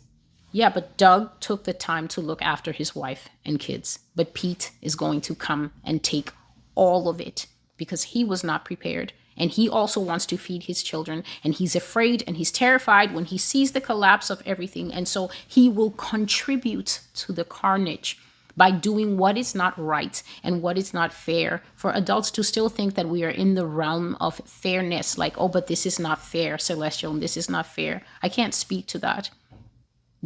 Yeah, 0.56 0.70
but 0.70 0.95
Doug 0.95 1.38
took 1.41 1.66
the 1.66 1.74
time 1.74 2.08
to 2.08 2.22
look 2.22 2.41
after 2.41 2.72
his 2.72 2.95
wife 2.95 3.28
and 3.43 3.60
kids. 3.60 3.99
But 4.16 4.34
Pete 4.34 4.72
is 4.82 4.95
going 4.95 5.20
to 5.28 5.36
come 5.36 5.74
and 5.84 6.01
take 6.01 6.32
all 6.76 7.10
of 7.10 7.20
it 7.20 7.47
because 7.76 8.03
he 8.03 8.24
was 8.24 8.41
not 8.41 8.64
prepared. 8.64 9.12
And 9.36 9.51
he 9.51 9.68
also 9.68 9.99
wants 9.99 10.26
to 10.28 10.38
feed 10.38 10.64
his 10.64 10.82
children. 10.82 11.26
And 11.43 11.53
he's 11.53 11.76
afraid 11.76 12.24
and 12.26 12.38
he's 12.38 12.53
terrified 12.53 13.14
when 13.14 13.26
he 13.26 13.38
sees 13.38 13.74
the 13.74 13.82
collapse 13.82 14.30
of 14.30 14.41
everything. 14.45 14.93
And 14.93 15.10
so 15.10 15.30
he 15.45 15.68
will 15.68 15.91
contribute 15.91 17.01
to 17.16 17.34
the 17.34 17.43
carnage 17.43 18.18
by 18.56 18.72
doing 18.72 19.18
what 19.18 19.38
is 19.38 19.56
not 19.56 19.78
right 19.78 20.24
and 20.41 20.62
what 20.62 20.78
is 20.78 20.93
not 20.93 21.12
fair 21.12 21.64
for 21.76 21.91
adults 21.91 22.32
to 22.32 22.45
still 22.45 22.70
think 22.70 22.95
that 22.95 23.10
we 23.10 23.26
are 23.26 23.30
in 23.30 23.56
the 23.56 23.68
realm 23.68 24.16
of 24.22 24.38
fairness. 24.45 25.18
Like 25.18 25.34
oh 25.38 25.49
but 25.49 25.68
this 25.68 25.86
is 25.86 25.99
not 25.99 26.24
fair 26.24 26.58
celestial 26.58 27.12
and 27.12 27.22
this 27.22 27.36
is 27.36 27.49
not 27.49 27.66
fair. 27.66 28.03
I 28.24 28.30
can't 28.30 28.53
speak 28.53 28.88
to 28.88 28.99
that 28.99 29.30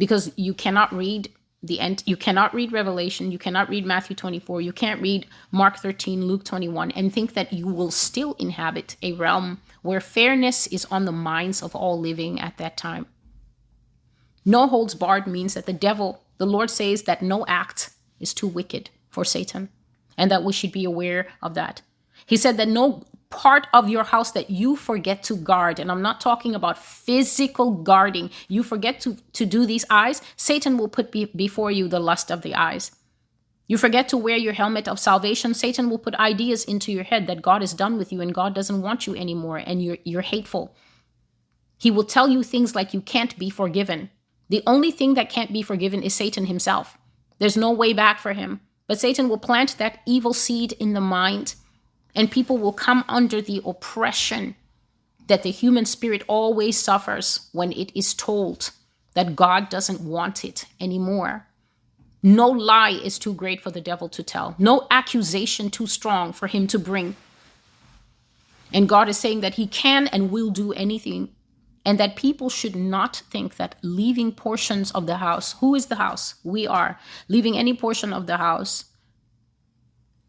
because 0.00 0.32
you 0.36 0.54
cannot 0.54 0.92
read 0.92 1.30
the 1.62 1.78
end 1.78 2.02
you 2.06 2.16
cannot 2.16 2.54
read 2.54 2.72
revelation 2.72 3.30
you 3.30 3.38
cannot 3.38 3.68
read 3.68 3.84
matthew 3.84 4.16
24 4.16 4.62
you 4.62 4.72
can't 4.72 5.02
read 5.02 5.26
mark 5.52 5.76
13 5.76 6.24
luke 6.24 6.42
21 6.42 6.90
and 6.92 7.12
think 7.12 7.34
that 7.34 7.52
you 7.52 7.66
will 7.66 7.90
still 7.90 8.34
inhabit 8.38 8.96
a 9.02 9.12
realm 9.12 9.60
where 9.82 10.00
fairness 10.00 10.66
is 10.68 10.84
on 10.86 11.04
the 11.04 11.12
minds 11.12 11.62
of 11.62 11.74
all 11.74 11.98
living 11.98 12.40
at 12.40 12.56
that 12.58 12.76
time. 12.76 13.06
No 14.44 14.66
holds 14.66 14.94
barred 14.94 15.26
means 15.26 15.54
that 15.54 15.66
the 15.66 15.72
devil 15.72 16.22
the 16.38 16.46
lord 16.46 16.70
says 16.70 17.02
that 17.02 17.22
no 17.22 17.44
act 17.46 17.90
is 18.18 18.32
too 18.32 18.48
wicked 18.48 18.90
for 19.10 19.24
satan 19.24 19.68
and 20.16 20.30
that 20.30 20.42
we 20.42 20.52
should 20.52 20.72
be 20.72 20.84
aware 20.84 21.28
of 21.42 21.54
that. 21.54 21.82
He 22.26 22.36
said 22.36 22.56
that 22.56 22.68
no 22.68 23.04
part 23.30 23.68
of 23.72 23.88
your 23.88 24.04
house 24.04 24.32
that 24.32 24.50
you 24.50 24.76
forget 24.76 25.22
to 25.22 25.36
guard. 25.36 25.78
And 25.78 25.90
i'm 25.90 26.02
not 26.02 26.20
talking 26.20 26.54
about 26.54 26.76
physical 26.76 27.70
guarding. 27.70 28.30
You 28.48 28.62
forget 28.62 29.00
to 29.00 29.16
to 29.32 29.46
do 29.46 29.64
these 29.64 29.84
eyes. 29.88 30.20
Satan 30.36 30.76
will 30.76 30.88
put 30.88 31.10
be, 31.10 31.24
before 31.26 31.70
you 31.70 31.88
the 31.88 32.00
lust 32.00 32.30
of 32.30 32.42
the 32.42 32.54
eyes. 32.54 32.90
You 33.68 33.78
forget 33.78 34.08
to 34.08 34.16
wear 34.16 34.36
your 34.36 34.52
helmet 34.52 34.88
of 34.88 34.98
salvation. 34.98 35.54
Satan 35.54 35.88
will 35.88 35.98
put 35.98 36.16
ideas 36.16 36.64
into 36.64 36.90
your 36.90 37.04
head 37.04 37.28
that 37.28 37.40
god 37.40 37.62
is 37.62 37.72
done 37.72 37.96
with 37.98 38.12
you 38.12 38.20
and 38.20 38.34
god 38.34 38.54
doesn't 38.54 38.82
want 38.82 39.06
you 39.06 39.14
anymore 39.14 39.58
and 39.58 39.82
you're 39.82 39.98
you're 40.04 40.22
hateful. 40.22 40.74
He 41.78 41.90
will 41.90 42.04
tell 42.04 42.28
you 42.28 42.42
things 42.42 42.74
like 42.74 42.92
you 42.92 43.00
can't 43.00 43.38
be 43.38 43.48
forgiven. 43.48 44.10
The 44.50 44.62
only 44.66 44.90
thing 44.90 45.14
that 45.14 45.30
can't 45.30 45.52
be 45.52 45.62
forgiven 45.62 46.02
is 46.02 46.14
satan 46.14 46.46
himself. 46.46 46.98
There's 47.38 47.56
no 47.56 47.70
way 47.70 47.92
back 47.92 48.18
for 48.18 48.32
him. 48.32 48.60
But 48.88 48.98
satan 48.98 49.28
will 49.28 49.38
plant 49.38 49.78
that 49.78 50.00
evil 50.04 50.34
seed 50.34 50.72
in 50.72 50.94
the 50.94 51.00
mind 51.00 51.54
and 52.14 52.30
people 52.30 52.58
will 52.58 52.72
come 52.72 53.04
under 53.08 53.40
the 53.40 53.62
oppression 53.64 54.54
that 55.26 55.42
the 55.42 55.50
human 55.50 55.84
spirit 55.84 56.22
always 56.26 56.76
suffers 56.76 57.48
when 57.52 57.72
it 57.72 57.96
is 57.96 58.14
told 58.14 58.70
that 59.14 59.36
God 59.36 59.68
doesn't 59.68 60.00
want 60.00 60.44
it 60.44 60.66
anymore. 60.80 61.46
No 62.22 62.48
lie 62.48 62.90
is 62.90 63.18
too 63.18 63.32
great 63.32 63.60
for 63.60 63.70
the 63.70 63.80
devil 63.80 64.08
to 64.10 64.22
tell, 64.22 64.54
no 64.58 64.86
accusation 64.90 65.70
too 65.70 65.86
strong 65.86 66.32
for 66.32 66.48
him 66.48 66.66
to 66.66 66.78
bring. 66.78 67.16
And 68.72 68.88
God 68.88 69.08
is 69.08 69.18
saying 69.18 69.40
that 69.40 69.54
he 69.54 69.66
can 69.66 70.06
and 70.08 70.30
will 70.30 70.50
do 70.50 70.72
anything, 70.72 71.30
and 71.84 71.98
that 71.98 72.14
people 72.14 72.50
should 72.50 72.76
not 72.76 73.22
think 73.30 73.56
that 73.56 73.76
leaving 73.82 74.32
portions 74.32 74.90
of 74.90 75.06
the 75.06 75.16
house, 75.16 75.54
who 75.60 75.74
is 75.74 75.86
the 75.86 75.96
house? 75.96 76.34
We 76.44 76.66
are, 76.66 76.98
leaving 77.26 77.56
any 77.56 77.74
portion 77.74 78.12
of 78.12 78.26
the 78.26 78.36
house 78.36 78.84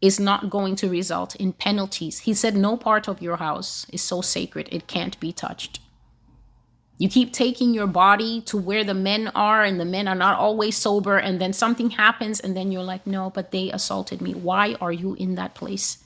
is 0.02 0.18
not 0.18 0.50
going 0.50 0.74
to 0.74 0.90
result 0.90 1.36
in 1.36 1.52
penalties. 1.52 2.18
He 2.20 2.34
said, 2.34 2.56
No 2.56 2.76
part 2.76 3.08
of 3.08 3.22
your 3.22 3.36
house 3.36 3.86
is 3.90 4.02
so 4.02 4.20
sacred 4.20 4.68
it 4.72 4.88
can't 4.88 5.18
be 5.20 5.32
touched. 5.32 5.78
You 6.98 7.08
keep 7.08 7.32
taking 7.32 7.72
your 7.72 7.86
body 7.86 8.40
to 8.42 8.58
where 8.58 8.84
the 8.84 8.94
men 8.94 9.28
are, 9.34 9.62
and 9.62 9.80
the 9.80 9.84
men 9.84 10.08
are 10.08 10.16
not 10.16 10.38
always 10.38 10.76
sober, 10.76 11.16
and 11.16 11.40
then 11.40 11.52
something 11.52 11.90
happens, 11.90 12.40
and 12.40 12.56
then 12.56 12.72
you're 12.72 12.82
like, 12.82 13.06
No, 13.06 13.30
but 13.30 13.52
they 13.52 13.70
assaulted 13.70 14.20
me. 14.20 14.34
Why 14.34 14.76
are 14.80 14.92
you 14.92 15.14
in 15.14 15.36
that 15.36 15.54
place? 15.54 15.98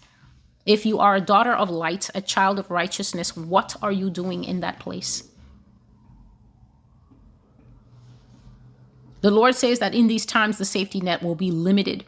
If 0.66 0.84
you 0.84 0.98
are 0.98 1.14
a 1.16 1.20
daughter 1.20 1.54
of 1.54 1.70
light, 1.70 2.10
a 2.14 2.20
child 2.20 2.58
of 2.58 2.70
righteousness, 2.70 3.34
what 3.34 3.76
are 3.80 3.92
you 3.92 4.10
doing 4.10 4.44
in 4.44 4.60
that 4.60 4.78
place? 4.78 5.24
The 9.22 9.30
Lord 9.30 9.54
says 9.54 9.78
that 9.78 9.94
in 9.94 10.06
these 10.06 10.26
times 10.26 10.58
the 10.58 10.64
safety 10.64 11.00
net 11.00 11.22
will 11.22 11.34
be 11.34 11.50
limited 11.50 12.04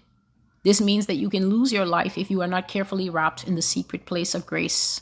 this 0.69 0.83
means 0.83 1.07
that 1.07 1.17
you 1.17 1.31
can 1.31 1.49
lose 1.49 1.73
your 1.73 1.87
life 1.87 2.19
if 2.19 2.31
you 2.31 2.43
are 2.43 2.47
not 2.47 2.69
carefully 2.69 3.09
wrapped 3.09 3.49
in 3.49 3.55
the 3.55 3.63
secret 3.63 4.05
place 4.05 4.35
of 4.35 4.45
grace. 4.45 5.01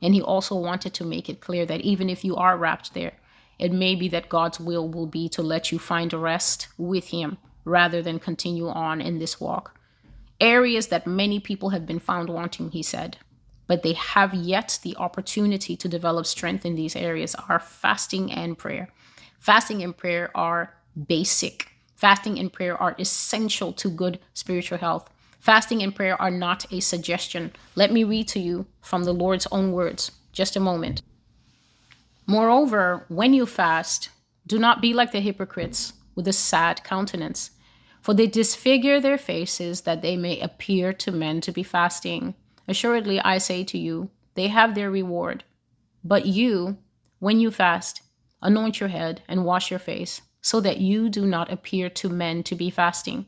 And 0.00 0.14
he 0.14 0.22
also 0.22 0.54
wanted 0.56 0.94
to 0.94 1.04
make 1.04 1.28
it 1.28 1.42
clear 1.42 1.66
that 1.66 1.82
even 1.82 2.08
if 2.08 2.24
you 2.24 2.36
are 2.36 2.56
wrapped 2.56 2.94
there, 2.94 3.12
it 3.58 3.70
may 3.70 3.96
be 3.96 4.08
that 4.08 4.30
God's 4.30 4.58
will 4.58 4.88
will 4.88 5.06
be 5.06 5.28
to 5.28 5.42
let 5.42 5.70
you 5.70 5.78
find 5.78 6.10
rest 6.14 6.68
with 6.78 7.08
him 7.08 7.36
rather 7.66 8.00
than 8.00 8.18
continue 8.18 8.66
on 8.66 9.02
in 9.02 9.18
this 9.18 9.38
walk. 9.38 9.78
Areas 10.40 10.86
that 10.86 11.06
many 11.06 11.38
people 11.38 11.68
have 11.68 11.84
been 11.84 11.98
found 11.98 12.30
wanting, 12.30 12.70
he 12.70 12.82
said, 12.82 13.18
but 13.66 13.82
they 13.82 13.92
have 13.92 14.32
yet 14.32 14.78
the 14.82 14.96
opportunity 14.96 15.76
to 15.76 15.86
develop 15.86 16.24
strength 16.24 16.64
in 16.64 16.76
these 16.76 16.96
areas 16.96 17.34
are 17.46 17.60
fasting 17.60 18.32
and 18.32 18.56
prayer. 18.56 18.88
Fasting 19.38 19.82
and 19.82 19.94
prayer 19.94 20.30
are 20.34 20.72
basic 21.06 21.73
Fasting 21.94 22.38
and 22.38 22.52
prayer 22.52 22.76
are 22.76 22.96
essential 22.98 23.72
to 23.74 23.88
good 23.88 24.18
spiritual 24.34 24.78
health. 24.78 25.08
Fasting 25.38 25.82
and 25.82 25.94
prayer 25.94 26.20
are 26.20 26.30
not 26.30 26.70
a 26.72 26.80
suggestion. 26.80 27.52
Let 27.74 27.92
me 27.92 28.04
read 28.04 28.28
to 28.28 28.40
you 28.40 28.66
from 28.80 29.04
the 29.04 29.12
Lord's 29.12 29.46
own 29.52 29.72
words. 29.72 30.10
Just 30.32 30.56
a 30.56 30.60
moment. 30.60 31.02
Moreover, 32.26 33.04
when 33.08 33.34
you 33.34 33.46
fast, 33.46 34.08
do 34.46 34.58
not 34.58 34.80
be 34.80 34.92
like 34.92 35.12
the 35.12 35.20
hypocrites 35.20 35.92
with 36.14 36.26
a 36.26 36.32
sad 36.32 36.82
countenance, 36.82 37.50
for 38.00 38.14
they 38.14 38.26
disfigure 38.26 39.00
their 39.00 39.18
faces 39.18 39.82
that 39.82 40.02
they 40.02 40.16
may 40.16 40.40
appear 40.40 40.92
to 40.92 41.12
men 41.12 41.40
to 41.42 41.52
be 41.52 41.62
fasting. 41.62 42.34
Assuredly, 42.66 43.20
I 43.20 43.38
say 43.38 43.64
to 43.64 43.78
you, 43.78 44.10
they 44.34 44.48
have 44.48 44.74
their 44.74 44.90
reward. 44.90 45.44
But 46.02 46.26
you, 46.26 46.78
when 47.18 47.40
you 47.40 47.50
fast, 47.50 48.02
anoint 48.42 48.80
your 48.80 48.88
head 48.88 49.22
and 49.28 49.44
wash 49.44 49.70
your 49.70 49.80
face 49.80 50.22
so 50.44 50.60
that 50.60 50.76
you 50.76 51.08
do 51.08 51.24
not 51.24 51.50
appear 51.50 51.88
to 51.88 52.06
men 52.10 52.42
to 52.42 52.54
be 52.54 52.68
fasting, 52.68 53.24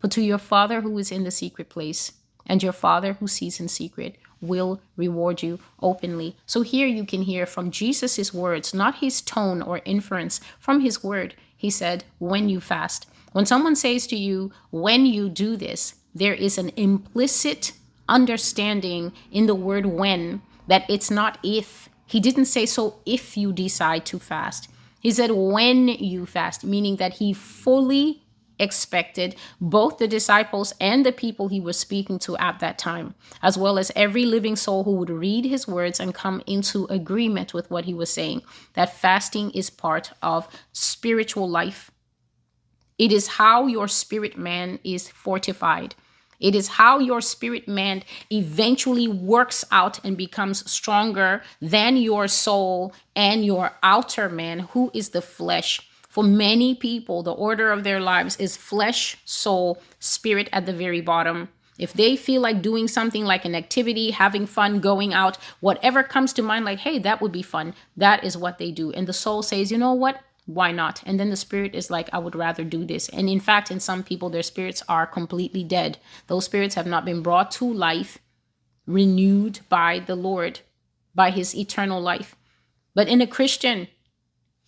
but 0.00 0.12
to 0.12 0.22
your 0.22 0.38
Father 0.38 0.82
who 0.82 0.96
is 0.98 1.10
in 1.10 1.24
the 1.24 1.30
secret 1.32 1.68
place. 1.68 2.12
And 2.46 2.62
your 2.62 2.72
Father 2.72 3.14
who 3.14 3.26
sees 3.26 3.58
in 3.58 3.66
secret 3.66 4.16
will 4.40 4.80
reward 4.96 5.42
you 5.42 5.58
openly. 5.82 6.36
So 6.46 6.62
here 6.62 6.86
you 6.86 7.04
can 7.04 7.22
hear 7.22 7.44
from 7.44 7.72
Jesus' 7.72 8.32
words, 8.32 8.72
not 8.72 8.98
his 8.98 9.20
tone 9.20 9.60
or 9.62 9.82
inference, 9.84 10.40
from 10.60 10.80
his 10.80 11.02
word. 11.02 11.34
He 11.56 11.70
said, 11.70 12.04
When 12.20 12.48
you 12.48 12.60
fast. 12.60 13.08
When 13.32 13.46
someone 13.46 13.74
says 13.74 14.06
to 14.06 14.16
you, 14.16 14.52
When 14.70 15.06
you 15.06 15.28
do 15.28 15.56
this, 15.56 15.96
there 16.14 16.34
is 16.34 16.56
an 16.56 16.70
implicit 16.76 17.72
understanding 18.08 19.12
in 19.32 19.46
the 19.46 19.56
word 19.56 19.86
when 19.86 20.40
that 20.68 20.88
it's 20.88 21.10
not 21.10 21.38
if. 21.42 21.88
He 22.06 22.20
didn't 22.20 22.46
say 22.46 22.64
so 22.64 23.00
if 23.04 23.36
you 23.36 23.52
decide 23.52 24.06
to 24.06 24.20
fast. 24.20 24.69
He 25.00 25.10
said, 25.10 25.30
when 25.32 25.88
you 25.88 26.26
fast, 26.26 26.62
meaning 26.62 26.96
that 26.96 27.14
he 27.14 27.32
fully 27.32 28.22
expected 28.58 29.34
both 29.60 29.96
the 29.96 30.06
disciples 30.06 30.74
and 30.78 31.04
the 31.04 31.12
people 31.12 31.48
he 31.48 31.60
was 31.60 31.78
speaking 31.78 32.18
to 32.20 32.36
at 32.36 32.60
that 32.60 32.78
time, 32.78 33.14
as 33.42 33.56
well 33.56 33.78
as 33.78 33.90
every 33.96 34.26
living 34.26 34.54
soul 34.54 34.84
who 34.84 34.92
would 34.92 35.08
read 35.08 35.46
his 35.46 35.66
words 35.66 35.98
and 35.98 36.14
come 36.14 36.42
into 36.46 36.84
agreement 36.90 37.54
with 37.54 37.70
what 37.70 37.86
he 37.86 37.94
was 37.94 38.12
saying, 38.12 38.42
that 38.74 38.94
fasting 38.94 39.50
is 39.52 39.70
part 39.70 40.12
of 40.22 40.46
spiritual 40.72 41.48
life. 41.48 41.90
It 42.98 43.10
is 43.10 43.26
how 43.26 43.66
your 43.66 43.88
spirit 43.88 44.36
man 44.36 44.78
is 44.84 45.08
fortified. 45.08 45.94
It 46.40 46.54
is 46.54 46.68
how 46.68 46.98
your 46.98 47.20
spirit 47.20 47.68
man 47.68 48.02
eventually 48.32 49.06
works 49.06 49.64
out 49.70 50.02
and 50.04 50.16
becomes 50.16 50.68
stronger 50.70 51.42
than 51.60 51.96
your 51.96 52.26
soul 52.28 52.94
and 53.14 53.44
your 53.44 53.72
outer 53.82 54.28
man, 54.28 54.60
who 54.60 54.90
is 54.94 55.10
the 55.10 55.22
flesh. 55.22 55.86
For 56.08 56.24
many 56.24 56.74
people, 56.74 57.22
the 57.22 57.32
order 57.32 57.70
of 57.70 57.84
their 57.84 58.00
lives 58.00 58.36
is 58.38 58.56
flesh, 58.56 59.18
soul, 59.24 59.80
spirit 60.00 60.48
at 60.52 60.66
the 60.66 60.72
very 60.72 61.00
bottom. 61.00 61.50
If 61.78 61.92
they 61.92 62.16
feel 62.16 62.42
like 62.42 62.60
doing 62.62 62.88
something 62.88 63.24
like 63.24 63.44
an 63.44 63.54
activity, 63.54 64.10
having 64.10 64.46
fun, 64.46 64.80
going 64.80 65.14
out, 65.14 65.38
whatever 65.60 66.02
comes 66.02 66.32
to 66.34 66.42
mind, 66.42 66.64
like, 66.64 66.80
hey, 66.80 66.98
that 66.98 67.22
would 67.22 67.32
be 67.32 67.42
fun, 67.42 67.74
that 67.96 68.24
is 68.24 68.36
what 68.36 68.58
they 68.58 68.70
do. 68.70 68.92
And 68.92 69.06
the 69.06 69.12
soul 69.12 69.42
says, 69.42 69.70
you 69.70 69.78
know 69.78 69.94
what? 69.94 70.20
Why 70.46 70.72
not? 70.72 71.02
And 71.06 71.18
then 71.20 71.30
the 71.30 71.36
spirit 71.36 71.74
is 71.74 71.90
like, 71.90 72.08
I 72.12 72.18
would 72.18 72.34
rather 72.34 72.64
do 72.64 72.84
this. 72.84 73.08
And 73.08 73.28
in 73.28 73.40
fact, 73.40 73.70
in 73.70 73.80
some 73.80 74.02
people, 74.02 74.30
their 74.30 74.42
spirits 74.42 74.82
are 74.88 75.06
completely 75.06 75.64
dead. 75.64 75.98
Those 76.26 76.44
spirits 76.44 76.74
have 76.74 76.86
not 76.86 77.04
been 77.04 77.22
brought 77.22 77.50
to 77.52 77.72
life, 77.72 78.18
renewed 78.86 79.60
by 79.68 80.00
the 80.00 80.16
Lord, 80.16 80.60
by 81.14 81.30
his 81.30 81.54
eternal 81.54 82.00
life. 82.00 82.36
But 82.94 83.08
in 83.08 83.20
a 83.20 83.26
Christian, 83.26 83.88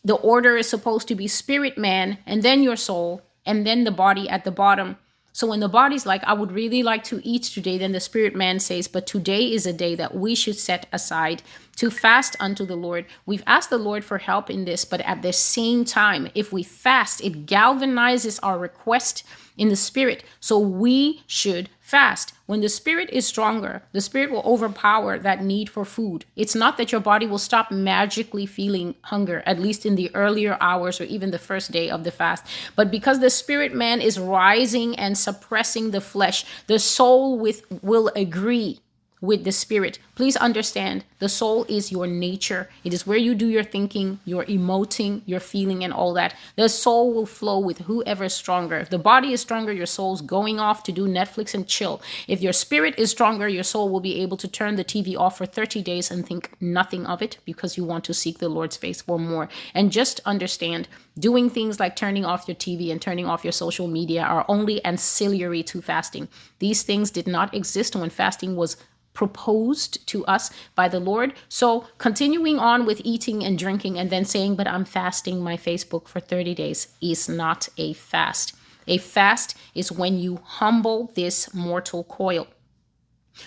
the 0.05 0.15
order 0.15 0.57
is 0.57 0.69
supposed 0.69 1.09
to 1.09 1.15
be 1.15 1.29
spirit 1.29 1.79
man 1.79 2.19
and 2.27 2.43
then 2.43 2.63
your 2.63 2.77
soul 2.77 3.23
and 3.45 3.67
then 3.67 3.85
the 3.85 3.91
body 3.91 4.29
at 4.29 4.45
the 4.45 4.51
bottom. 4.51 4.97
So 5.33 5.47
when 5.47 5.61
the 5.61 5.69
body's 5.69 6.05
like, 6.05 6.23
I 6.25 6.35
would 6.35 6.53
really 6.53 6.83
like 6.83 7.05
to 7.05 7.21
eat 7.27 7.45
today, 7.45 7.79
then 7.79 7.93
the 7.93 8.01
spirit 8.01 8.35
man 8.35 8.61
says, 8.61 8.87
But 8.87 9.07
today 9.07 9.51
is 9.51 9.67
a 9.67 9.73
day 9.73 9.95
that 9.95 10.15
we 10.15 10.35
should 10.35 10.57
set 10.57 10.87
aside 10.93 11.43
to 11.77 11.91
fast 11.91 12.37
unto 12.39 12.67
the 12.67 12.77
Lord. 12.77 13.07
We've 13.25 13.43
asked 13.47 13.71
the 13.71 13.79
Lord 13.79 14.05
for 14.05 14.19
help 14.19 14.51
in 14.51 14.67
this, 14.67 14.85
but 14.85 15.01
at 15.01 15.23
the 15.23 15.33
same 15.33 15.85
time, 15.85 16.29
if 16.35 16.53
we 16.53 16.63
fast, 16.63 17.23
it 17.23 17.47
galvanizes 17.47 18.39
our 18.43 18.59
request 18.59 19.25
in 19.57 19.69
the 19.69 19.77
spirit. 19.77 20.25
So 20.41 20.59
we 20.59 21.23
should 21.27 21.69
fast. 21.81 22.33
When 22.47 22.61
the 22.61 22.69
spirit 22.69 23.11
is 23.11 23.27
stronger, 23.27 23.83
the 23.93 24.01
spirit 24.01 24.31
will 24.31 24.43
overpower 24.45 25.19
that 25.19 25.45
need 25.45 25.69
for 25.69 25.85
food. 25.85 26.25
It's 26.37 26.55
not 26.55 26.79
that 26.79 26.91
your 26.91 27.01
body 27.01 27.27
will 27.27 27.39
stop 27.39 27.71
magically 27.71 28.47
feeling 28.47 28.95
hunger, 29.03 29.43
at 29.45 29.61
least 29.61 29.85
in 29.85 29.95
the 29.95 30.15
earlier 30.15 30.57
hours 30.61 31.01
or 31.01 31.05
even 31.05 31.31
the 31.31 31.39
first 31.39 31.71
day 31.71 31.91
of 31.91 32.05
the 32.05 32.11
fast. 32.11 32.47
But 32.77 32.91
because 32.91 33.21
the 33.21 33.31
spirit 33.31 33.75
man 33.75 34.01
is 34.01 34.19
rising 34.19 34.99
and 34.99 35.19
suppressing 35.19 35.91
the 35.91 36.01
flesh, 36.01 36.45
the 36.67 36.79
soul 36.79 37.39
with 37.39 37.65
will 37.83 38.11
agree 38.17 38.81
with 39.23 39.45
the 39.45 39.53
spirit. 39.53 39.99
Please 40.17 40.37
understand 40.37 41.05
the 41.21 41.29
soul 41.29 41.65
is 41.69 41.91
your 41.91 42.07
nature. 42.07 42.69
It 42.85 42.93
is 42.93 43.07
where 43.07 43.17
you 43.17 43.35
do 43.35 43.47
your 43.47 43.63
thinking, 43.63 44.19
your 44.27 44.45
emoting, 44.45 45.23
your 45.25 45.41
feeling, 45.41 45.83
and 45.83 45.93
all 45.93 46.13
that. 46.15 46.35
The 46.57 46.69
soul 46.69 47.15
will 47.15 47.25
flow 47.25 47.59
with 47.59 47.79
whoever 47.79 48.25
is 48.25 48.35
stronger. 48.35 48.77
If 48.77 48.91
the 48.91 48.99
body 48.99 49.33
is 49.33 49.41
stronger, 49.41 49.73
your 49.73 49.87
soul's 49.87 50.21
going 50.21 50.59
off 50.59 50.83
to 50.83 50.93
do 50.93 51.07
Netflix 51.07 51.55
and 51.55 51.67
chill. 51.67 52.03
If 52.27 52.43
your 52.43 52.53
spirit 52.53 52.99
is 52.99 53.13
stronger, 53.13 53.49
your 53.49 53.63
soul 53.63 53.89
will 53.89 54.01
be 54.01 54.21
able 54.21 54.37
to 54.39 54.49
turn 54.49 54.75
the 54.75 54.85
TV 54.85 55.17
off 55.17 55.39
for 55.39 55.47
30 55.47 55.83
days 55.83 56.11
and 56.11 56.27
think 56.27 56.51
nothing 56.61 57.07
of 57.07 57.23
it 57.23 57.39
because 57.45 57.77
you 57.77 57.85
want 57.85 58.05
to 58.05 58.15
seek 58.15 58.39
the 58.39 58.49
Lord's 58.49 58.77
face 58.77 59.01
for 59.01 59.19
more. 59.19 59.49
And 59.73 59.93
just 59.93 60.21
understand 60.27 60.89
doing 61.19 61.49
things 61.49 61.79
like 61.79 61.95
turning 61.95 62.25
off 62.25 62.49
your 62.49 62.57
TV 62.57 62.91
and 62.91 63.01
turning 63.01 63.27
off 63.27 63.45
your 63.45 63.53
social 63.53 63.87
media 63.87 64.23
are 64.23 64.45
only 64.49 64.85
ancillary 64.85 65.63
to 65.63 65.81
fasting. 65.81 66.29
These 66.59 66.83
things 66.83 67.11
did 67.11 67.27
not 67.27 67.55
exist 67.55 67.95
when 67.95 68.11
fasting 68.11 68.57
was 68.57 68.77
proposed 69.15 70.07
to 70.09 70.25
us 70.27 70.51
by 70.75 70.89
the 70.89 71.01
Lord. 71.01 71.35
So, 71.49 71.87
continuing 71.99 72.59
on 72.59 72.87
with 72.87 73.01
eating 73.05 73.45
and 73.45 73.59
drinking 73.59 73.99
and 73.99 74.11
then 74.11 74.25
saying, 74.25 74.57
But 74.57 74.69
I'm 74.69 74.85
fasting 74.85 75.41
my 75.41 75.57
Facebook 75.57 76.09
for 76.09 76.21
30 76.21 76.55
days 76.55 76.89
is 77.01 77.29
not 77.29 77.69
a 77.77 77.93
fast. 77.93 78.55
A 78.87 78.99
fast 78.99 79.57
is 79.75 79.93
when 79.93 80.19
you 80.19 80.41
humble 80.45 81.13
this 81.15 81.55
mortal 81.55 82.05
coil, 82.05 82.49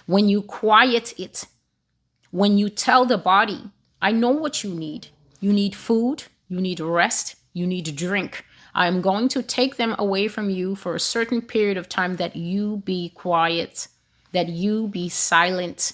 when 0.06 0.30
you 0.30 0.42
quiet 0.42 1.14
it, 1.20 1.46
when 2.32 2.58
you 2.58 2.70
tell 2.70 3.06
the 3.06 3.18
body, 3.18 3.72
I 4.02 4.12
know 4.12 4.32
what 4.32 4.64
you 4.64 4.74
need. 4.74 5.08
You 5.40 5.52
need 5.54 5.76
food, 5.76 6.24
you 6.48 6.62
need 6.62 6.80
rest, 6.80 7.36
you 7.54 7.68
need 7.68 7.96
drink. 7.96 8.46
I 8.74 8.88
am 8.88 9.02
going 9.02 9.30
to 9.30 9.42
take 9.42 9.78
them 9.78 9.96
away 9.98 10.28
from 10.28 10.50
you 10.50 10.76
for 10.76 10.96
a 10.96 11.00
certain 11.00 11.42
period 11.42 11.78
of 11.78 11.88
time 11.88 12.18
that 12.18 12.36
you 12.36 12.78
be 12.86 13.10
quiet 13.10 13.88
that 14.36 14.50
you 14.50 14.90
be 14.90 15.08
silent. 15.08 15.94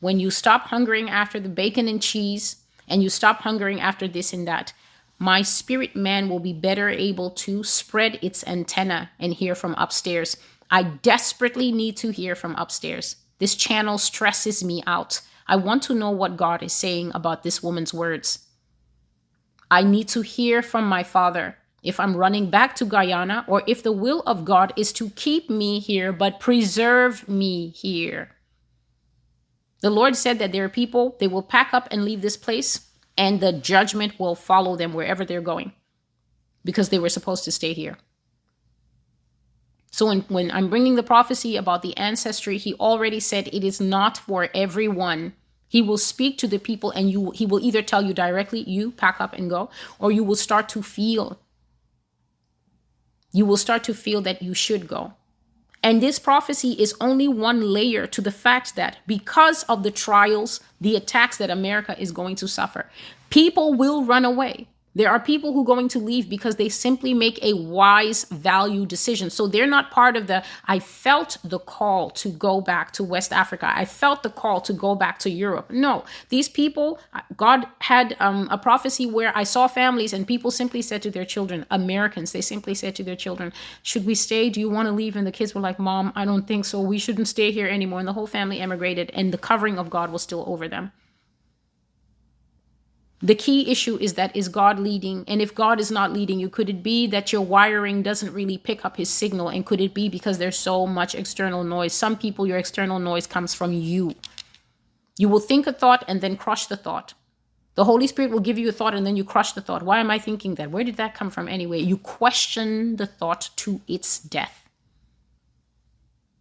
When 0.00 0.20
you 0.20 0.30
stop 0.30 0.64
hungering 0.64 1.08
after 1.08 1.40
the 1.40 1.48
bacon 1.48 1.88
and 1.88 2.00
cheese 2.00 2.56
and 2.86 3.02
you 3.02 3.08
stop 3.08 3.40
hungering 3.40 3.80
after 3.80 4.06
this 4.06 4.34
and 4.34 4.46
that, 4.46 4.74
my 5.18 5.40
spirit 5.40 5.96
man 5.96 6.28
will 6.28 6.40
be 6.40 6.52
better 6.52 6.90
able 6.90 7.30
to 7.30 7.64
spread 7.64 8.18
its 8.20 8.46
antenna 8.46 9.10
and 9.18 9.32
hear 9.32 9.54
from 9.54 9.74
upstairs. 9.78 10.36
I 10.70 10.82
desperately 10.82 11.72
need 11.72 11.96
to 11.98 12.10
hear 12.10 12.34
from 12.34 12.54
upstairs. 12.56 13.16
This 13.38 13.54
channel 13.54 13.96
stresses 13.96 14.62
me 14.62 14.82
out. 14.86 15.22
I 15.46 15.56
want 15.56 15.82
to 15.84 15.94
know 15.94 16.10
what 16.10 16.36
God 16.36 16.62
is 16.62 16.74
saying 16.74 17.12
about 17.14 17.44
this 17.44 17.62
woman's 17.62 17.94
words. 17.94 18.40
I 19.70 19.84
need 19.84 20.08
to 20.08 20.20
hear 20.20 20.60
from 20.60 20.84
my 20.84 21.02
father 21.02 21.56
if 21.82 21.98
I'm 21.98 22.16
running 22.16 22.50
back 22.50 22.74
to 22.76 22.84
Guyana, 22.84 23.44
or 23.48 23.62
if 23.66 23.82
the 23.82 23.92
will 23.92 24.20
of 24.26 24.44
God 24.44 24.72
is 24.76 24.92
to 24.94 25.10
keep 25.10 25.48
me 25.48 25.80
here 25.80 26.12
but 26.12 26.40
preserve 26.40 27.28
me 27.28 27.70
here. 27.70 28.36
The 29.80 29.90
Lord 29.90 30.14
said 30.14 30.38
that 30.38 30.52
there 30.52 30.64
are 30.64 30.68
people, 30.68 31.16
they 31.20 31.26
will 31.26 31.42
pack 31.42 31.72
up 31.72 31.88
and 31.90 32.04
leave 32.04 32.20
this 32.20 32.36
place, 32.36 32.90
and 33.16 33.40
the 33.40 33.52
judgment 33.52 34.18
will 34.18 34.34
follow 34.34 34.76
them 34.76 34.92
wherever 34.92 35.24
they're 35.24 35.40
going 35.40 35.72
because 36.64 36.90
they 36.90 36.98
were 36.98 37.08
supposed 37.08 37.44
to 37.44 37.52
stay 37.52 37.72
here. 37.72 37.96
So 39.90 40.06
when, 40.06 40.20
when 40.28 40.50
I'm 40.50 40.70
bringing 40.70 40.94
the 40.94 41.02
prophecy 41.02 41.56
about 41.56 41.82
the 41.82 41.96
ancestry, 41.96 42.58
he 42.58 42.74
already 42.74 43.20
said 43.20 43.48
it 43.48 43.64
is 43.64 43.80
not 43.80 44.18
for 44.18 44.48
everyone. 44.54 45.34
He 45.66 45.82
will 45.82 45.98
speak 45.98 46.38
to 46.38 46.48
the 46.48 46.58
people 46.58 46.90
and 46.90 47.10
you 47.10 47.30
he 47.32 47.46
will 47.46 47.60
either 47.60 47.82
tell 47.82 48.02
you 48.02 48.14
directly, 48.14 48.62
you 48.62 48.92
pack 48.92 49.20
up 49.20 49.32
and 49.32 49.50
go, 49.50 49.70
or 49.98 50.12
you 50.12 50.22
will 50.22 50.36
start 50.36 50.68
to 50.70 50.82
feel 50.82 51.40
you 53.32 53.46
will 53.46 53.56
start 53.56 53.84
to 53.84 53.94
feel 53.94 54.20
that 54.22 54.42
you 54.42 54.54
should 54.54 54.88
go. 54.88 55.14
And 55.82 56.02
this 56.02 56.18
prophecy 56.18 56.72
is 56.72 56.94
only 57.00 57.26
one 57.26 57.62
layer 57.62 58.06
to 58.06 58.20
the 58.20 58.30
fact 58.30 58.76
that 58.76 58.98
because 59.06 59.62
of 59.64 59.82
the 59.82 59.90
trials, 59.90 60.60
the 60.80 60.94
attacks 60.94 61.38
that 61.38 61.48
America 61.48 61.96
is 61.98 62.12
going 62.12 62.36
to 62.36 62.48
suffer, 62.48 62.90
people 63.30 63.72
will 63.74 64.04
run 64.04 64.24
away. 64.24 64.68
There 64.94 65.10
are 65.10 65.20
people 65.20 65.52
who 65.52 65.62
are 65.62 65.66
going 65.66 65.88
to 65.88 66.00
leave 66.00 66.28
because 66.28 66.56
they 66.56 66.68
simply 66.68 67.14
make 67.14 67.38
a 67.42 67.52
wise 67.52 68.24
value 68.24 68.84
decision. 68.84 69.30
So 69.30 69.46
they're 69.46 69.66
not 69.66 69.92
part 69.92 70.16
of 70.16 70.26
the, 70.26 70.42
I 70.66 70.80
felt 70.80 71.38
the 71.44 71.60
call 71.60 72.10
to 72.10 72.28
go 72.28 72.60
back 72.60 72.90
to 72.92 73.04
West 73.04 73.32
Africa. 73.32 73.70
I 73.72 73.84
felt 73.84 74.24
the 74.24 74.30
call 74.30 74.60
to 74.62 74.72
go 74.72 74.96
back 74.96 75.20
to 75.20 75.30
Europe. 75.30 75.70
No, 75.70 76.04
these 76.28 76.48
people, 76.48 76.98
God 77.36 77.66
had 77.78 78.16
um, 78.18 78.48
a 78.50 78.58
prophecy 78.58 79.06
where 79.06 79.36
I 79.36 79.44
saw 79.44 79.68
families 79.68 80.12
and 80.12 80.26
people 80.26 80.50
simply 80.50 80.82
said 80.82 81.02
to 81.02 81.10
their 81.10 81.24
children, 81.24 81.66
Americans, 81.70 82.32
they 82.32 82.40
simply 82.40 82.74
said 82.74 82.96
to 82.96 83.04
their 83.04 83.16
children, 83.16 83.52
Should 83.84 84.04
we 84.04 84.16
stay? 84.16 84.50
Do 84.50 84.58
you 84.58 84.70
want 84.70 84.86
to 84.86 84.92
leave? 84.92 85.14
And 85.14 85.26
the 85.26 85.32
kids 85.32 85.54
were 85.54 85.60
like, 85.60 85.78
Mom, 85.78 86.12
I 86.16 86.24
don't 86.24 86.48
think 86.48 86.64
so. 86.64 86.80
We 86.80 86.98
shouldn't 86.98 87.28
stay 87.28 87.52
here 87.52 87.68
anymore. 87.68 88.00
And 88.00 88.08
the 88.08 88.12
whole 88.12 88.26
family 88.26 88.58
emigrated 88.58 89.10
and 89.14 89.32
the 89.32 89.38
covering 89.38 89.78
of 89.78 89.88
God 89.88 90.10
was 90.10 90.22
still 90.22 90.44
over 90.48 90.66
them. 90.66 90.90
The 93.22 93.34
key 93.34 93.70
issue 93.70 93.98
is 94.00 94.14
that 94.14 94.34
is 94.34 94.48
God 94.48 94.78
leading? 94.78 95.24
And 95.28 95.42
if 95.42 95.54
God 95.54 95.78
is 95.78 95.90
not 95.90 96.12
leading 96.12 96.40
you, 96.40 96.48
could 96.48 96.70
it 96.70 96.82
be 96.82 97.06
that 97.08 97.32
your 97.32 97.42
wiring 97.42 98.02
doesn't 98.02 98.32
really 98.32 98.56
pick 98.56 98.84
up 98.84 98.96
his 98.96 99.10
signal? 99.10 99.48
And 99.48 99.66
could 99.66 99.80
it 99.80 99.92
be 99.92 100.08
because 100.08 100.38
there's 100.38 100.58
so 100.58 100.86
much 100.86 101.14
external 101.14 101.62
noise? 101.62 101.92
Some 101.92 102.16
people, 102.16 102.46
your 102.46 102.56
external 102.56 102.98
noise 102.98 103.26
comes 103.26 103.52
from 103.52 103.72
you. 103.72 104.14
You 105.18 105.28
will 105.28 105.40
think 105.40 105.66
a 105.66 105.72
thought 105.72 106.02
and 106.08 106.22
then 106.22 106.38
crush 106.38 106.66
the 106.66 106.78
thought. 106.78 107.12
The 107.74 107.84
Holy 107.84 108.06
Spirit 108.06 108.30
will 108.30 108.40
give 108.40 108.58
you 108.58 108.68
a 108.70 108.72
thought 108.72 108.94
and 108.94 109.06
then 109.06 109.16
you 109.16 109.24
crush 109.24 109.52
the 109.52 109.60
thought. 109.60 109.82
Why 109.82 110.00
am 110.00 110.10
I 110.10 110.18
thinking 110.18 110.54
that? 110.54 110.70
Where 110.70 110.84
did 110.84 110.96
that 110.96 111.14
come 111.14 111.30
from 111.30 111.46
anyway? 111.46 111.78
You 111.80 111.98
question 111.98 112.96
the 112.96 113.06
thought 113.06 113.50
to 113.56 113.82
its 113.86 114.18
death. 114.18 114.68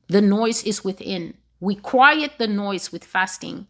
The 0.07 0.21
noise 0.21 0.63
is 0.63 0.83
within. 0.83 1.35
We 1.59 1.75
quiet 1.75 2.33
the 2.37 2.47
noise 2.47 2.91
with 2.91 3.03
fasting 3.03 3.67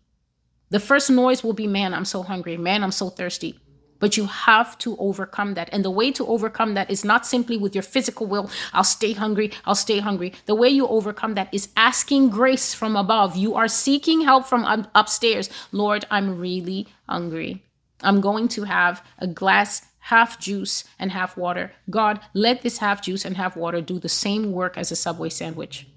the 0.70 0.80
first 0.80 1.10
noise 1.10 1.44
will 1.44 1.54
be, 1.54 1.68
man, 1.68 1.94
I'm 1.94 2.06
so 2.06 2.24
hungry. 2.24 2.58
Man, 2.58 2.84
I'm 2.84 2.92
so 2.92 3.10
thirsty. 3.10 3.60
But 4.00 4.16
you 4.16 4.28
have 4.28 4.78
to 4.80 4.96
overcome 4.98 5.56
that. 5.56 5.70
And 5.74 5.84
the 5.84 5.92
way 5.92 6.12
to 6.14 6.26
overcome 6.26 6.74
that 6.76 6.90
is 6.90 7.04
not 7.04 7.26
simply 7.26 7.58
with 7.58 7.76
your 7.76 7.82
physical 7.82 8.28
will, 8.28 8.50
I'll 8.72 8.86
stay 8.86 9.12
hungry, 9.12 9.52
I'll 9.66 9.76
stay 9.76 10.00
hungry. 10.00 10.34
The 10.46 10.56
way 10.56 10.70
you 10.70 10.88
overcome 10.88 11.34
that 11.34 11.54
is 11.54 11.70
asking 11.76 12.30
grace 12.30 12.74
from 12.74 12.96
above. 12.96 13.36
You 13.36 13.56
are 13.56 13.68
seeking 13.68 14.22
help 14.22 14.46
from 14.46 14.88
upstairs. 14.96 15.50
Lord, 15.72 16.06
I'm 16.10 16.40
really 16.40 16.88
hungry. 17.10 17.64
I'm 18.02 18.22
going 18.22 18.48
to 18.50 18.64
have 18.64 19.04
a 19.18 19.28
glass 19.28 19.86
half 20.00 20.40
juice 20.40 20.86
and 20.98 21.12
half 21.12 21.36
water. 21.36 21.74
God, 21.90 22.22
let 22.34 22.62
this 22.62 22.78
half 22.78 23.02
juice 23.02 23.26
and 23.26 23.36
half 23.36 23.58
water 23.58 23.82
do 23.82 24.00
the 24.00 24.08
same 24.08 24.54
work 24.54 24.78
as 24.78 24.92
a 24.92 24.96
Subway 24.96 25.30
sandwich. 25.30 25.88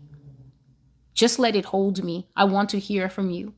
Just 1.14 1.38
let 1.38 1.54
it 1.54 1.66
hold 1.66 2.02
me. 2.02 2.28
I 2.34 2.44
want 2.44 2.70
to 2.70 2.80
hear 2.80 3.08
from 3.08 3.30
you. 3.30 3.54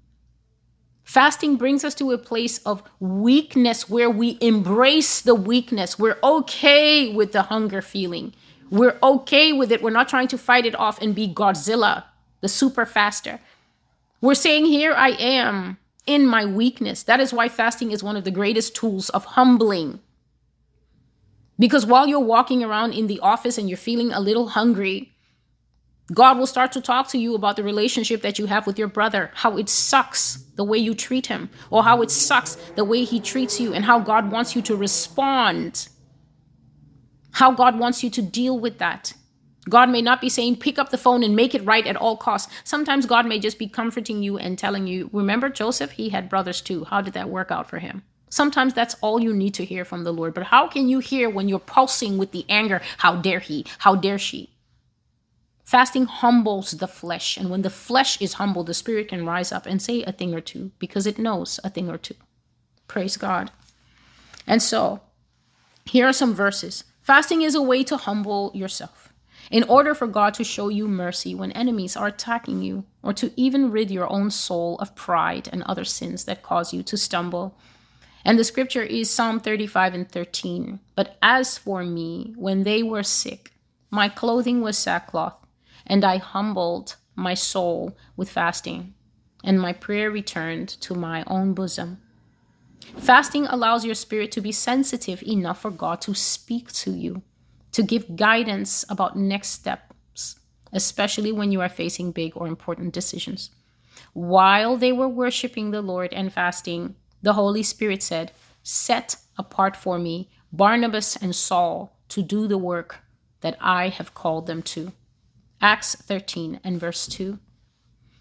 Fasting 1.05 1.57
brings 1.57 1.85
us 1.85 1.95
to 1.97 2.13
a 2.13 2.19
place 2.19 2.59
of 2.59 2.83
weakness 2.99 3.89
where 3.89 4.11
we 4.11 4.39
embrace 4.41 5.21
the 5.21 5.35
weakness. 5.35 5.99
We're 5.99 6.19
okay 6.25 7.13
with 7.13 7.33
the 7.33 7.43
hunger 7.43 7.83
feeling. 7.83 8.33
We're 8.71 8.99
okay 9.03 9.53
with 9.53 9.71
it. 9.71 9.83
We're 9.83 9.91
not 9.91 10.09
trying 10.09 10.29
to 10.29 10.39
fight 10.39 10.65
it 10.65 10.75
off 10.75 11.01
and 11.01 11.15
be 11.15 11.29
Godzilla, 11.29 12.05
the 12.41 12.49
super 12.49 12.87
faster. 12.87 13.39
We're 14.21 14.35
saying, 14.35 14.65
Here 14.65 14.95
I 14.95 15.11
am 15.11 15.77
in 16.07 16.27
my 16.27 16.47
weakness. 16.47 17.03
That 17.03 17.21
is 17.21 17.33
why 17.33 17.49
fasting 17.49 17.93
is 17.93 18.03
one 18.03 18.17
of 18.17 18.25
the 18.25 18.31
greatest 18.31 18.75
tools 18.75 19.11
of 19.11 19.25
humbling. 19.25 20.01
Because 21.59 21.87
while 21.87 22.09
you're 22.09 22.19
walking 22.19 22.65
around 22.65 22.95
in 22.95 23.07
the 23.07 23.21
office 23.21 23.59
and 23.59 23.69
you're 23.69 23.77
feeling 23.77 24.11
a 24.13 24.21
little 24.21 24.49
hungry, 24.49 25.14
God 26.13 26.39
will 26.39 26.47
start 26.47 26.73
to 26.73 26.83
talk 26.83 27.09
to 27.09 27.19
you 27.19 27.35
about 27.35 27.57
the 27.57 27.63
relationship 27.63 28.21
that 28.23 28.39
you 28.39 28.47
have 28.47 28.67
with 28.67 28.79
your 28.79 28.89
brother, 28.89 29.31
how 29.35 29.57
it 29.57 29.71
sucks 29.71 30.37
the 30.57 30.65
way 30.65 30.77
you 30.77 30.95
treat 30.95 31.27
him, 31.27 31.49
or 31.71 31.83
how 31.83 32.03
it 32.03 32.11
sucks 32.11 32.57
the 32.77 32.85
way 32.85 33.05
he 33.05 33.21
treats 33.21 33.59
you, 33.59 33.73
and 33.73 33.87
how 33.87 33.99
God 33.99 34.31
wants 34.31 34.55
you 34.55 34.61
to 34.63 34.77
respond. 34.77 35.89
How 37.33 37.53
God 37.53 37.79
wants 37.79 38.05
you 38.05 38.11
to 38.11 38.23
deal 38.23 38.59
with 38.59 38.79
that. 38.79 39.15
God 39.69 39.89
may 39.89 40.03
not 40.03 40.21
be 40.21 40.29
saying, 40.29 40.57
pick 40.57 40.79
up 40.79 40.91
the 40.91 40.99
phone 40.99 41.23
and 41.23 41.35
make 41.35 41.55
it 41.55 41.65
right 41.65 41.87
at 41.87 41.97
all 41.97 42.19
costs. 42.19 42.53
Sometimes 42.65 43.07
God 43.07 43.25
may 43.25 43.39
just 43.39 43.59
be 43.59 43.67
comforting 43.67 44.23
you 44.23 44.37
and 44.37 44.59
telling 44.59 44.87
you, 44.87 45.09
remember 45.11 45.49
Joseph? 45.49 45.93
He 45.93 46.11
had 46.11 46.29
brothers 46.29 46.61
too. 46.61 46.85
How 46.85 47.01
did 47.01 47.15
that 47.15 47.31
work 47.31 47.51
out 47.51 47.69
for 47.69 47.79
him? 47.79 48.03
Sometimes 48.29 48.75
that's 48.75 48.97
all 49.01 49.21
you 49.21 49.33
need 49.33 49.55
to 49.55 49.65
hear 49.65 49.85
from 49.85 50.05
the 50.05 50.13
Lord. 50.13 50.35
But 50.35 50.45
how 50.45 50.69
can 50.69 50.89
you 50.89 50.99
hear 50.99 51.31
when 51.31 51.49
you're 51.49 51.59
pulsing 51.59 52.19
with 52.19 52.33
the 52.33 52.45
anger? 52.49 52.83
How 52.99 53.17
dare 53.17 53.39
he? 53.39 53.65
How 53.79 53.95
dare 53.95 54.19
she? 54.19 54.51
Fasting 55.65 56.07
humbles 56.07 56.73
the 56.73 56.87
flesh. 56.87 57.37
And 57.37 57.51
when 57.51 57.63
the 57.63 57.71
flesh 57.71 58.21
is 58.21 58.35
humbled, 58.35 58.67
the 58.67 58.75
spirit 58.75 59.09
can 59.09 59.27
rise 59.27 59.51
up 59.51 59.67
and 59.67 59.81
say 59.81 60.03
a 60.03 60.13
thing 60.13 60.35
or 60.35 60.41
two 60.41 60.73
because 60.79 61.07
it 61.07 61.19
knows 61.19 61.59
a 61.65 61.71
thing 61.71 61.89
or 61.89 61.99
two. 61.99 62.15
Praise 62.87 63.17
God. 63.17 63.51
And 64.47 64.63
so, 64.63 65.01
here 65.87 66.07
are 66.07 66.13
some 66.13 66.35
verses. 66.35 66.85
Fasting 67.01 67.43
is 67.43 67.55
a 67.55 67.63
way 67.63 67.83
to 67.85 67.97
humble 67.97 68.51
yourself 68.55 69.13
in 69.51 69.63
order 69.65 69.95
for 69.95 70.07
God 70.07 70.35
to 70.35 70.45
show 70.45 70.69
you 70.69 70.89
mercy 70.89 71.35
when 71.35 71.53
enemies 71.53 71.97
are 71.97 72.07
attacking 72.07 72.63
you, 72.63 72.85
or 73.03 73.13
to 73.13 73.33
even 73.37 73.71
rid 73.71 73.91
your 73.91 74.11
own 74.11 74.31
soul 74.31 74.79
of 74.79 74.95
pride 74.95 75.49
and 75.53 75.63
other 75.63 75.85
sins 75.85 76.25
that 76.25 76.43
cause 76.43 76.73
you 76.73 76.83
to 76.83 76.97
stumble. 76.97 77.57
And 78.25 78.39
the 78.39 78.45
scripture 78.45 78.83
is 78.83 79.11
Psalm 79.11 79.39
35 79.39 79.95
and 79.95 80.11
13. 80.11 80.81
But 80.95 81.19
as 81.21 81.59
for 81.59 81.85
me, 81.85 82.33
when 82.37 82.63
they 82.63 82.83
were 82.83 83.03
sick, 83.03 83.53
my 83.91 84.09
clothing 84.09 84.63
was 84.63 84.79
sackcloth, 84.79 85.37
and 85.87 86.05
I 86.05 86.19
humbled 86.19 86.97
my 87.15 87.35
soul 87.35 87.97
with 88.17 88.31
fasting, 88.31 88.95
and 89.43 89.61
my 89.61 89.73
prayer 89.73 90.11
returned 90.11 90.69
to 90.81 90.95
my 90.95 91.25
own 91.27 91.55
bosom. 91.55 92.01
Fasting 92.97 93.47
allows 93.47 93.85
your 93.85 93.95
spirit 93.95 94.31
to 94.33 94.41
be 94.41 94.53
sensitive 94.53 95.23
enough 95.23 95.61
for 95.61 95.71
God 95.71 96.01
to 96.03 96.15
speak 96.15 96.73
to 96.73 96.91
you, 96.91 97.23
to 97.73 97.83
give 97.83 98.17
guidance 98.17 98.85
about 98.89 99.17
next 99.17 99.49
steps, 99.49 100.37
especially 100.73 101.33
when 101.33 101.53
you 101.53 101.61
are 101.61 101.69
facing 101.69 102.13
big 102.13 102.33
or 102.37 102.47
important 102.47 102.93
decisions. 102.93 103.51
While 104.13 104.77
they 104.77 104.93
were 104.93 105.09
worshiping 105.09 105.71
the 105.71 105.83
Lord 105.83 106.13
and 106.13 106.33
fasting, 106.33 106.95
the 107.23 107.35
Holy 107.35 107.63
Spirit 107.63 108.03
said, 108.03 108.33
Set 108.63 109.17
apart 109.37 109.77
for 109.77 109.99
me 109.99 110.31
Barnabas 110.53 111.17
and 111.17 111.35
Saul 111.35 111.97
to 112.09 112.23
do 112.23 112.47
the 112.47 112.59
work 112.59 113.01
that 113.41 113.57
I 113.61 113.89
have 113.89 114.15
called 114.15 114.47
them 114.47 114.63
to. 114.63 114.93
Acts 115.65 115.95
13 115.95 116.61
and 116.63 116.79
verse 116.79 117.07
2. 117.07 117.39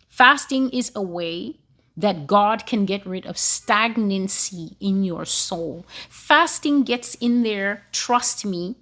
Fasting 0.08 0.70
is 0.70 0.94
a 0.96 1.02
way 1.02 1.60
that 1.98 2.26
God 2.26 2.66
can 2.66 2.86
get 2.86 3.06
rid 3.06 3.26
of 3.26 3.38
stagnancy 3.38 4.78
in 4.80 5.04
your 5.04 5.26
soul. 5.26 5.86
Fasting 6.08 6.84
gets 6.84 7.16
in 7.16 7.44
there, 7.44 7.84
trust 7.92 8.46
me. 8.46 8.78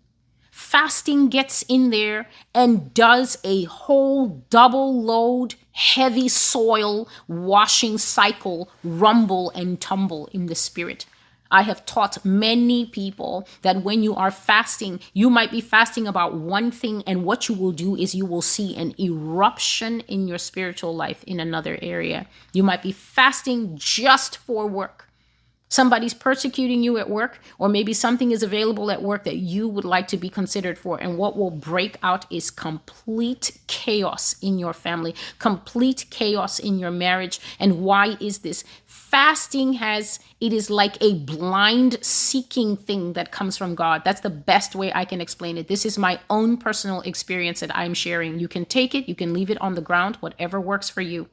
Fasting 0.51 1.29
gets 1.29 1.63
in 1.63 1.89
there 1.89 2.29
and 2.53 2.93
does 2.93 3.39
a 3.43 3.63
whole 3.63 4.45
double 4.51 5.01
load 5.01 5.55
heavy 5.71 6.29
soil 6.29 7.09
washing 7.27 7.97
cycle 7.97 8.69
rumble 8.83 9.49
and 9.55 9.81
tumble 9.81 10.27
in 10.33 10.45
the 10.45 10.55
spirit. 10.55 11.07
I 11.51 11.63
have 11.63 11.85
taught 11.85 12.23
many 12.25 12.85
people 12.85 13.47
that 13.61 13.83
when 13.83 14.01
you 14.01 14.15
are 14.15 14.31
fasting, 14.31 14.99
you 15.13 15.29
might 15.29 15.51
be 15.51 15.61
fasting 15.61 16.07
about 16.07 16.33
one 16.33 16.71
thing, 16.71 17.03
and 17.05 17.23
what 17.23 17.47
you 17.47 17.55
will 17.55 17.73
do 17.73 17.95
is 17.95 18.15
you 18.15 18.25
will 18.25 18.41
see 18.41 18.75
an 18.75 18.95
eruption 18.99 19.99
in 20.01 20.27
your 20.27 20.37
spiritual 20.37 20.95
life 20.95 21.23
in 21.25 21.39
another 21.39 21.77
area. 21.81 22.27
You 22.53 22.63
might 22.63 22.81
be 22.81 22.91
fasting 22.91 23.77
just 23.77 24.37
for 24.37 24.67
work 24.67 25.10
somebody's 25.71 26.13
persecuting 26.13 26.83
you 26.83 26.97
at 26.97 27.09
work, 27.09 27.39
or 27.57 27.69
maybe 27.69 27.93
something 27.93 28.31
is 28.31 28.43
available 28.43 28.91
at 28.91 29.01
work 29.01 29.23
that 29.23 29.37
you 29.37 29.67
would 29.67 29.85
like 29.85 30.07
to 30.09 30.17
be 30.17 30.29
considered 30.29 30.77
for. 30.77 31.01
And 31.01 31.17
what 31.17 31.37
will 31.37 31.49
break 31.49 31.97
out 32.03 32.25
is 32.29 32.51
complete 32.51 33.57
chaos 33.67 34.35
in 34.41 34.59
your 34.59 34.73
family, 34.73 35.15
complete 35.39 36.05
chaos 36.09 36.59
in 36.59 36.77
your 36.77 36.91
marriage. 36.91 37.39
And 37.57 37.81
why 37.81 38.17
is 38.19 38.39
this? 38.39 38.65
Fasting 38.85 39.73
has, 39.73 40.19
it 40.41 40.51
is 40.51 40.69
like 40.69 41.01
a 41.01 41.15
blind 41.15 42.03
seeking 42.03 42.75
thing 42.75 43.13
that 43.13 43.31
comes 43.31 43.57
from 43.57 43.73
God. 43.73 44.03
That's 44.03 44.21
the 44.21 44.29
best 44.29 44.75
way 44.75 44.91
I 44.93 45.05
can 45.05 45.21
explain 45.21 45.57
it. 45.57 45.69
This 45.69 45.85
is 45.85 45.97
my 45.97 46.19
own 46.29 46.57
personal 46.57 46.99
experience 47.01 47.61
that 47.61 47.75
I'm 47.75 47.93
sharing. 47.93 48.39
You 48.39 48.49
can 48.49 48.65
take 48.65 48.93
it, 48.93 49.07
you 49.07 49.15
can 49.15 49.33
leave 49.33 49.49
it 49.49 49.61
on 49.61 49.75
the 49.75 49.81
ground, 49.81 50.17
whatever 50.17 50.59
works 50.59 50.89
for 50.89 51.01
you. 51.01 51.29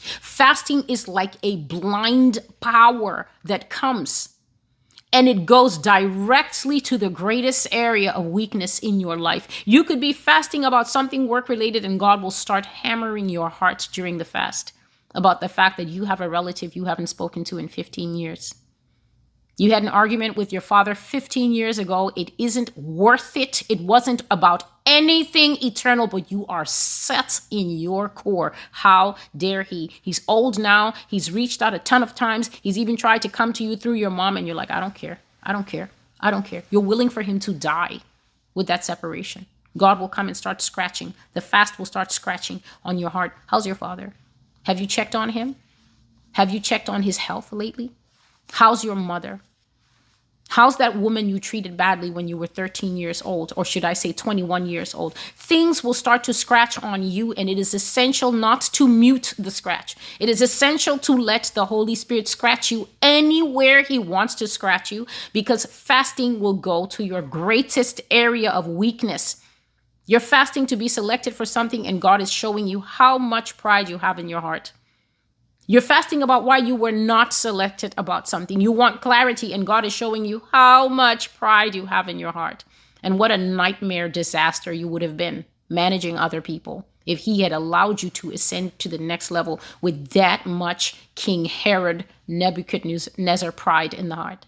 Fasting 0.00 0.84
is 0.88 1.08
like 1.08 1.34
a 1.42 1.56
blind 1.56 2.38
power 2.60 3.28
that 3.44 3.70
comes 3.70 4.30
and 5.12 5.28
it 5.28 5.46
goes 5.46 5.76
directly 5.76 6.80
to 6.80 6.96
the 6.96 7.10
greatest 7.10 7.66
area 7.72 8.12
of 8.12 8.26
weakness 8.26 8.78
in 8.78 9.00
your 9.00 9.16
life. 9.16 9.62
You 9.64 9.84
could 9.84 10.00
be 10.00 10.12
fasting 10.12 10.64
about 10.64 10.88
something 10.88 11.26
work 11.26 11.48
related, 11.48 11.84
and 11.84 11.98
God 11.98 12.22
will 12.22 12.30
start 12.30 12.66
hammering 12.66 13.28
your 13.28 13.48
heart 13.48 13.88
during 13.92 14.18
the 14.18 14.24
fast 14.24 14.72
about 15.14 15.40
the 15.40 15.48
fact 15.48 15.76
that 15.76 15.88
you 15.88 16.04
have 16.04 16.20
a 16.20 16.28
relative 16.28 16.76
you 16.76 16.84
haven't 16.84 17.08
spoken 17.08 17.42
to 17.44 17.58
in 17.58 17.66
15 17.66 18.14
years. 18.14 18.54
You 19.60 19.72
had 19.72 19.82
an 19.82 19.90
argument 19.90 20.38
with 20.38 20.54
your 20.54 20.62
father 20.62 20.94
15 20.94 21.52
years 21.52 21.78
ago. 21.78 22.10
It 22.16 22.32
isn't 22.38 22.74
worth 22.78 23.36
it. 23.36 23.62
It 23.68 23.82
wasn't 23.82 24.22
about 24.30 24.64
anything 24.86 25.62
eternal, 25.62 26.06
but 26.06 26.32
you 26.32 26.46
are 26.46 26.64
set 26.64 27.42
in 27.50 27.68
your 27.68 28.08
core. 28.08 28.54
How 28.72 29.16
dare 29.36 29.62
he? 29.62 29.90
He's 30.00 30.22
old 30.26 30.58
now. 30.58 30.94
He's 31.08 31.30
reached 31.30 31.60
out 31.60 31.74
a 31.74 31.78
ton 31.78 32.02
of 32.02 32.14
times. 32.14 32.50
He's 32.62 32.78
even 32.78 32.96
tried 32.96 33.20
to 33.20 33.28
come 33.28 33.52
to 33.52 33.62
you 33.62 33.76
through 33.76 33.96
your 34.00 34.08
mom, 34.08 34.38
and 34.38 34.46
you're 34.46 34.56
like, 34.56 34.70
I 34.70 34.80
don't 34.80 34.94
care. 34.94 35.18
I 35.42 35.52
don't 35.52 35.66
care. 35.66 35.90
I 36.20 36.30
don't 36.30 36.46
care. 36.46 36.62
You're 36.70 36.80
willing 36.80 37.10
for 37.10 37.20
him 37.20 37.38
to 37.40 37.52
die 37.52 37.98
with 38.54 38.66
that 38.68 38.82
separation. 38.82 39.44
God 39.76 40.00
will 40.00 40.08
come 40.08 40.28
and 40.28 40.36
start 40.38 40.62
scratching. 40.62 41.12
The 41.34 41.42
fast 41.42 41.78
will 41.78 41.84
start 41.84 42.12
scratching 42.12 42.62
on 42.82 42.96
your 42.96 43.10
heart. 43.10 43.34
How's 43.48 43.66
your 43.66 43.76
father? 43.76 44.14
Have 44.62 44.80
you 44.80 44.86
checked 44.86 45.14
on 45.14 45.28
him? 45.28 45.56
Have 46.32 46.48
you 46.48 46.60
checked 46.60 46.88
on 46.88 47.02
his 47.02 47.18
health 47.18 47.52
lately? 47.52 47.90
How's 48.52 48.82
your 48.84 48.96
mother? 48.96 49.42
How's 50.50 50.78
that 50.78 50.96
woman 50.96 51.28
you 51.28 51.38
treated 51.38 51.76
badly 51.76 52.10
when 52.10 52.26
you 52.26 52.36
were 52.36 52.48
13 52.48 52.96
years 52.96 53.22
old, 53.22 53.52
or 53.56 53.64
should 53.64 53.84
I 53.84 53.92
say 53.92 54.12
21 54.12 54.66
years 54.66 54.92
old? 54.96 55.14
Things 55.36 55.84
will 55.84 55.94
start 55.94 56.24
to 56.24 56.34
scratch 56.34 56.76
on 56.82 57.04
you, 57.04 57.32
and 57.34 57.48
it 57.48 57.56
is 57.56 57.72
essential 57.72 58.32
not 58.32 58.62
to 58.72 58.88
mute 58.88 59.32
the 59.38 59.52
scratch. 59.52 59.94
It 60.18 60.28
is 60.28 60.42
essential 60.42 60.98
to 60.98 61.12
let 61.12 61.52
the 61.54 61.66
Holy 61.66 61.94
Spirit 61.94 62.26
scratch 62.26 62.72
you 62.72 62.88
anywhere 63.00 63.82
He 63.82 64.00
wants 64.00 64.34
to 64.36 64.48
scratch 64.48 64.90
you, 64.90 65.06
because 65.32 65.66
fasting 65.66 66.40
will 66.40 66.54
go 66.54 66.84
to 66.86 67.04
your 67.04 67.22
greatest 67.22 68.00
area 68.10 68.50
of 68.50 68.66
weakness. 68.66 69.40
You're 70.04 70.18
fasting 70.18 70.66
to 70.66 70.74
be 70.74 70.88
selected 70.88 71.32
for 71.32 71.44
something, 71.44 71.86
and 71.86 72.02
God 72.02 72.20
is 72.20 72.32
showing 72.32 72.66
you 72.66 72.80
how 72.80 73.18
much 73.18 73.56
pride 73.56 73.88
you 73.88 73.98
have 73.98 74.18
in 74.18 74.28
your 74.28 74.40
heart. 74.40 74.72
You're 75.70 75.82
fasting 75.82 76.20
about 76.20 76.42
why 76.42 76.56
you 76.56 76.74
were 76.74 76.90
not 76.90 77.32
selected 77.32 77.94
about 77.96 78.28
something. 78.28 78.60
You 78.60 78.72
want 78.72 79.00
clarity, 79.00 79.52
and 79.52 79.64
God 79.64 79.84
is 79.84 79.92
showing 79.92 80.24
you 80.24 80.42
how 80.50 80.88
much 80.88 81.32
pride 81.36 81.76
you 81.76 81.86
have 81.86 82.08
in 82.08 82.18
your 82.18 82.32
heart 82.32 82.64
and 83.04 83.20
what 83.20 83.30
a 83.30 83.36
nightmare 83.36 84.08
disaster 84.08 84.72
you 84.72 84.88
would 84.88 85.02
have 85.02 85.16
been 85.16 85.44
managing 85.68 86.18
other 86.18 86.40
people 86.40 86.88
if 87.06 87.20
He 87.20 87.42
had 87.42 87.52
allowed 87.52 88.02
you 88.02 88.10
to 88.10 88.32
ascend 88.32 88.76
to 88.80 88.88
the 88.88 88.98
next 88.98 89.30
level 89.30 89.60
with 89.80 90.08
that 90.08 90.44
much 90.44 90.96
King 91.14 91.44
Herod 91.44 92.04
Nebuchadnezzar 92.26 93.52
pride 93.52 93.94
in 93.94 94.08
the 94.08 94.16
heart. 94.16 94.46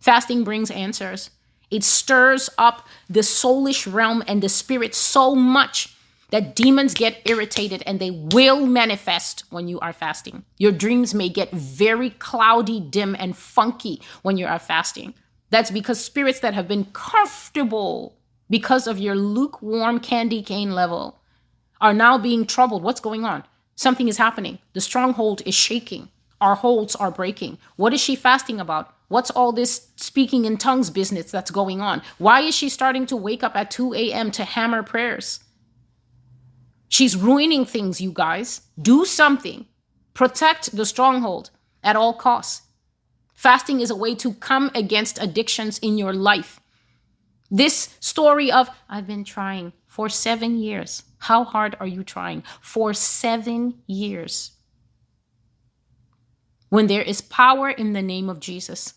Fasting 0.00 0.42
brings 0.42 0.72
answers. 0.72 1.30
It 1.70 1.84
stirs 1.84 2.50
up 2.58 2.84
the 3.08 3.20
soulish 3.20 3.86
realm 3.86 4.24
and 4.26 4.42
the 4.42 4.48
spirit 4.48 4.96
so 4.96 5.36
much 5.36 5.95
that 6.36 6.54
demons 6.54 6.92
get 6.92 7.22
irritated 7.24 7.82
and 7.86 7.98
they 7.98 8.10
will 8.10 8.66
manifest 8.66 9.44
when 9.48 9.68
you 9.68 9.80
are 9.80 9.94
fasting. 9.94 10.44
Your 10.58 10.70
dreams 10.70 11.14
may 11.14 11.30
get 11.30 11.50
very 11.50 12.10
cloudy, 12.10 12.78
dim, 12.78 13.16
and 13.18 13.34
funky 13.34 14.02
when 14.20 14.36
you 14.36 14.44
are 14.44 14.58
fasting. 14.58 15.14
That's 15.48 15.70
because 15.70 15.98
spirits 15.98 16.40
that 16.40 16.52
have 16.52 16.68
been 16.68 16.84
comfortable 16.92 18.18
because 18.50 18.86
of 18.86 18.98
your 18.98 19.14
lukewarm 19.14 19.98
candy 19.98 20.42
cane 20.42 20.72
level 20.72 21.18
are 21.80 21.94
now 21.94 22.18
being 22.18 22.44
troubled. 22.44 22.82
What's 22.82 23.00
going 23.00 23.24
on? 23.24 23.42
Something 23.74 24.06
is 24.06 24.18
happening. 24.18 24.58
The 24.74 24.82
stronghold 24.82 25.40
is 25.46 25.54
shaking. 25.54 26.10
Our 26.42 26.56
holds 26.56 26.94
are 26.94 27.10
breaking. 27.10 27.56
What 27.76 27.94
is 27.94 28.00
she 28.02 28.14
fasting 28.14 28.60
about? 28.60 28.94
What's 29.08 29.30
all 29.30 29.52
this 29.52 29.88
speaking 29.96 30.44
in 30.44 30.58
tongues 30.58 30.90
business 30.90 31.30
that's 31.30 31.50
going 31.50 31.80
on? 31.80 32.02
Why 32.18 32.42
is 32.42 32.54
she 32.54 32.68
starting 32.68 33.06
to 33.06 33.16
wake 33.16 33.42
up 33.42 33.56
at 33.56 33.70
2 33.70 33.94
a.m. 33.94 34.30
to 34.32 34.44
hammer 34.44 34.82
prayers? 34.82 35.40
She's 36.88 37.16
ruining 37.16 37.64
things, 37.64 38.00
you 38.00 38.12
guys. 38.12 38.62
Do 38.80 39.04
something. 39.04 39.66
Protect 40.14 40.74
the 40.74 40.86
stronghold 40.86 41.50
at 41.82 41.96
all 41.96 42.14
costs. 42.14 42.62
Fasting 43.34 43.80
is 43.80 43.90
a 43.90 43.96
way 43.96 44.14
to 44.14 44.34
come 44.34 44.70
against 44.74 45.22
addictions 45.22 45.78
in 45.78 45.98
your 45.98 46.12
life. 46.12 46.60
This 47.50 47.94
story 48.00 48.50
of, 48.50 48.70
I've 48.88 49.06
been 49.06 49.24
trying 49.24 49.72
for 49.86 50.08
seven 50.08 50.58
years. 50.58 51.02
How 51.18 51.44
hard 51.44 51.76
are 51.78 51.86
you 51.86 52.02
trying? 52.02 52.42
For 52.60 52.94
seven 52.94 53.82
years. 53.86 54.52
When 56.68 56.86
there 56.86 57.02
is 57.02 57.20
power 57.20 57.70
in 57.70 57.92
the 57.92 58.02
name 58.02 58.28
of 58.28 58.40
Jesus 58.40 58.94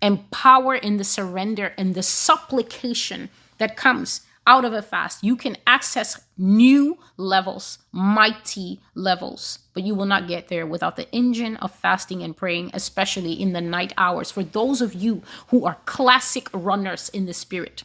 and 0.00 0.30
power 0.30 0.74
in 0.74 0.96
the 0.96 1.04
surrender 1.04 1.72
and 1.76 1.94
the 1.94 2.02
supplication 2.02 3.28
that 3.58 3.76
comes 3.76 4.20
out 4.46 4.64
of 4.64 4.72
a 4.72 4.82
fast, 4.82 5.24
you 5.24 5.36
can 5.36 5.56
access 5.66 6.20
new 6.36 6.98
levels, 7.16 7.78
mighty 7.92 8.80
levels, 8.94 9.60
but 9.72 9.82
you 9.82 9.94
will 9.94 10.04
not 10.06 10.28
get 10.28 10.48
there 10.48 10.66
without 10.66 10.96
the 10.96 11.10
engine 11.12 11.56
of 11.56 11.74
fasting 11.74 12.22
and 12.22 12.36
praying, 12.36 12.70
especially 12.74 13.32
in 13.32 13.52
the 13.52 13.60
night 13.60 13.92
hours. 13.96 14.30
For 14.30 14.42
those 14.42 14.82
of 14.82 14.92
you 14.92 15.22
who 15.48 15.64
are 15.64 15.78
classic 15.86 16.48
runners 16.52 17.08
in 17.08 17.26
the 17.26 17.32
spirit, 17.32 17.84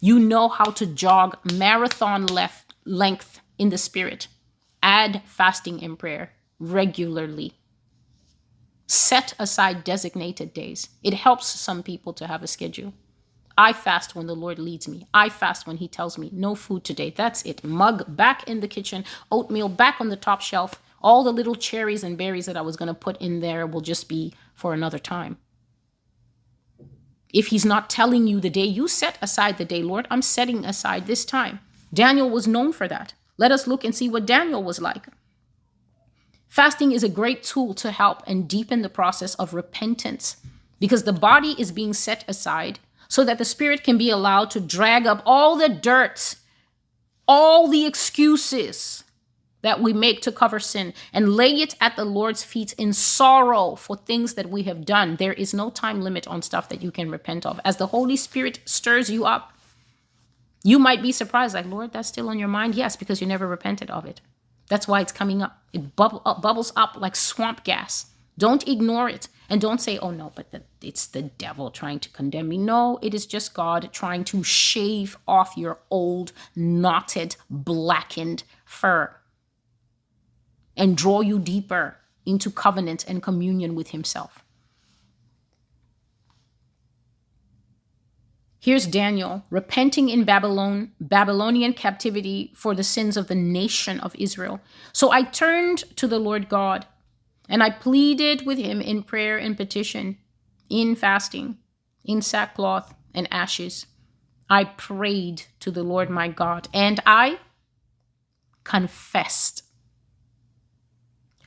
you 0.00 0.20
know 0.20 0.48
how 0.48 0.70
to 0.70 0.86
jog 0.86 1.38
marathon 1.52 2.26
left 2.26 2.74
length 2.84 3.40
in 3.58 3.70
the 3.70 3.78
spirit. 3.78 4.28
Add 4.80 5.22
fasting 5.24 5.82
and 5.82 5.98
prayer 5.98 6.32
regularly. 6.60 7.54
Set 8.86 9.34
aside 9.38 9.84
designated 9.84 10.54
days. 10.54 10.88
It 11.02 11.14
helps 11.14 11.46
some 11.46 11.82
people 11.82 12.12
to 12.14 12.26
have 12.26 12.42
a 12.42 12.46
schedule. 12.46 12.94
I 13.58 13.72
fast 13.72 14.14
when 14.14 14.28
the 14.28 14.36
Lord 14.36 14.60
leads 14.60 14.86
me. 14.86 15.08
I 15.12 15.28
fast 15.28 15.66
when 15.66 15.78
He 15.78 15.88
tells 15.88 16.16
me 16.16 16.30
no 16.32 16.54
food 16.54 16.84
today. 16.84 17.10
That's 17.10 17.42
it. 17.42 17.64
Mug 17.64 18.16
back 18.16 18.48
in 18.48 18.60
the 18.60 18.68
kitchen, 18.68 19.04
oatmeal 19.32 19.68
back 19.68 20.00
on 20.00 20.10
the 20.10 20.16
top 20.16 20.40
shelf. 20.40 20.80
All 21.02 21.24
the 21.24 21.32
little 21.32 21.56
cherries 21.56 22.04
and 22.04 22.16
berries 22.16 22.46
that 22.46 22.56
I 22.56 22.60
was 22.60 22.76
going 22.76 22.86
to 22.86 22.94
put 22.94 23.20
in 23.20 23.40
there 23.40 23.66
will 23.66 23.80
just 23.80 24.08
be 24.08 24.32
for 24.54 24.72
another 24.72 25.00
time. 25.00 25.38
If 27.34 27.48
He's 27.48 27.64
not 27.64 27.90
telling 27.90 28.28
you 28.28 28.38
the 28.38 28.48
day, 28.48 28.64
you 28.64 28.86
set 28.86 29.18
aside 29.20 29.58
the 29.58 29.64
day, 29.64 29.82
Lord, 29.82 30.06
I'm 30.08 30.22
setting 30.22 30.64
aside 30.64 31.06
this 31.06 31.24
time. 31.24 31.58
Daniel 31.92 32.30
was 32.30 32.46
known 32.46 32.72
for 32.72 32.86
that. 32.86 33.14
Let 33.38 33.50
us 33.50 33.66
look 33.66 33.82
and 33.82 33.94
see 33.94 34.08
what 34.08 34.24
Daniel 34.26 34.62
was 34.62 34.80
like. 34.80 35.08
Fasting 36.48 36.92
is 36.92 37.02
a 37.02 37.08
great 37.08 37.42
tool 37.42 37.74
to 37.74 37.90
help 37.90 38.22
and 38.26 38.48
deepen 38.48 38.82
the 38.82 38.88
process 38.88 39.34
of 39.34 39.52
repentance 39.52 40.36
because 40.78 41.02
the 41.02 41.12
body 41.12 41.56
is 41.58 41.72
being 41.72 41.92
set 41.92 42.24
aside 42.28 42.78
so 43.08 43.24
that 43.24 43.38
the 43.38 43.44
Spirit 43.44 43.82
can 43.82 43.98
be 43.98 44.10
allowed 44.10 44.50
to 44.50 44.60
drag 44.60 45.06
up 45.06 45.22
all 45.24 45.56
the 45.56 45.68
dirt, 45.68 46.36
all 47.26 47.68
the 47.68 47.86
excuses 47.86 49.04
that 49.62 49.80
we 49.80 49.92
make 49.92 50.22
to 50.22 50.30
cover 50.30 50.60
sin 50.60 50.94
and 51.12 51.34
lay 51.34 51.50
it 51.50 51.74
at 51.80 51.96
the 51.96 52.04
Lord's 52.04 52.44
feet 52.44 52.72
in 52.74 52.92
sorrow 52.92 53.74
for 53.74 53.96
things 53.96 54.34
that 54.34 54.48
we 54.48 54.62
have 54.62 54.84
done. 54.84 55.16
There 55.16 55.32
is 55.32 55.52
no 55.52 55.70
time 55.70 56.00
limit 56.00 56.28
on 56.28 56.42
stuff 56.42 56.68
that 56.68 56.82
you 56.82 56.90
can 56.90 57.10
repent 57.10 57.44
of. 57.44 57.58
As 57.64 57.76
the 57.76 57.88
Holy 57.88 58.16
Spirit 58.16 58.60
stirs 58.64 59.10
you 59.10 59.24
up, 59.24 59.52
you 60.62 60.78
might 60.78 61.02
be 61.02 61.12
surprised, 61.12 61.54
like, 61.54 61.66
Lord, 61.66 61.92
that's 61.92 62.08
still 62.08 62.28
on 62.28 62.38
your 62.38 62.48
mind? 62.48 62.74
Yes, 62.74 62.94
because 62.94 63.20
you 63.20 63.26
never 63.26 63.46
repented 63.46 63.90
of 63.90 64.04
it. 64.04 64.20
That's 64.68 64.86
why 64.86 65.00
it's 65.00 65.12
coming 65.12 65.42
up. 65.42 65.62
It 65.72 65.96
bubble 65.96 66.22
up, 66.24 66.42
bubbles 66.42 66.72
up 66.76 66.96
like 66.96 67.16
swamp 67.16 67.64
gas. 67.64 68.06
Don't 68.38 68.66
ignore 68.66 69.08
it. 69.10 69.28
And 69.50 69.60
don't 69.60 69.80
say, 69.80 69.98
oh 69.98 70.10
no, 70.10 70.32
but 70.34 70.52
the, 70.52 70.62
it's 70.80 71.06
the 71.06 71.22
devil 71.22 71.70
trying 71.70 72.00
to 72.00 72.10
condemn 72.10 72.48
me. 72.48 72.58
No, 72.58 72.98
it 73.02 73.14
is 73.14 73.26
just 73.26 73.54
God 73.54 73.90
trying 73.92 74.24
to 74.24 74.42
shave 74.44 75.18
off 75.26 75.56
your 75.56 75.80
old, 75.90 76.32
knotted, 76.54 77.36
blackened 77.50 78.44
fur 78.64 79.14
and 80.76 80.96
draw 80.96 81.20
you 81.20 81.38
deeper 81.38 81.96
into 82.24 82.50
covenant 82.50 83.04
and 83.08 83.22
communion 83.22 83.74
with 83.74 83.88
Himself. 83.88 84.44
Here's 88.60 88.86
Daniel 88.86 89.44
repenting 89.50 90.08
in 90.08 90.24
Babylon, 90.24 90.92
Babylonian 91.00 91.72
captivity 91.72 92.52
for 92.54 92.74
the 92.74 92.84
sins 92.84 93.16
of 93.16 93.28
the 93.28 93.34
nation 93.34 93.98
of 94.00 94.14
Israel. 94.16 94.60
So 94.92 95.10
I 95.10 95.22
turned 95.22 95.84
to 95.96 96.06
the 96.06 96.18
Lord 96.18 96.48
God 96.48 96.86
and 97.48 97.62
I 97.62 97.70
pleaded 97.70 98.44
with 98.46 98.58
him 98.58 98.80
in 98.80 99.02
prayer 99.02 99.38
and 99.38 99.56
petition, 99.56 100.18
in 100.68 100.94
fasting, 100.94 101.58
in 102.04 102.22
sackcloth 102.22 102.94
and 103.14 103.26
ashes. 103.30 103.86
I 104.50 104.64
prayed 104.64 105.44
to 105.60 105.70
the 105.70 105.82
Lord 105.82 106.10
my 106.10 106.28
God, 106.28 106.68
and 106.72 107.00
I 107.06 107.38
confessed. 108.64 109.62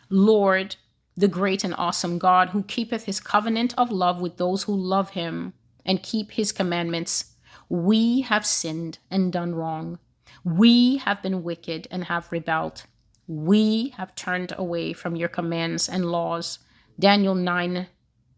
Lord, 0.09 0.75
the 1.15 1.27
great 1.27 1.63
and 1.63 1.75
awesome 1.77 2.17
God, 2.17 2.49
who 2.49 2.63
keepeth 2.63 3.05
his 3.05 3.19
covenant 3.19 3.73
of 3.77 3.91
love 3.91 4.19
with 4.21 4.37
those 4.37 4.63
who 4.63 4.75
love 4.75 5.11
him 5.11 5.53
and 5.85 6.03
keep 6.03 6.31
his 6.31 6.51
commandments, 6.51 7.35
we 7.69 8.21
have 8.21 8.45
sinned 8.45 8.99
and 9.09 9.31
done 9.31 9.55
wrong. 9.55 9.99
We 10.43 10.97
have 10.97 11.21
been 11.21 11.43
wicked 11.43 11.87
and 11.91 12.05
have 12.05 12.31
rebelled. 12.31 12.83
We 13.27 13.89
have 13.97 14.15
turned 14.15 14.53
away 14.57 14.93
from 14.93 15.15
your 15.15 15.29
commands 15.29 15.87
and 15.87 16.05
laws. 16.05 16.59
Daniel 16.99 17.35
9, 17.35 17.87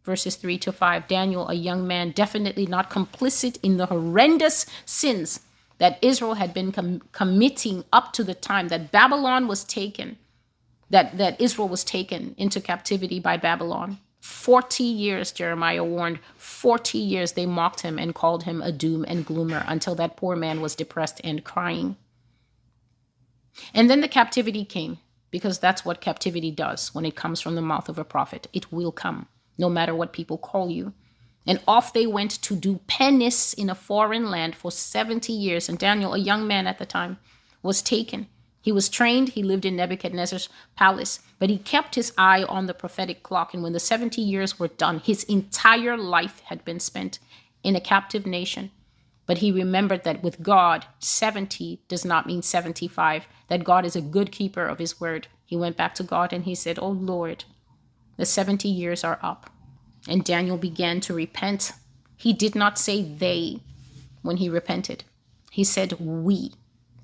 verses 0.03 0.35
3 0.35 0.57
to 0.59 0.71
5. 0.71 1.07
Daniel, 1.07 1.49
a 1.49 1.53
young 1.53 1.87
man, 1.87 2.11
definitely 2.11 2.65
not 2.65 2.89
complicit 2.89 3.57
in 3.63 3.77
the 3.77 3.87
horrendous 3.87 4.65
sins 4.85 5.41
that 5.79 5.99
Israel 6.01 6.35
had 6.35 6.53
been 6.53 6.71
com- 6.71 7.01
committing 7.11 7.83
up 7.91 8.13
to 8.13 8.23
the 8.23 8.33
time 8.33 8.67
that 8.69 8.91
Babylon 8.91 9.47
was 9.47 9.63
taken, 9.63 10.17
that, 10.89 11.17
that 11.17 11.39
Israel 11.41 11.67
was 11.67 11.83
taken 11.83 12.35
into 12.37 12.61
captivity 12.61 13.19
by 13.19 13.37
Babylon. 13.37 13.99
40 14.21 14.83
years, 14.83 15.33
Jeremiah 15.33 15.83
warned, 15.83 16.19
40 16.37 16.97
years 16.97 17.33
they 17.33 17.45
mocked 17.45 17.81
him 17.81 17.99
and 17.99 18.15
called 18.15 18.43
him 18.43 18.61
a 18.61 18.71
doom 18.71 19.03
and 19.07 19.25
gloomer 19.25 19.65
until 19.67 19.95
that 19.95 20.15
poor 20.15 20.37
man 20.37 20.61
was 20.61 20.75
depressed 20.75 21.19
and 21.23 21.43
crying. 21.43 21.97
And 23.73 23.89
then 23.89 24.01
the 24.01 24.07
captivity 24.07 24.65
came, 24.65 24.99
because 25.31 25.59
that's 25.59 25.85
what 25.85 26.01
captivity 26.01 26.51
does 26.51 26.93
when 26.93 27.05
it 27.05 27.15
comes 27.15 27.41
from 27.41 27.55
the 27.55 27.61
mouth 27.61 27.89
of 27.89 27.97
a 27.97 28.03
prophet. 28.03 28.47
It 28.53 28.71
will 28.71 28.91
come, 28.91 29.27
no 29.57 29.69
matter 29.69 29.95
what 29.95 30.13
people 30.13 30.37
call 30.37 30.69
you. 30.69 30.93
And 31.45 31.59
off 31.67 31.91
they 31.93 32.07
went 32.07 32.31
to 32.43 32.55
do 32.55 32.79
penance 32.87 33.53
in 33.53 33.69
a 33.69 33.75
foreign 33.75 34.29
land 34.29 34.55
for 34.55 34.71
70 34.71 35.33
years. 35.33 35.67
And 35.67 35.77
Daniel, 35.77 36.13
a 36.13 36.19
young 36.19 36.47
man 36.47 36.67
at 36.67 36.79
the 36.79 36.85
time, 36.85 37.17
was 37.61 37.81
taken. 37.81 38.27
He 38.61 38.71
was 38.71 38.87
trained, 38.87 39.29
he 39.29 39.43
lived 39.43 39.65
in 39.65 39.75
Nebuchadnezzar's 39.75 40.47
palace, 40.77 41.19
but 41.37 41.49
he 41.49 41.57
kept 41.57 41.95
his 41.95 42.13
eye 42.17 42.43
on 42.43 42.65
the 42.65 42.73
prophetic 42.73 43.21
clock. 43.21 43.53
And 43.53 43.61
when 43.61 43.73
the 43.73 43.79
70 43.79 44.21
years 44.21 44.57
were 44.57 44.69
done, 44.69 44.99
his 44.99 45.25
entire 45.25 45.97
life 45.97 46.39
had 46.45 46.63
been 46.63 46.79
spent 46.79 47.19
in 47.61 47.75
a 47.75 47.81
captive 47.81 48.25
nation. 48.25 48.71
But 49.25 49.37
he 49.37 49.51
remembered 49.51 50.03
that 50.03 50.21
with 50.21 50.43
God, 50.43 50.85
70 50.99 51.81
does 51.87 52.03
not 52.03 52.27
mean 52.27 52.41
75, 52.41 53.27
that 53.47 53.63
God 53.63 53.85
is 53.85 53.95
a 53.95 54.01
good 54.01 54.31
keeper 54.31 54.65
of 54.65 54.79
his 54.79 54.99
word. 54.99 55.27
He 55.45 55.55
went 55.55 55.77
back 55.77 55.95
to 55.95 56.03
God 56.03 56.33
and 56.33 56.43
he 56.43 56.55
said, 56.55 56.77
Oh 56.79 56.89
Lord, 56.89 57.45
the 58.17 58.25
70 58.25 58.67
years 58.67 59.03
are 59.03 59.19
up. 59.21 59.49
And 60.07 60.25
Daniel 60.25 60.57
began 60.57 60.99
to 61.01 61.13
repent. 61.13 61.71
He 62.17 62.33
did 62.33 62.55
not 62.55 62.77
say 62.77 63.01
they 63.01 63.61
when 64.21 64.37
he 64.37 64.49
repented, 64.49 65.03
he 65.51 65.63
said 65.63 65.99
we. 65.99 66.53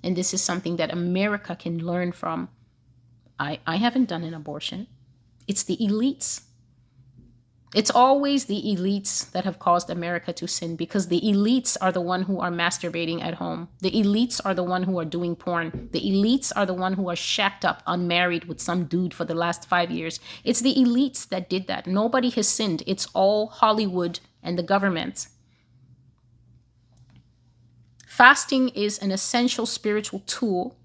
And 0.01 0.15
this 0.15 0.33
is 0.33 0.41
something 0.41 0.77
that 0.77 0.93
America 0.93 1.55
can 1.55 1.85
learn 1.85 2.13
from. 2.13 2.47
I, 3.37 3.59
I 3.67 3.75
haven't 3.75 4.07
done 4.07 4.23
an 4.23 4.33
abortion, 4.33 4.87
it's 5.47 5.63
the 5.63 5.77
elites 5.77 6.41
it's 7.75 7.91
always 7.91 8.45
the 8.45 8.63
elites 8.65 9.29
that 9.31 9.45
have 9.45 9.59
caused 9.59 9.91
America 9.91 10.33
to 10.33 10.47
sin 10.47 10.75
because 10.75 11.07
the 11.07 11.21
elites 11.21 11.77
are 11.79 11.91
the 11.91 12.01
one 12.01 12.23
who 12.23 12.39
are 12.39 12.49
masturbating 12.49 13.21
at 13.23 13.35
home. 13.35 13.69
The 13.81 13.91
elites 13.91 14.41
are 14.43 14.55
the 14.55 14.63
one 14.63 14.83
who 14.83 14.97
are 14.99 15.05
doing 15.05 15.35
porn. 15.35 15.89
The 15.91 16.01
elites 16.01 16.51
are 16.55 16.65
the 16.65 16.73
one 16.73 16.93
who 16.93 17.09
are 17.09 17.15
shacked 17.15 17.63
up 17.63 17.83
unmarried 17.85 18.45
with 18.45 18.59
some 18.59 18.85
dude 18.85 19.13
for 19.13 19.23
the 19.23 19.35
last 19.35 19.69
5 19.69 19.91
years. 19.91 20.19
It's 20.43 20.61
the 20.61 20.73
elites 20.73 21.29
that 21.29 21.47
did 21.47 21.67
that. 21.67 21.85
Nobody 21.85 22.31
has 22.31 22.47
sinned. 22.47 22.81
It's 22.87 23.07
all 23.13 23.47
Hollywood 23.47 24.19
and 24.41 24.57
the 24.57 24.63
government. 24.63 25.27
Fasting 28.07 28.69
is 28.69 28.97
an 28.97 29.11
essential 29.11 29.67
spiritual 29.67 30.21
tool, 30.25 30.75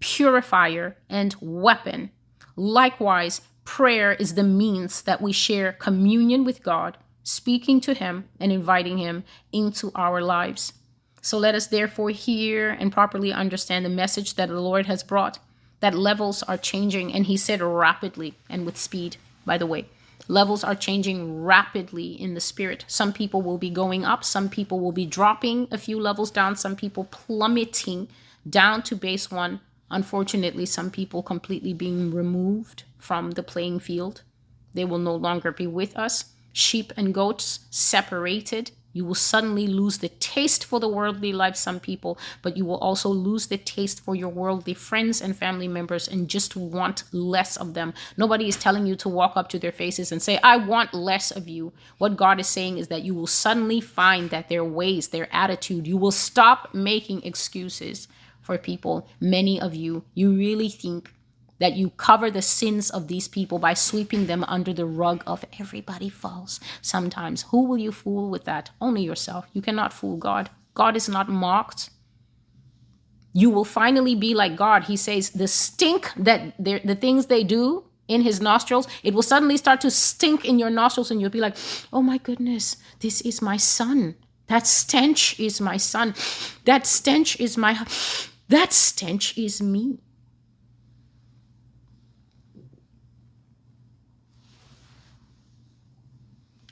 purifier, 0.00 0.96
and 1.08 1.36
weapon. 1.40 2.10
Likewise, 2.56 3.42
prayer 3.70 4.14
is 4.14 4.34
the 4.34 4.42
means 4.42 5.02
that 5.02 5.22
we 5.22 5.30
share 5.30 5.72
communion 5.72 6.44
with 6.44 6.60
God, 6.60 6.98
speaking 7.22 7.80
to 7.82 7.94
Him 7.94 8.24
and 8.40 8.50
inviting 8.50 8.98
Him 8.98 9.22
into 9.52 9.92
our 9.94 10.20
lives. 10.20 10.72
So 11.22 11.38
let 11.38 11.54
us 11.54 11.68
therefore 11.68 12.10
hear 12.10 12.70
and 12.70 12.92
properly 12.92 13.32
understand 13.32 13.84
the 13.84 13.88
message 13.88 14.34
that 14.34 14.48
the 14.48 14.60
Lord 14.60 14.86
has 14.86 15.04
brought, 15.04 15.38
that 15.78 15.94
levels 15.94 16.42
are 16.42 16.56
changing, 16.56 17.14
and 17.14 17.26
He 17.26 17.36
said 17.36 17.62
rapidly 17.62 18.34
and 18.48 18.66
with 18.66 18.76
speed, 18.76 19.18
by 19.46 19.56
the 19.56 19.66
way. 19.66 19.86
Levels 20.26 20.64
are 20.64 20.74
changing 20.74 21.44
rapidly 21.44 22.20
in 22.20 22.34
the 22.34 22.40
spirit. 22.40 22.84
Some 22.88 23.12
people 23.12 23.40
will 23.40 23.58
be 23.58 23.70
going 23.70 24.04
up, 24.04 24.24
some 24.24 24.48
people 24.48 24.80
will 24.80 24.90
be 24.90 25.06
dropping 25.06 25.68
a 25.70 25.78
few 25.78 26.00
levels 26.00 26.32
down, 26.32 26.56
some 26.56 26.74
people 26.74 27.04
plummeting 27.04 28.08
down 28.48 28.82
to 28.82 28.96
base 28.96 29.30
one. 29.30 29.60
Unfortunately, 29.90 30.66
some 30.66 30.90
people 30.90 31.22
completely 31.22 31.72
being 31.74 32.14
removed 32.14 32.84
from 32.98 33.32
the 33.32 33.42
playing 33.42 33.80
field. 33.80 34.22
They 34.72 34.84
will 34.84 34.98
no 34.98 35.14
longer 35.16 35.50
be 35.50 35.66
with 35.66 35.96
us. 35.96 36.32
Sheep 36.52 36.92
and 36.96 37.14
goats 37.14 37.60
separated 37.70 38.70
You 38.92 39.04
will 39.04 39.14
suddenly 39.14 39.68
lose 39.68 39.98
the 39.98 40.08
taste 40.08 40.64
for 40.64 40.80
the 40.80 40.88
worldly 40.88 41.32
life, 41.32 41.54
some 41.54 41.78
people, 41.78 42.18
but 42.42 42.56
you 42.56 42.64
will 42.64 42.78
also 42.78 43.08
lose 43.08 43.46
the 43.46 43.56
taste 43.56 44.00
for 44.00 44.16
your 44.16 44.28
worldly 44.28 44.74
friends 44.74 45.22
and 45.22 45.36
family 45.36 45.68
members 45.68 46.08
and 46.08 46.28
just 46.28 46.56
want 46.56 47.04
less 47.12 47.56
of 47.56 47.74
them. 47.74 47.94
Nobody 48.16 48.48
is 48.48 48.56
telling 48.56 48.86
you 48.86 48.96
to 48.96 49.08
walk 49.08 49.36
up 49.36 49.48
to 49.50 49.58
their 49.60 49.70
faces 49.72 50.10
and 50.10 50.20
say, 50.20 50.38
I 50.42 50.56
want 50.56 50.92
less 50.92 51.30
of 51.30 51.48
you. 51.48 51.72
What 51.98 52.16
God 52.16 52.40
is 52.40 52.48
saying 52.48 52.78
is 52.78 52.88
that 52.88 53.02
you 53.02 53.14
will 53.14 53.28
suddenly 53.28 53.80
find 53.80 54.30
that 54.30 54.48
their 54.48 54.64
ways, 54.64 55.08
their 55.08 55.28
attitude, 55.32 55.86
you 55.86 55.96
will 55.96 56.10
stop 56.10 56.74
making 56.74 57.22
excuses 57.22 58.08
for 58.50 58.58
people. 58.58 59.06
Many 59.20 59.60
of 59.60 59.76
you, 59.76 60.04
you 60.12 60.34
really 60.34 60.68
think 60.68 61.12
that 61.60 61.76
you 61.76 61.90
cover 61.90 62.32
the 62.32 62.42
sins 62.42 62.90
of 62.90 63.06
these 63.06 63.28
people 63.28 63.60
by 63.60 63.74
sweeping 63.74 64.26
them 64.26 64.42
under 64.48 64.72
the 64.72 64.86
rug 64.86 65.22
of 65.24 65.44
everybody 65.60 66.08
falls 66.08 66.58
sometimes. 66.82 67.42
Who 67.50 67.66
will 67.66 67.78
you 67.78 67.92
fool 67.92 68.28
with 68.28 68.44
that? 68.46 68.70
Only 68.80 69.02
yourself. 69.02 69.46
You 69.52 69.62
cannot 69.62 69.92
fool 69.92 70.16
God. 70.16 70.50
God 70.74 70.96
is 70.96 71.08
not 71.08 71.28
mocked. 71.28 71.90
You 73.32 73.50
will 73.50 73.64
finally 73.64 74.16
be 74.16 74.34
like 74.34 74.56
God. 74.56 74.84
He 74.84 74.96
says 74.96 75.30
the 75.30 75.46
stink 75.46 76.10
that 76.16 76.54
the 76.58 76.98
things 77.00 77.26
they 77.26 77.44
do 77.44 77.84
in 78.08 78.22
his 78.22 78.40
nostrils, 78.40 78.88
it 79.04 79.14
will 79.14 79.22
suddenly 79.22 79.56
start 79.56 79.80
to 79.82 79.90
stink 79.92 80.44
in 80.44 80.58
your 80.58 80.70
nostrils, 80.70 81.12
and 81.12 81.20
you'll 81.20 81.30
be 81.30 81.40
like, 81.40 81.56
oh 81.92 82.02
my 82.02 82.18
goodness, 82.18 82.76
this 82.98 83.20
is 83.20 83.40
my 83.40 83.56
son. 83.56 84.16
That 84.48 84.66
stench 84.66 85.38
is 85.38 85.60
my 85.60 85.76
son. 85.76 86.14
That 86.64 86.84
stench 86.84 87.38
is 87.38 87.56
my, 87.56 87.78
that 88.50 88.72
stench 88.72 89.38
is 89.38 89.62
me. 89.62 89.98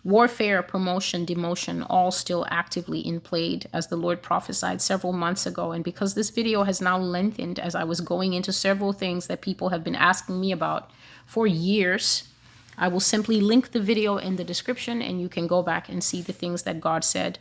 warfare, 0.09 0.63
promotion, 0.63 1.27
demotion, 1.27 1.87
all 1.91 2.11
still 2.11 2.47
actively 2.49 2.99
in 2.99 3.21
play 3.21 3.61
as 3.75 3.89
the 3.89 3.97
Lord 3.97 4.23
prophesied 4.23 4.81
several 4.81 5.13
months 5.13 5.45
ago. 5.45 5.73
And 5.73 5.85
because 5.85 6.15
this 6.15 6.31
video 6.31 6.63
has 6.63 6.81
now 6.81 6.99
lengthened 6.99 7.59
as 7.59 7.75
I 7.75 7.85
was 7.85 8.01
going 8.01 8.33
into 8.33 8.51
several 8.51 8.95
things 8.95 9.27
that 9.27 9.43
people 9.43 9.69
have 9.69 9.85
been 9.85 9.95
asking 9.95 10.41
me 10.41 10.51
about 10.51 10.91
for 11.27 11.47
years, 11.47 12.29
I 12.79 12.89
will 12.89 13.01
simply 13.01 13.43
link 13.43 13.73
the 13.73 13.81
video 13.81 14.17
in 14.17 14.37
the 14.37 14.45
description 14.45 15.03
and 15.03 15.21
you 15.21 15.29
can 15.29 15.47
go 15.47 15.63
back 15.63 15.91
and 15.91 16.03
see 16.03 16.23
the 16.23 16.33
things 16.33 16.63
that 16.63 16.81
God 16.81 17.05
said 17.05 17.39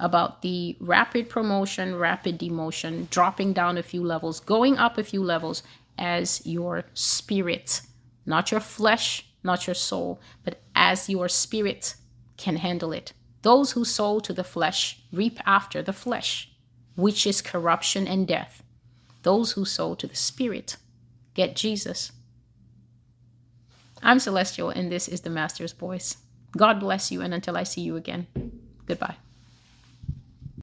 about 0.00 0.42
the 0.42 0.76
rapid 0.80 1.28
promotion, 1.28 1.96
rapid 1.96 2.38
demotion, 2.38 3.08
dropping 3.10 3.52
down 3.52 3.78
a 3.78 3.82
few 3.82 4.02
levels, 4.02 4.40
going 4.40 4.76
up 4.76 4.98
a 4.98 5.04
few 5.04 5.22
levels 5.22 5.62
as 5.98 6.40
your 6.46 6.84
spirit, 6.94 7.82
not 8.26 8.50
your 8.50 8.60
flesh, 8.60 9.26
not 9.42 9.66
your 9.66 9.74
soul, 9.74 10.20
but 10.44 10.60
as 10.74 11.08
your 11.08 11.28
spirit 11.28 11.94
can 12.36 12.56
handle 12.56 12.92
it. 12.92 13.12
Those 13.42 13.72
who 13.72 13.84
sow 13.84 14.20
to 14.20 14.32
the 14.32 14.44
flesh 14.44 15.00
reap 15.12 15.38
after 15.46 15.82
the 15.82 15.92
flesh, 15.92 16.50
which 16.96 17.26
is 17.26 17.40
corruption 17.40 18.06
and 18.06 18.26
death. 18.26 18.62
Those 19.22 19.52
who 19.52 19.64
sow 19.64 19.94
to 19.96 20.06
the 20.06 20.16
Spirit 20.16 20.76
get 21.34 21.56
Jesus. 21.56 22.12
I'm 24.02 24.18
Celestial, 24.18 24.70
and 24.70 24.90
this 24.90 25.08
is 25.08 25.22
the 25.22 25.30
Master's 25.30 25.72
Voice. 25.72 26.16
God 26.56 26.80
bless 26.80 27.10
you, 27.10 27.20
and 27.20 27.34
until 27.34 27.56
I 27.56 27.64
see 27.64 27.80
you 27.80 27.96
again, 27.96 28.26
goodbye. 28.86 29.16